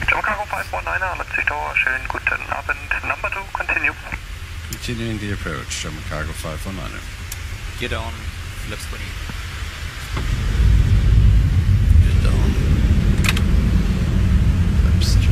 German 0.08 0.24
Cargo 0.24 0.44
519er, 0.48 1.18
Leipzig 1.18 1.46
Tower, 1.46 1.76
schönen 1.76 2.08
guten 2.08 2.42
Abend. 2.52 3.04
Number 3.04 3.30
2, 3.30 3.44
continue. 3.54 3.94
Continuing 4.72 5.20
the 5.20 5.34
approach, 5.34 5.82
German 5.82 6.02
Cargo 6.10 6.32
519er. 6.32 7.02
Gear 7.78 7.90
down. 7.90 8.14
Flaps 8.66 8.86
20. 8.86 9.04
Get 12.06 12.24
down. 12.24 12.54
Flaps 14.82 15.16
20. 15.16 15.32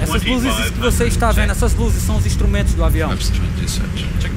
Essas 0.00 0.24
luzes 0.24 0.70
que 0.70 0.78
você 0.80 1.04
está 1.06 1.30
vendo, 1.32 1.52
essas 1.52 1.74
luzes 1.74 2.02
são 2.02 2.16
os 2.16 2.26
instrumentos 2.26 2.74
do 2.74 2.84
avião. 2.84 3.08
Flaps 3.10 3.30
20 3.30 3.70
set. 3.70 3.86
Check. 4.20 4.32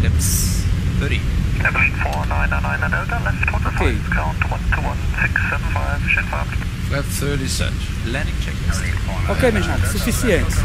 Flaps 0.00 0.64
30. 1.00 1.41
Evelyn 1.64 1.92
4999 2.02 2.90
Delta, 2.90 3.18
left 3.20 3.46
quarter 3.46 3.72
Okay. 3.74 3.94
5, 3.94 4.10
count 4.10 4.38
121, 4.42 4.96
675, 5.22 6.10
schön 6.10 6.24
Fahrt. 6.24 6.48
Flap 6.88 7.04
30 7.20 7.48
set. 7.48 7.72
Landing 8.06 8.34
checklist. 8.42 8.82
Ok, 9.30 9.50
meu 9.52 9.62
irmão, 9.62 9.78
suficiente. 9.90 10.56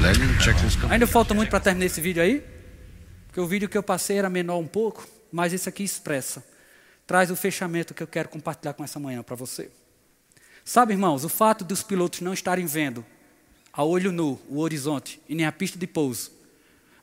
Landing 0.00 0.40
checklist. 0.40 0.78
Ainda 0.90 1.06
falta 1.06 1.34
muito 1.34 1.50
para 1.50 1.60
terminar 1.60 1.86
esse 1.86 2.00
vídeo 2.00 2.22
aí? 2.22 2.42
Porque 3.26 3.40
o 3.40 3.46
vídeo 3.46 3.68
que 3.68 3.76
eu 3.76 3.82
passei 3.82 4.18
era 4.18 4.30
menor 4.30 4.58
um 4.58 4.66
pouco, 4.66 5.06
mas 5.30 5.52
esse 5.52 5.68
aqui 5.68 5.84
expressa. 5.84 6.42
Traz 7.06 7.30
o 7.30 7.36
fechamento 7.36 7.92
que 7.92 8.02
eu 8.02 8.06
quero 8.06 8.28
compartilhar 8.28 8.72
com 8.72 8.82
essa 8.82 8.98
manhã 8.98 9.22
para 9.22 9.36
você. 9.36 9.70
Sabe, 10.64 10.94
irmãos, 10.94 11.22
o 11.22 11.28
fato 11.28 11.64
dos 11.64 11.82
pilotos 11.82 12.20
não 12.20 12.32
estarem 12.32 12.66
vendo 12.66 13.04
a 13.72 13.84
olho 13.84 14.10
nu 14.10 14.40
o 14.48 14.60
horizonte 14.60 15.20
e 15.28 15.34
nem 15.34 15.44
a 15.44 15.52
pista 15.52 15.78
de 15.78 15.86
pouso 15.86 16.35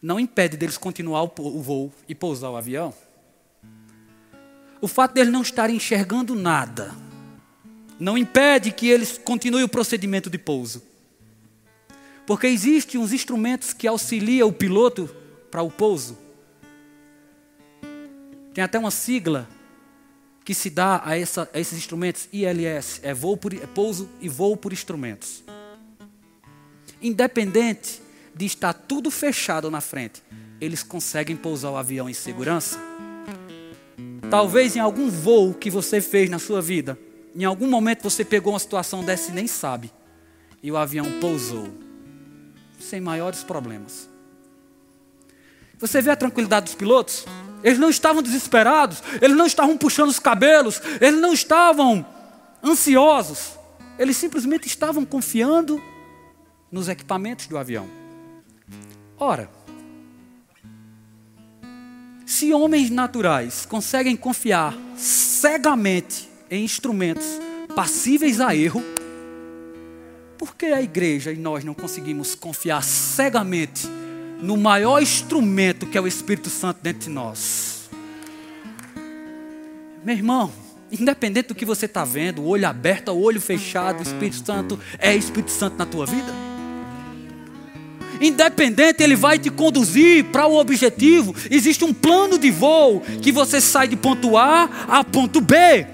não 0.03 0.19
impede 0.19 0.57
deles 0.57 0.77
continuar 0.77 1.23
o 1.23 1.61
voo 1.61 1.91
e 2.09 2.13
pousar 2.13 2.49
o 2.51 2.57
avião. 2.57 2.93
O 4.81 4.87
fato 4.87 5.13
deles 5.13 5.31
não 5.31 5.41
estarem 5.41 5.77
enxergando 5.77 6.35
nada 6.35 6.93
não 7.97 8.17
impede 8.17 8.71
que 8.71 8.89
eles 8.89 9.17
continuem 9.17 9.63
o 9.63 9.69
procedimento 9.69 10.29
de 10.29 10.37
pouso. 10.37 10.83
Porque 12.27 12.47
existem 12.47 12.99
uns 12.99 13.13
instrumentos 13.13 13.71
que 13.71 13.87
auxiliam 13.87 14.47
o 14.47 14.51
piloto 14.53 15.09
para 15.49 15.61
o 15.61 15.71
pouso. 15.71 16.17
Tem 18.53 18.61
até 18.61 18.77
uma 18.77 18.91
sigla 18.91 19.47
que 20.43 20.53
se 20.53 20.69
dá 20.69 21.01
a, 21.05 21.17
essa- 21.17 21.49
a 21.53 21.59
esses 21.59 21.77
instrumentos, 21.77 22.27
ILS, 22.33 22.99
é, 23.03 23.13
voo 23.13 23.37
por, 23.37 23.53
é 23.53 23.65
pouso 23.67 24.09
e 24.19 24.27
voo 24.27 24.57
por 24.57 24.73
instrumentos. 24.73 25.43
Independente 27.01 28.01
de 28.35 28.45
estar 28.45 28.73
tudo 28.73 29.11
fechado 29.11 29.69
na 29.69 29.81
frente, 29.81 30.21
eles 30.59 30.83
conseguem 30.83 31.35
pousar 31.35 31.71
o 31.71 31.77
avião 31.77 32.09
em 32.09 32.13
segurança. 32.13 32.79
Talvez 34.29 34.75
em 34.75 34.79
algum 34.79 35.09
voo 35.09 35.53
que 35.53 35.69
você 35.69 36.01
fez 36.01 36.29
na 36.29 36.39
sua 36.39 36.61
vida, 36.61 36.97
em 37.35 37.43
algum 37.43 37.67
momento 37.67 38.03
você 38.03 38.23
pegou 38.23 38.53
uma 38.53 38.59
situação 38.59 39.03
dessa 39.03 39.31
e 39.31 39.33
nem 39.33 39.47
sabe, 39.47 39.91
e 40.61 40.71
o 40.71 40.77
avião 40.77 41.19
pousou, 41.19 41.67
sem 42.79 43.01
maiores 43.01 43.43
problemas. 43.43 44.09
Você 45.79 46.01
vê 46.01 46.11
a 46.11 46.15
tranquilidade 46.15 46.65
dos 46.65 46.75
pilotos? 46.75 47.25
Eles 47.63 47.77
não 47.77 47.89
estavam 47.89 48.21
desesperados, 48.21 49.03
eles 49.21 49.35
não 49.35 49.45
estavam 49.45 49.77
puxando 49.77 50.09
os 50.09 50.19
cabelos, 50.19 50.81
eles 50.99 51.19
não 51.19 51.33
estavam 51.33 52.05
ansiosos, 52.63 53.51
eles 53.99 54.17
simplesmente 54.17 54.67
estavam 54.67 55.05
confiando 55.05 55.81
nos 56.71 56.89
equipamentos 56.89 57.47
do 57.47 57.57
avião. 57.57 58.02
Ora, 59.25 59.49
se 62.25 62.51
homens 62.51 62.89
naturais 62.89 63.65
conseguem 63.65 64.17
confiar 64.17 64.77
cegamente 64.97 66.27
em 66.51 66.65
instrumentos 66.65 67.25
passíveis 67.73 68.41
a 68.41 68.53
erro, 68.53 68.83
Por 70.37 70.57
que 70.57 70.65
a 70.65 70.81
igreja 70.81 71.31
e 71.31 71.37
nós 71.37 71.63
não 71.63 71.73
conseguimos 71.73 72.35
confiar 72.35 72.83
cegamente 72.83 73.87
no 74.41 74.57
maior 74.57 75.01
instrumento 75.01 75.87
que 75.87 75.97
é 75.97 76.01
o 76.01 76.07
Espírito 76.07 76.49
Santo 76.49 76.81
dentro 76.81 77.03
de 77.03 77.09
nós? 77.09 77.89
Meu 80.03 80.17
irmão, 80.17 80.51
independente 80.91 81.47
do 81.47 81.55
que 81.55 81.63
você 81.63 81.85
está 81.85 82.03
vendo, 82.03 82.45
olho 82.45 82.67
aberto, 82.67 83.17
olho 83.17 83.39
fechado, 83.39 83.99
o 83.99 84.03
Espírito 84.03 84.45
Santo 84.45 84.77
é 84.99 85.15
Espírito 85.15 85.51
Santo 85.51 85.77
na 85.77 85.85
tua 85.85 86.05
vida? 86.05 86.52
Independente, 88.23 89.03
ele 89.03 89.17
vai 89.17 89.37
te 89.37 89.49
conduzir 89.49 90.23
para 90.25 90.47
o 90.47 90.57
objetivo. 90.57 91.35
Existe 91.51 91.83
um 91.83 91.93
plano 91.93 92.37
de 92.37 92.49
voo 92.49 93.01
que 93.21 93.33
você 93.33 93.59
sai 93.59 93.85
de 93.85 93.97
ponto 93.97 94.37
A 94.37 94.69
a 94.87 95.03
ponto 95.03 95.41
B. 95.41 95.85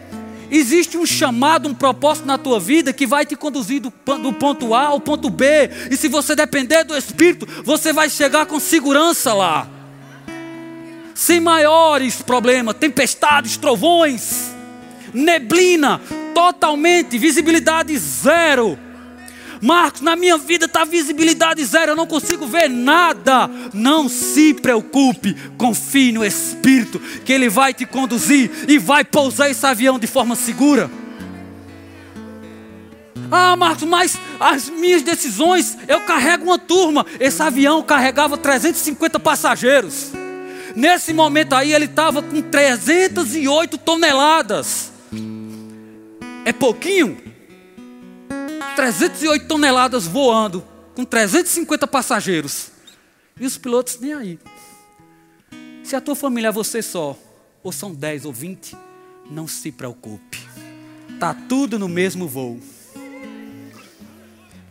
Existe 0.52 0.96
um 0.96 1.08
chamado, 1.08 1.68
um 1.68 1.74
propósito 1.74 2.28
na 2.28 2.38
tua 2.38 2.60
vida 2.60 2.94
que 2.94 3.08
vai 3.08 3.26
te 3.26 3.36
conduzir 3.36 3.82
do, 3.82 3.92
do 4.22 4.32
ponto 4.32 4.76
A 4.76 4.86
ao 4.86 5.00
ponto 5.00 5.28
B. 5.28 5.46
E 5.90 5.98
se 5.98 6.08
você 6.08 6.36
depender 6.36 6.84
do 6.84 6.96
Espírito, 6.96 7.48
você 7.64 7.92
vai 7.92 8.08
chegar 8.12 8.46
com 8.46 8.60
segurança 8.60 9.34
lá. 9.34 9.68
Sem 11.16 11.40
maiores 11.40 12.22
problemas, 12.22 12.76
tempestades, 12.76 13.58
trovões, 13.58 14.52
neblina, 15.12 16.00
totalmente, 16.36 17.18
visibilidade 17.18 17.98
zero. 17.98 18.78
Marcos, 19.62 20.02
na 20.02 20.16
minha 20.16 20.38
vida 20.38 20.66
está 20.66 20.86
visibilidade 20.86 21.64
zero, 21.66 21.92
eu 21.92 21.96
não 21.96 22.08
consigo 22.08 22.48
ver 22.48 22.70
nada. 22.70 23.50
Não 23.74 24.08
se 24.08 24.54
preocupe, 24.54 25.36
confie 25.58 26.12
no 26.12 26.24
Espírito, 26.24 27.00
que 27.26 27.34
Ele 27.34 27.50
vai 27.50 27.74
te 27.74 27.86
conduzir 27.86 28.50
e 28.68 28.78
vai 28.78 29.04
pousar 29.04 29.50
esse 29.50 29.66
avião 29.66 30.00
de 30.00 30.08
forma 30.08 30.36
segura. 30.36 30.90
Ah, 33.32 33.56
Marcos, 33.56 33.84
mas 33.84 34.18
as 34.40 34.70
minhas 34.70 35.04
decisões, 35.04 35.78
eu 35.88 36.02
carrego 36.02 36.46
uma 36.46 36.58
turma. 36.58 37.06
Esse 37.20 37.42
avião 37.44 37.84
carregava 37.84 38.38
350 38.38 39.20
passageiros. 39.20 40.12
Nesse 40.76 41.14
momento 41.14 41.54
aí, 41.54 41.74
ele 41.74 41.86
estava 41.86 42.22
com 42.22 42.42
308 42.42 43.78
toneladas. 43.78 44.92
É 46.46 46.54
pouquinho? 46.54 47.29
308 48.80 49.46
toneladas 49.46 50.08
voando, 50.08 50.66
com 50.96 51.04
350 51.04 51.86
passageiros. 51.86 52.72
E 53.38 53.46
os 53.46 53.58
pilotos 53.58 54.00
nem 54.00 54.14
aí. 54.14 54.40
Se 55.84 55.98
a 55.98 56.02
tua 56.02 56.16
família 56.16 56.48
é 56.48 56.52
você 56.52 56.82
só, 56.82 57.18
ou 57.62 57.74
são 57.74 57.94
10 57.94 58.24
ou 58.24 58.32
20, 58.32 58.78
não 59.30 59.50
se 59.50 59.70
preocupe. 59.70 60.48
Tá 61.20 61.34
tudo 61.34 61.78
no 61.78 61.90
mesmo 61.90 62.26
voo. 62.26 62.62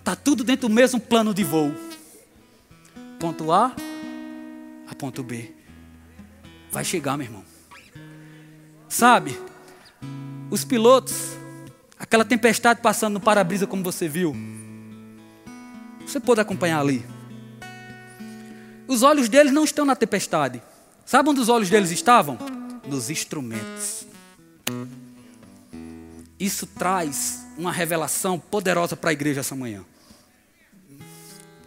Tá 0.02 0.16
tudo 0.16 0.42
dentro 0.42 0.70
do 0.70 0.74
mesmo 0.74 0.98
plano 0.98 1.34
de 1.34 1.44
voo. 1.44 1.70
Ponto 3.20 3.52
A 3.52 3.76
a 4.90 4.94
ponto 4.94 5.22
B. 5.22 5.52
Vai 6.70 6.82
chegar, 6.82 7.18
meu 7.18 7.26
irmão. 7.26 7.44
Sabe? 8.88 9.38
Os 10.50 10.64
pilotos 10.64 11.36
Aquela 12.08 12.24
tempestade 12.24 12.80
passando 12.80 13.12
no 13.14 13.20
para-brisa, 13.20 13.66
como 13.66 13.84
você 13.84 14.08
viu. 14.08 14.34
Você 16.06 16.18
pode 16.18 16.40
acompanhar 16.40 16.80
ali. 16.80 17.04
Os 18.86 19.02
olhos 19.02 19.28
deles 19.28 19.52
não 19.52 19.62
estão 19.62 19.84
na 19.84 19.94
tempestade. 19.94 20.62
Sabe 21.04 21.28
onde 21.28 21.38
os 21.38 21.50
olhos 21.50 21.68
deles 21.68 21.90
estavam? 21.90 22.38
Nos 22.86 23.10
instrumentos. 23.10 24.06
Isso 26.40 26.66
traz 26.66 27.46
uma 27.58 27.70
revelação 27.70 28.38
poderosa 28.38 28.96
para 28.96 29.10
a 29.10 29.12
igreja 29.12 29.40
essa 29.40 29.54
manhã. 29.54 29.84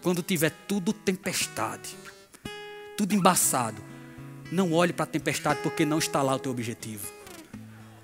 Quando 0.01 0.23
tiver 0.23 0.51
tudo 0.67 0.91
tempestade, 0.91 1.95
tudo 2.97 3.13
embaçado, 3.13 3.79
não 4.51 4.73
olhe 4.73 4.91
para 4.91 5.03
a 5.03 5.07
tempestade 5.07 5.59
porque 5.61 5.85
não 5.85 5.99
está 5.99 6.23
lá 6.23 6.33
o 6.33 6.39
teu 6.39 6.51
objetivo. 6.51 7.07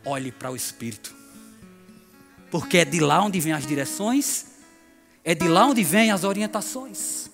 Olhe 0.06 0.32
para 0.32 0.52
o 0.52 0.56
Espírito. 0.56 1.17
Porque 2.50 2.78
é 2.78 2.86
de 2.86 3.00
lá 3.00 3.22
onde 3.22 3.40
vêm 3.40 3.54
as 3.54 3.66
direções, 3.66 4.46
é 5.24 5.36
de 5.36 5.48
lá 5.48 5.66
onde 5.66 5.84
vêm 5.84 6.12
as 6.12 6.24
orientações. 6.24 7.30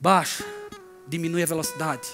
Baixa, 0.00 0.44
diminui 1.06 1.42
a 1.42 1.46
velocidade, 1.46 2.08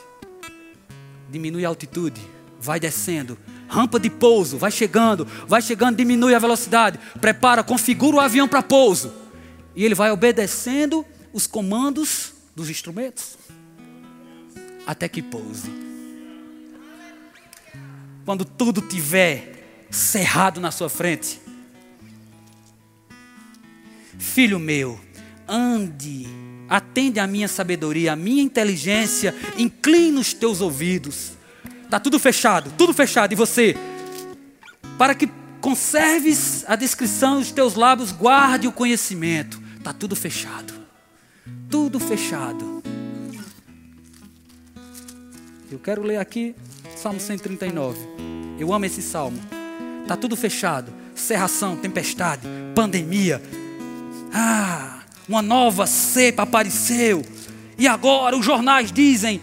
diminui 1.30 1.64
a 1.64 1.68
altitude, 1.68 2.20
vai 2.59 2.80
descendo. 2.80 3.36
Rampa 3.68 3.98
de 3.98 4.09
pouso, 4.09 4.57
vai 4.57 4.70
chegando, 4.70 5.26
vai 5.46 5.61
chegando, 5.61 5.96
diminui 5.96 6.34
a 6.34 6.38
velocidade, 6.38 6.98
prepara, 7.20 7.62
configura 7.62 8.16
o 8.16 8.20
avião 8.20 8.46
para 8.46 8.62
pouso. 8.62 9.12
E 9.74 9.84
ele 9.84 9.94
vai 9.94 10.11
obedecendo 10.11 11.05
os 11.32 11.46
comandos 11.46 12.32
dos 12.55 12.70
instrumentos 12.70 13.36
até 14.86 15.09
que 15.09 15.22
pouse. 15.22 15.70
Quando 18.24 18.44
tudo 18.44 18.80
tiver 18.80 19.63
cerrado 19.95 20.61
na 20.61 20.70
sua 20.70 20.90
frente. 20.90 21.40
Filho 24.18 24.59
meu, 24.59 25.01
ande, 25.49 26.26
atende 26.68 27.20
à 27.20 27.26
minha 27.26 27.49
sabedoria, 27.49 28.12
à 28.12 28.16
minha 28.16 28.42
inteligência, 28.42 29.34
inclina 29.57 30.20
os 30.20 30.32
teus 30.32 30.61
ouvidos. 30.61 31.32
Está 31.84 32.01
tudo 32.01 32.18
fechado, 32.18 32.72
tudo 32.76 32.92
fechado. 32.92 33.32
E 33.32 33.36
você, 33.36 33.76
para 34.99 35.14
que 35.14 35.28
conserves 35.61 36.64
a 36.66 36.76
descrição 36.76 37.38
dos 37.38 37.53
teus 37.53 37.74
lábios, 37.74 38.12
guarde 38.12 38.66
o 38.66 38.72
conhecimento. 38.72 39.62
Está 39.78 39.92
tudo 39.92 40.16
fechado, 40.16 40.74
tudo 41.70 42.01
fechado. 42.01 42.82
Eu 45.70 45.78
quero 45.78 46.03
ler 46.03 46.18
aqui 46.18 46.55
Salmo 46.97 47.20
139. 47.20 47.99
Eu 48.59 48.72
amo 48.72 48.84
esse 48.84 49.03
salmo. 49.03 49.63
Está 50.05 50.16
tudo 50.16 50.36
fechado. 50.36 50.92
Serração, 51.14 51.76
tempestade, 51.76 52.46
pandemia. 52.74 53.42
Ah, 54.32 55.00
uma 55.26 55.40
nova 55.40 55.86
cepa 55.86 56.42
apareceu. 56.42 57.24
E 57.78 57.88
agora 57.88 58.36
os 58.36 58.44
jornais 58.44 58.92
dizem: 58.92 59.40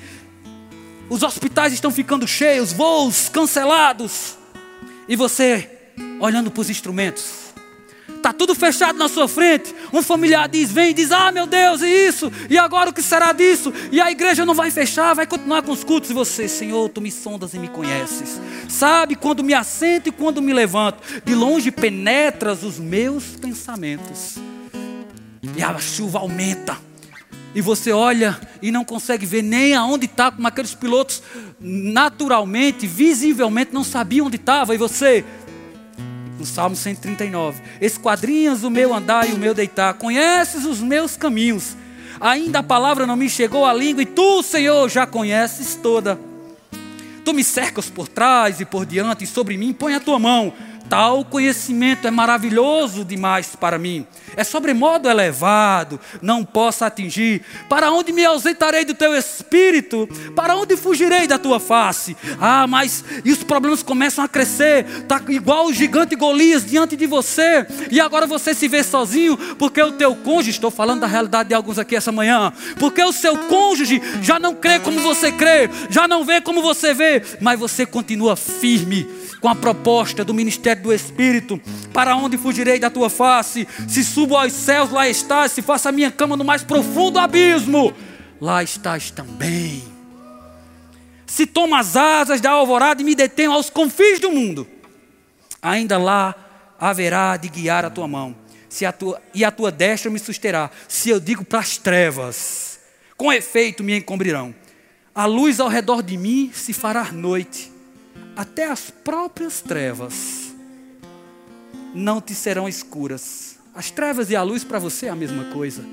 os 1.09 1.23
hospitais 1.23 1.73
estão 1.73 1.89
ficando 1.89 2.27
cheios, 2.27 2.71
voos 2.71 3.27
cancelados. 3.27 4.37
E 5.07 5.15
você 5.15 5.67
olhando 6.19 6.51
para 6.51 6.61
os 6.61 6.69
instrumentos. 6.69 7.40
Está 8.17 8.31
tudo 8.31 8.53
fechado 8.53 8.97
na 8.97 9.09
sua 9.09 9.27
frente. 9.27 9.73
Um 9.91 10.01
familiar 10.01 10.47
diz, 10.47 10.71
vem 10.71 10.93
diz: 10.93 11.11
Ah, 11.11 11.31
meu 11.31 11.47
Deus, 11.47 11.81
e 11.81 11.87
isso? 11.87 12.31
E 12.49 12.57
agora 12.57 12.89
o 12.89 12.93
que 12.93 13.01
será 13.01 13.31
disso? 13.33 13.73
E 13.91 13.99
a 13.99 14.11
igreja 14.11 14.45
não 14.45 14.53
vai 14.53 14.69
fechar, 14.69 15.13
vai 15.13 15.25
continuar 15.25 15.63
com 15.63 15.71
os 15.71 15.83
cultos. 15.83 16.09
E 16.09 16.13
você, 16.13 16.47
Senhor, 16.47 16.87
tu 16.89 17.01
me 17.01 17.11
sondas 17.11 17.53
e 17.53 17.59
me 17.59 17.67
conheces. 17.67 18.39
Sabe 18.69 19.15
quando 19.15 19.43
me 19.43 19.53
assento 19.53 20.07
e 20.07 20.11
quando 20.11 20.41
me 20.41 20.53
levanto. 20.53 20.99
De 21.25 21.33
longe 21.33 21.71
penetras 21.71 22.63
os 22.63 22.77
meus 22.77 23.23
pensamentos. 23.35 24.37
E 25.55 25.63
a 25.63 25.77
chuva 25.79 26.19
aumenta. 26.19 26.77
E 27.53 27.61
você 27.61 27.91
olha 27.91 28.39
e 28.61 28.71
não 28.71 28.85
consegue 28.85 29.25
ver 29.25 29.41
nem 29.41 29.73
aonde 29.73 30.05
está, 30.05 30.31
como 30.31 30.47
aqueles 30.47 30.73
pilotos 30.73 31.21
naturalmente, 31.59 32.87
visivelmente 32.87 33.73
não 33.73 33.83
sabiam 33.83 34.27
onde 34.27 34.37
estava. 34.37 34.73
E 34.73 34.77
você 34.77 35.25
no 36.41 36.45
Salmo 36.45 36.75
139. 36.75 37.61
Esquadrinhas 37.79 38.63
o 38.63 38.69
meu 38.69 38.93
andar 38.93 39.29
e 39.29 39.33
o 39.33 39.37
meu 39.37 39.53
deitar, 39.53 39.93
conheces 39.93 40.65
os 40.65 40.79
meus 40.79 41.15
caminhos. 41.15 41.77
Ainda 42.19 42.59
a 42.59 42.63
palavra 42.63 43.07
não 43.07 43.15
me 43.15 43.29
chegou 43.29 43.65
à 43.65 43.73
língua, 43.73 44.03
e 44.03 44.05
tu, 44.05 44.43
Senhor, 44.43 44.89
já 44.89 45.05
conheces 45.05 45.75
toda. 45.75 46.19
Tu 47.23 47.33
me 47.33 47.43
cercas 47.43 47.89
por 47.89 48.07
trás 48.07 48.59
e 48.59 48.65
por 48.65 48.85
diante, 48.85 49.23
e 49.23 49.27
sobre 49.27 49.55
mim 49.55 49.71
põe 49.71 49.93
a 49.93 49.99
tua 49.99 50.19
mão. 50.19 50.53
Tal 50.91 51.23
conhecimento 51.23 52.05
é 52.05 52.11
maravilhoso 52.11 53.05
demais 53.05 53.55
para 53.55 53.79
mim. 53.79 54.05
É 54.35 54.43
sobremodo 54.43 55.07
elevado, 55.07 55.97
não 56.21 56.43
posso 56.43 56.83
atingir. 56.83 57.43
Para 57.69 57.93
onde 57.93 58.11
me 58.11 58.25
ausentarei 58.25 58.83
do 58.83 58.93
teu 58.93 59.15
espírito? 59.15 60.05
Para 60.35 60.53
onde 60.57 60.75
fugirei 60.75 61.27
da 61.27 61.37
tua 61.37 61.61
face? 61.61 62.17
Ah, 62.41 62.67
mas 62.67 63.05
e 63.23 63.31
os 63.31 63.41
problemas 63.41 63.81
começam 63.81 64.21
a 64.21 64.27
crescer. 64.27 64.83
Tá 65.07 65.21
igual 65.29 65.67
o 65.67 65.73
gigante 65.73 66.13
Golias 66.13 66.65
diante 66.65 66.97
de 66.97 67.07
você. 67.07 67.65
E 67.89 68.01
agora 68.01 68.27
você 68.27 68.53
se 68.53 68.67
vê 68.67 68.83
sozinho 68.83 69.37
porque 69.57 69.81
o 69.81 69.93
teu 69.93 70.13
cônjuge, 70.13 70.49
estou 70.49 70.69
falando 70.69 70.99
da 70.99 71.07
realidade 71.07 71.47
de 71.47 71.55
alguns 71.55 71.79
aqui 71.79 71.95
essa 71.95 72.11
manhã, 72.11 72.51
porque 72.77 73.01
o 73.01 73.13
seu 73.13 73.37
cônjuge 73.37 74.01
já 74.21 74.37
não 74.37 74.53
crê 74.53 74.77
como 74.77 74.99
você 74.99 75.31
crê, 75.31 75.69
já 75.89 76.05
não 76.05 76.25
vê 76.25 76.41
como 76.41 76.61
você 76.61 76.93
vê, 76.93 77.23
mas 77.39 77.57
você 77.57 77.85
continua 77.85 78.35
firme 78.35 79.20
com 79.41 79.49
a 79.49 79.55
proposta 79.55 80.23
do 80.23 80.33
ministério 80.33 80.83
do 80.83 80.93
Espírito. 80.93 81.59
Para 81.91 82.15
onde 82.15 82.37
fugirei 82.37 82.79
da 82.79 82.89
tua 82.89 83.09
face? 83.09 83.67
Se 83.87 84.03
subo 84.03 84.37
aos 84.37 84.53
céus, 84.53 84.91
lá 84.91 85.09
estás. 85.09 85.51
Se 85.51 85.61
faço 85.61 85.89
a 85.89 85.91
minha 85.91 86.11
cama 86.11 86.37
no 86.37 86.45
mais 86.45 86.63
profundo 86.63 87.19
abismo, 87.19 87.93
lá 88.39 88.63
estás 88.63 89.09
também. 89.09 89.83
Se 91.25 91.47
tomo 91.47 91.75
as 91.75 91.95
asas 91.95 92.39
da 92.39 92.51
alvorada 92.51 93.01
e 93.01 93.05
me 93.05 93.15
detenho 93.15 93.51
aos 93.51 93.69
confins 93.69 94.19
do 94.19 94.29
mundo, 94.29 94.67
ainda 95.61 95.97
lá 95.97 96.35
haverá 96.79 97.37
de 97.37 97.49
guiar 97.49 97.85
a 97.85 97.89
tua 97.89 98.07
mão. 98.07 98.35
se 98.69 98.85
a 98.85 98.91
tua, 98.91 99.21
e 99.33 99.43
a 99.43 99.51
tua 99.51 99.71
destra 99.71 100.09
me 100.09 100.19
susterá. 100.19 100.69
Se 100.87 101.09
eu 101.09 101.19
digo 101.19 101.43
para 101.43 101.59
as 101.59 101.77
trevas, 101.77 102.79
com 103.17 103.31
efeito 103.31 103.83
me 103.83 103.97
encobrirão. 103.97 104.53
A 105.13 105.25
luz 105.25 105.59
ao 105.59 105.67
redor 105.67 106.01
de 106.01 106.17
mim 106.17 106.51
se 106.53 106.73
fará 106.73 107.11
noite, 107.11 107.70
até 108.35 108.65
as 108.65 108.89
próprias 108.89 109.61
trevas 109.61 110.53
não 111.93 112.21
te 112.21 112.33
serão 112.33 112.67
escuras. 112.67 113.57
As 113.73 113.91
trevas 113.91 114.29
e 114.29 114.35
a 114.35 114.43
luz 114.43 114.63
para 114.63 114.79
você 114.79 115.05
é 115.07 115.09
a 115.09 115.15
mesma 115.15 115.45
coisa. 115.45 115.83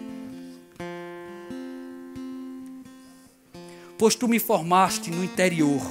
Pois 3.96 4.14
tu 4.14 4.28
me 4.28 4.38
formaste 4.38 5.10
no 5.10 5.24
interior 5.24 5.82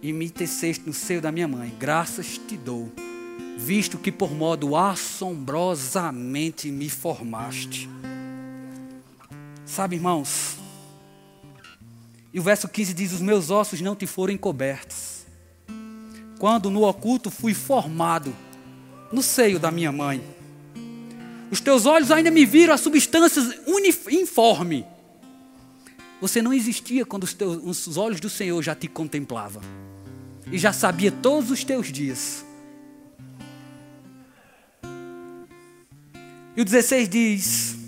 e 0.00 0.12
me 0.12 0.30
teceste 0.30 0.86
no 0.86 0.92
seio 0.92 1.20
da 1.20 1.32
minha 1.32 1.48
mãe, 1.48 1.74
graças 1.78 2.38
te 2.38 2.56
dou, 2.56 2.90
visto 3.58 3.98
que 3.98 4.12
por 4.12 4.32
modo 4.32 4.76
assombrosamente 4.76 6.70
me 6.70 6.88
formaste. 6.88 7.88
Sabe, 9.66 9.96
irmãos, 9.96 10.59
e 12.32 12.38
o 12.38 12.42
verso 12.42 12.68
15 12.68 12.94
diz: 12.94 13.12
Os 13.12 13.20
meus 13.20 13.50
ossos 13.50 13.80
não 13.80 13.96
te 13.96 14.06
foram 14.06 14.32
encobertos. 14.32 15.26
Quando 16.38 16.70
no 16.70 16.84
oculto 16.84 17.30
fui 17.30 17.52
formado 17.52 18.34
no 19.12 19.22
seio 19.22 19.58
da 19.58 19.70
minha 19.70 19.90
mãe. 19.90 20.22
Os 21.50 21.60
teus 21.60 21.84
olhos 21.84 22.10
ainda 22.10 22.30
me 22.30 22.46
viram 22.46 22.72
a 22.72 22.78
substância 22.78 23.42
informe. 24.10 24.86
Você 26.20 26.40
não 26.40 26.52
existia 26.52 27.04
quando 27.04 27.24
os, 27.24 27.34
teus, 27.34 27.86
os 27.86 27.96
olhos 27.96 28.20
do 28.20 28.30
Senhor 28.30 28.62
já 28.62 28.74
te 28.74 28.86
contemplavam. 28.86 29.62
E 30.50 30.58
já 30.58 30.72
sabia 30.72 31.10
todos 31.10 31.50
os 31.50 31.64
teus 31.64 31.90
dias. 31.90 32.44
E 36.56 36.62
o 36.62 36.64
16 36.64 37.08
diz: 37.08 37.79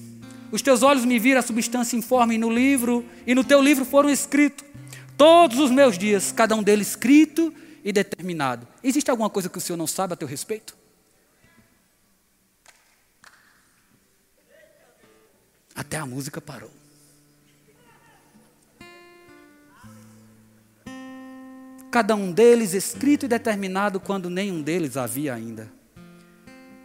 Os 0.52 0.60
teus 0.60 0.82
olhos 0.82 1.06
me 1.06 1.18
viram 1.18 1.40
a 1.40 1.42
substância 1.42 1.96
informe 1.96 2.36
no 2.36 2.50
livro, 2.50 3.04
e 3.26 3.34
no 3.34 3.42
teu 3.42 3.60
livro 3.60 3.86
foram 3.86 4.10
escritos 4.10 4.64
todos 5.16 5.58
os 5.58 5.70
meus 5.70 5.96
dias, 5.96 6.30
cada 6.32 6.54
um 6.54 6.62
deles 6.62 6.88
escrito 6.88 7.54
e 7.84 7.92
determinado. 7.92 8.66
Existe 8.82 9.10
alguma 9.10 9.30
coisa 9.30 9.48
que 9.48 9.56
o 9.56 9.60
Senhor 9.60 9.76
não 9.76 9.86
sabe 9.86 10.12
a 10.12 10.16
teu 10.16 10.28
respeito? 10.28 10.76
Até 15.74 15.96
a 15.96 16.04
música 16.04 16.40
parou. 16.40 16.70
Cada 21.90 22.14
um 22.14 22.32
deles 22.32 22.74
escrito 22.74 23.24
e 23.24 23.28
determinado 23.28 24.00
quando 24.00 24.28
nenhum 24.28 24.60
deles 24.60 24.96
havia 24.96 25.34
ainda. 25.34 25.81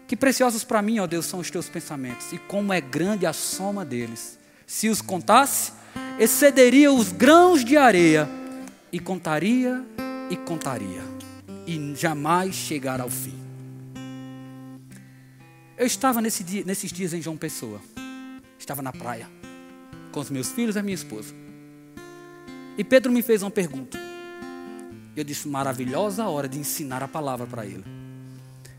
Que 0.08 0.16
preciosos 0.16 0.64
para 0.64 0.82
mim, 0.82 1.00
ó 1.00 1.08
Deus, 1.08 1.26
são 1.26 1.40
os 1.40 1.52
teus 1.52 1.68
pensamentos, 1.68 2.32
e 2.32 2.38
como 2.38 2.72
é 2.72 2.80
grande 2.80 3.26
a 3.26 3.34
soma 3.34 3.84
deles. 3.84 4.40
Se 4.66 4.88
os 4.88 5.02
contasse, 5.02 5.74
excederia 6.18 6.92
os 6.92 7.12
grãos 7.12 7.64
de 7.66 7.76
areia, 7.76 8.30
e 8.92 9.00
contaria 9.00 9.86
e 10.30 10.38
contaria, 10.38 11.02
e 11.66 11.94
jamais 11.96 12.56
chegar 12.56 13.02
ao 13.02 13.10
fim. 13.10 13.36
Eu 15.78 15.86
estava 15.86 16.22
nesse 16.22 16.44
dia, 16.44 16.64
nesses 16.66 16.92
dias 16.92 17.14
em 17.14 17.22
João 17.22 17.38
Pessoa. 17.38 17.80
Estava 18.58 18.82
na 18.82 18.92
praia 18.92 19.30
com 20.12 20.20
os 20.20 20.30
meus 20.30 20.52
filhos 20.52 20.76
e 20.76 20.80
a 20.80 20.84
minha 20.84 20.96
esposa. 20.96 21.36
E 22.78 22.84
Pedro 22.84 23.12
me 23.12 23.22
fez 23.22 23.44
uma 23.44 23.52
pergunta. 23.52 24.00
Eu 25.16 25.24
disse: 25.24 25.48
maravilhosa 25.48 26.26
hora 26.28 26.48
de 26.48 26.58
ensinar 26.58 27.04
a 27.04 27.08
palavra 27.08 27.46
para 27.46 27.66
ele. 27.66 27.84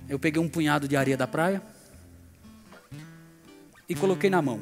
Eu 0.08 0.18
peguei 0.18 0.40
um 0.40 0.48
punhado 0.48 0.88
de 0.88 0.96
areia 0.96 1.16
da 1.16 1.26
praia 1.26 1.62
e 3.88 3.94
coloquei 3.94 4.30
na 4.30 4.40
mão. 4.40 4.58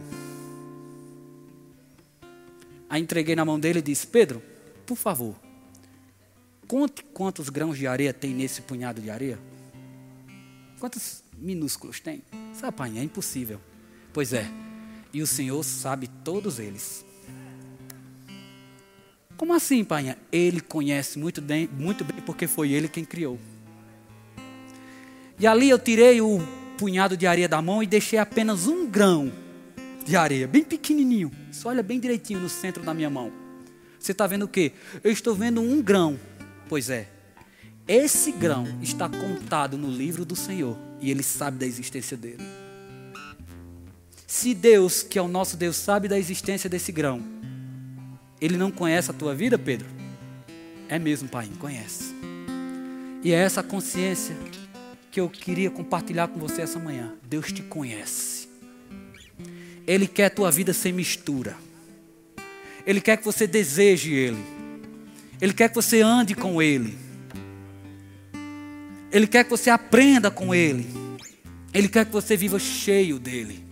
Aí 2.89 3.01
entreguei 3.01 3.37
na 3.37 3.45
mão 3.45 3.59
dele 3.59 3.79
e 3.79 3.83
disse: 3.83 4.07
Pedro, 4.07 4.43
por 4.85 4.97
favor, 4.97 5.37
conte 6.67 7.03
quantos 7.03 7.49
grãos 7.49 7.79
de 7.79 7.87
areia 7.87 8.13
tem 8.13 8.35
nesse 8.35 8.63
punhado 8.63 9.01
de 9.01 9.09
areia. 9.09 9.39
Quantos 10.81 11.23
minúsculos 11.37 12.01
tem? 12.01 12.23
Sabe, 12.53 12.77
pai, 12.77 12.99
é 12.99 13.03
impossível. 13.03 13.61
Pois 14.13 14.33
é, 14.33 14.51
e 15.13 15.23
o 15.23 15.27
Senhor 15.27 15.63
sabe 15.63 16.09
todos 16.25 16.59
eles. 16.59 17.05
Como 19.37 19.53
assim, 19.53 19.85
pai? 19.85 20.17
Ele 20.33 20.61
conhece 20.61 21.19
muito 21.19 21.43
bem, 21.43 21.69
muito 21.69 22.05
bem 22.05 22.21
porque 22.23 22.47
foi 22.47 22.73
ele 22.73 22.89
quem 22.89 23.05
criou. 23.05 23.39
E 25.39 25.47
ali 25.47 25.69
eu 25.69 25.79
tirei 25.79 26.21
o 26.21 26.41
punhado 26.79 27.17
de 27.17 27.27
areia 27.27 27.49
da 27.49 27.61
mão 27.61 27.83
e 27.83 27.87
deixei 27.87 28.19
apenas 28.19 28.67
um 28.67 28.87
grão 28.87 29.33
de 30.05 30.17
areia, 30.17 30.47
bem 30.47 30.63
pequenininho. 30.63 31.31
Só 31.51 31.71
olha 31.71 31.83
bem 31.83 31.99
direitinho 31.99 32.41
no 32.41 32.49
centro 32.49 32.83
da 32.83 32.95
minha 32.95 33.11
mão. 33.11 33.33
Você 33.99 34.13
está 34.13 34.27
vendo 34.27 34.45
o 34.45 34.49
quê? 34.49 34.73
Eu 35.03 35.11
estou 35.11 35.35
vendo 35.35 35.61
um 35.61 35.83
grão. 35.83 36.19
Pois 36.69 36.91
é, 36.91 37.09
esse 37.89 38.33
grão 38.33 38.67
está 38.81 39.09
contado 39.09 39.77
no 39.77 39.91
livro 39.91 40.25
do 40.25 40.37
Senhor 40.37 40.77
e 41.01 41.11
ele 41.11 41.23
sabe 41.23 41.59
da 41.59 41.67
existência 41.67 42.17
dele. 42.17 42.43
Se 44.27 44.53
Deus, 44.53 45.03
que 45.03 45.19
é 45.19 45.23
o 45.23 45.29
nosso 45.29 45.57
Deus, 45.57 45.77
sabe 45.77 46.09
da 46.09 46.19
existência 46.19 46.69
desse 46.69 46.91
grão, 46.91 47.23
Ele 48.41 48.57
não 48.57 48.71
conhece 48.71 49.11
a 49.11 49.15
tua 49.15 49.35
vida, 49.35 49.57
Pedro? 49.57 49.89
É 50.89 50.99
mesmo, 50.99 51.29
Pai, 51.29 51.49
conhece. 51.59 52.15
E 53.23 53.33
é 53.33 53.37
essa 53.37 53.63
consciência 53.63 54.37
que 55.17 55.21
eu 55.23 55.31
queria 55.31 55.71
compartilhar 55.71 56.29
com 56.29 56.39
você 56.39 56.61
essa 56.61 56.79
manhã. 56.79 57.15
Deus 57.23 57.51
te 57.51 57.63
conhece. 57.63 58.47
Ele 59.87 60.07
quer 60.07 60.27
a 60.27 60.31
tua 60.31 60.51
vida 60.51 60.75
sem 60.75 60.93
mistura. 60.93 61.57
Ele 62.87 63.01
quer 63.01 63.17
que 63.17 63.25
você 63.25 63.47
deseje 63.47 64.13
Ele. 64.13 64.45
Ele 65.41 65.55
quer 65.55 65.71
que 65.71 65.75
você 65.75 66.03
ande 66.03 66.35
com 66.35 66.61
Ele. 66.61 66.99
Ele 69.11 69.27
quer 69.27 69.45
que 69.45 69.49
você 69.49 69.71
aprenda 69.71 70.31
com 70.31 70.55
Ele. 70.55 70.87
Ele 71.73 71.89
quer 71.89 72.05
que 72.05 72.13
você 72.13 72.37
viva 72.37 72.59
cheio 72.59 73.19
dele. 73.19 73.65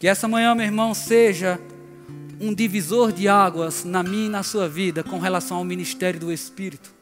Que 0.00 0.08
essa 0.08 0.26
manhã, 0.26 0.54
meu 0.54 0.64
irmão, 0.64 0.94
seja 0.94 1.60
um 2.40 2.54
divisor 2.54 3.12
de 3.12 3.28
águas 3.28 3.84
na 3.84 4.02
minha 4.02 4.24
e 4.24 4.30
na 4.30 4.42
sua 4.42 4.70
vida 4.70 5.04
com 5.04 5.18
relação 5.18 5.58
ao 5.58 5.64
ministério 5.64 6.18
do 6.18 6.32
Espírito. 6.32 6.94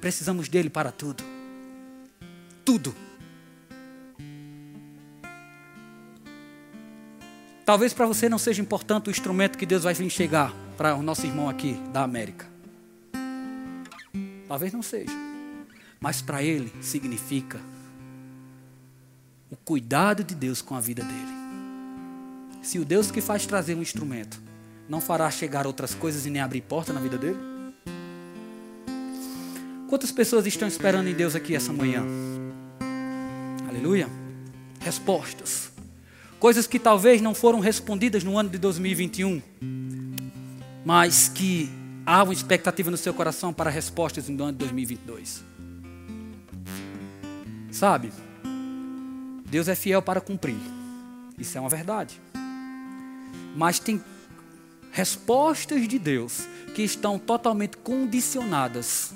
Precisamos 0.00 0.48
dele 0.48 0.68
para 0.68 0.90
tudo. 0.90 1.33
Tudo. 2.64 2.94
Talvez 7.64 7.94
para 7.94 8.06
você 8.06 8.28
não 8.28 8.38
seja 8.38 8.60
importante 8.60 9.08
o 9.08 9.10
instrumento 9.10 9.56
que 9.56 9.64
Deus 9.64 9.84
vai 9.84 9.94
vir 9.94 10.10
chegar 10.10 10.54
para 10.76 10.94
o 10.94 11.02
nosso 11.02 11.26
irmão 11.26 11.48
aqui 11.48 11.74
da 11.92 12.02
América. 12.02 12.46
Talvez 14.46 14.72
não 14.72 14.82
seja. 14.82 15.12
Mas 15.98 16.20
para 16.20 16.42
ele 16.42 16.70
significa 16.82 17.60
o 19.50 19.56
cuidado 19.56 20.22
de 20.22 20.34
Deus 20.34 20.60
com 20.60 20.74
a 20.74 20.80
vida 20.80 21.02
dele. 21.02 21.34
Se 22.62 22.78
o 22.78 22.84
Deus 22.84 23.10
que 23.10 23.20
faz 23.20 23.46
trazer 23.46 23.74
um 23.74 23.82
instrumento 23.82 24.40
não 24.88 25.00
fará 25.00 25.30
chegar 25.30 25.66
outras 25.66 25.94
coisas 25.94 26.26
e 26.26 26.30
nem 26.30 26.42
abrir 26.42 26.60
porta 26.60 26.92
na 26.92 27.00
vida 27.00 27.16
dele? 27.16 27.38
Quantas 29.88 30.12
pessoas 30.12 30.46
estão 30.46 30.68
esperando 30.68 31.08
em 31.08 31.14
Deus 31.14 31.34
aqui 31.34 31.54
essa 31.54 31.72
manhã? 31.72 32.04
Aleluia. 33.74 34.08
Respostas. 34.78 35.72
Coisas 36.38 36.64
que 36.64 36.78
talvez 36.78 37.20
não 37.20 37.34
foram 37.34 37.58
respondidas 37.58 38.22
no 38.22 38.38
ano 38.38 38.48
de 38.48 38.56
2021, 38.56 39.42
mas 40.84 41.26
que 41.28 41.68
há 42.06 42.22
uma 42.22 42.32
expectativa 42.32 42.88
no 42.88 42.96
seu 42.96 43.12
coração 43.12 43.52
para 43.52 43.70
respostas 43.70 44.28
no 44.28 44.44
ano 44.44 44.52
de 44.52 44.58
2022. 44.58 45.42
Sabe? 47.72 48.12
Deus 49.46 49.66
é 49.66 49.74
fiel 49.74 50.00
para 50.00 50.20
cumprir. 50.20 50.56
Isso 51.36 51.58
é 51.58 51.60
uma 51.60 51.68
verdade. 51.68 52.20
Mas 53.56 53.80
tem 53.80 54.00
respostas 54.92 55.88
de 55.88 55.98
Deus 55.98 56.46
que 56.76 56.82
estão 56.82 57.18
totalmente 57.18 57.76
condicionadas 57.78 59.12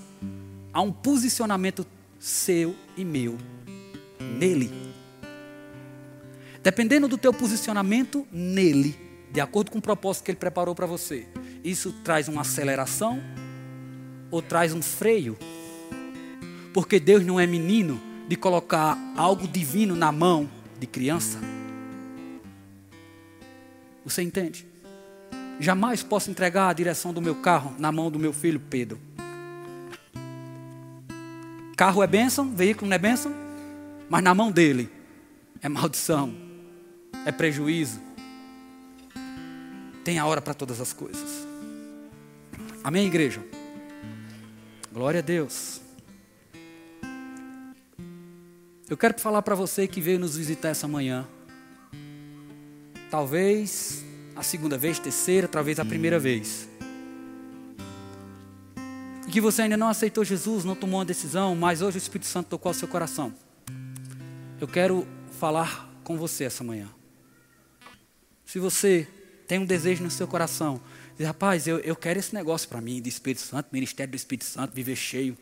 a 0.73 0.83
um 0.83 0.91
posicionamento 0.91 1.87
seu 2.19 2.75
e 2.97 3.05
meu 3.05 3.39
nele. 4.29 4.71
Dependendo 6.63 7.09
do 7.09 7.17
teu 7.17 7.33
posicionamento 7.33 8.27
nele, 8.31 8.97
de 9.31 9.41
acordo 9.41 9.71
com 9.71 9.79
o 9.79 9.83
propósito 9.83 10.25
que 10.25 10.31
ele 10.31 10.39
preparou 10.39 10.75
para 10.75 10.87
você, 10.87 11.27
isso 11.63 11.93
traz 12.05 12.29
uma 12.29 12.43
aceleração 12.43 13.21
ou 14.31 14.43
traz 14.43 14.73
um 14.73 14.83
freio. 14.83 15.37
Porque 16.73 17.01
Deus 17.01 17.25
não 17.25 17.39
é 17.39 17.47
menino 17.47 18.01
de 18.29 18.37
colocar 18.37 18.99
algo 19.17 19.49
divino 19.49 19.95
na 19.95 20.13
mão 20.13 20.49
de 20.79 20.87
criança. 20.87 21.39
Você 24.05 24.23
entende? 24.23 24.67
Jamais 25.61 26.03
posso 26.03 26.31
entregar 26.31 26.69
a 26.69 26.73
direção 26.73 27.13
do 27.13 27.21
meu 27.21 27.35
carro 27.37 27.75
na 27.79 27.91
mão 27.91 28.11
do 28.11 28.19
meu 28.19 28.33
filho 28.33 28.61
Pedro. 28.61 28.99
Carro 31.77 32.03
é 32.03 32.07
bênção, 32.07 32.51
veículo 32.51 32.89
não 32.89 32.95
é 32.95 32.99
bênção? 32.99 33.48
Mas 34.09 34.23
na 34.23 34.35
mão 34.35 34.51
dele 34.51 34.91
é 35.61 35.69
maldição, 35.69 36.35
é 37.27 37.33
prejuízo. 37.33 38.01
Tem 40.05 40.19
a 40.19 40.27
hora 40.27 40.41
para 40.41 40.55
todas 40.55 40.81
as 40.81 40.93
coisas. 40.93 41.47
Amém, 42.83 43.07
igreja? 43.07 43.45
Glória 44.93 45.21
a 45.21 45.23
Deus. 45.23 45.83
Eu 48.89 48.97
quero 48.97 49.21
falar 49.21 49.43
para 49.43 49.55
você 49.55 49.87
que 49.87 50.01
veio 50.01 50.19
nos 50.19 50.37
visitar 50.37 50.71
essa 50.71 50.89
manhã. 50.89 51.27
Talvez 53.11 54.03
a 54.35 54.43
segunda 54.43 54.79
vez, 54.79 54.99
terceira, 54.99 55.47
talvez 55.47 55.79
a 55.79 55.85
primeira 55.85 56.19
vez. 56.19 56.69
E 59.27 59.31
que 59.31 59.41
você 59.43 59.63
ainda 59.63 59.77
não 59.77 59.89
aceitou 59.89 60.25
Jesus, 60.25 60.65
não 60.65 60.75
tomou 60.75 61.01
uma 61.01 61.05
decisão, 61.05 61.55
mas 61.55 61.83
hoje 61.83 61.99
o 61.99 62.01
Espírito 62.01 62.27
Santo 62.27 62.47
tocou 62.47 62.71
ao 62.71 62.75
seu 62.75 62.89
coração. 62.89 63.35
Eu 64.61 64.67
quero 64.67 65.07
falar 65.39 65.89
com 66.03 66.17
você 66.19 66.43
essa 66.43 66.65
manhã. 66.65 66.89
Se 68.45 68.59
você 68.59 69.07
tem 69.47 69.61
um 69.61 69.65
desejo 69.65 70.03
no 70.03 70.11
seu 70.11 70.27
coração, 70.27 70.81
diz, 71.17 71.25
rapaz, 71.25 71.69
eu, 71.69 71.79
eu 71.79 71.95
quero 71.95 72.19
esse 72.19 72.35
negócio 72.35 72.69
para 72.69 72.81
mim, 72.81 73.01
do 73.01 73.09
Espírito 73.09 73.41
Santo, 73.41 73.69
ministério 73.73 74.11
do 74.11 74.17
Espírito 74.17 74.45
Santo, 74.45 74.75
viver 74.75 74.97
cheio. 74.97 75.39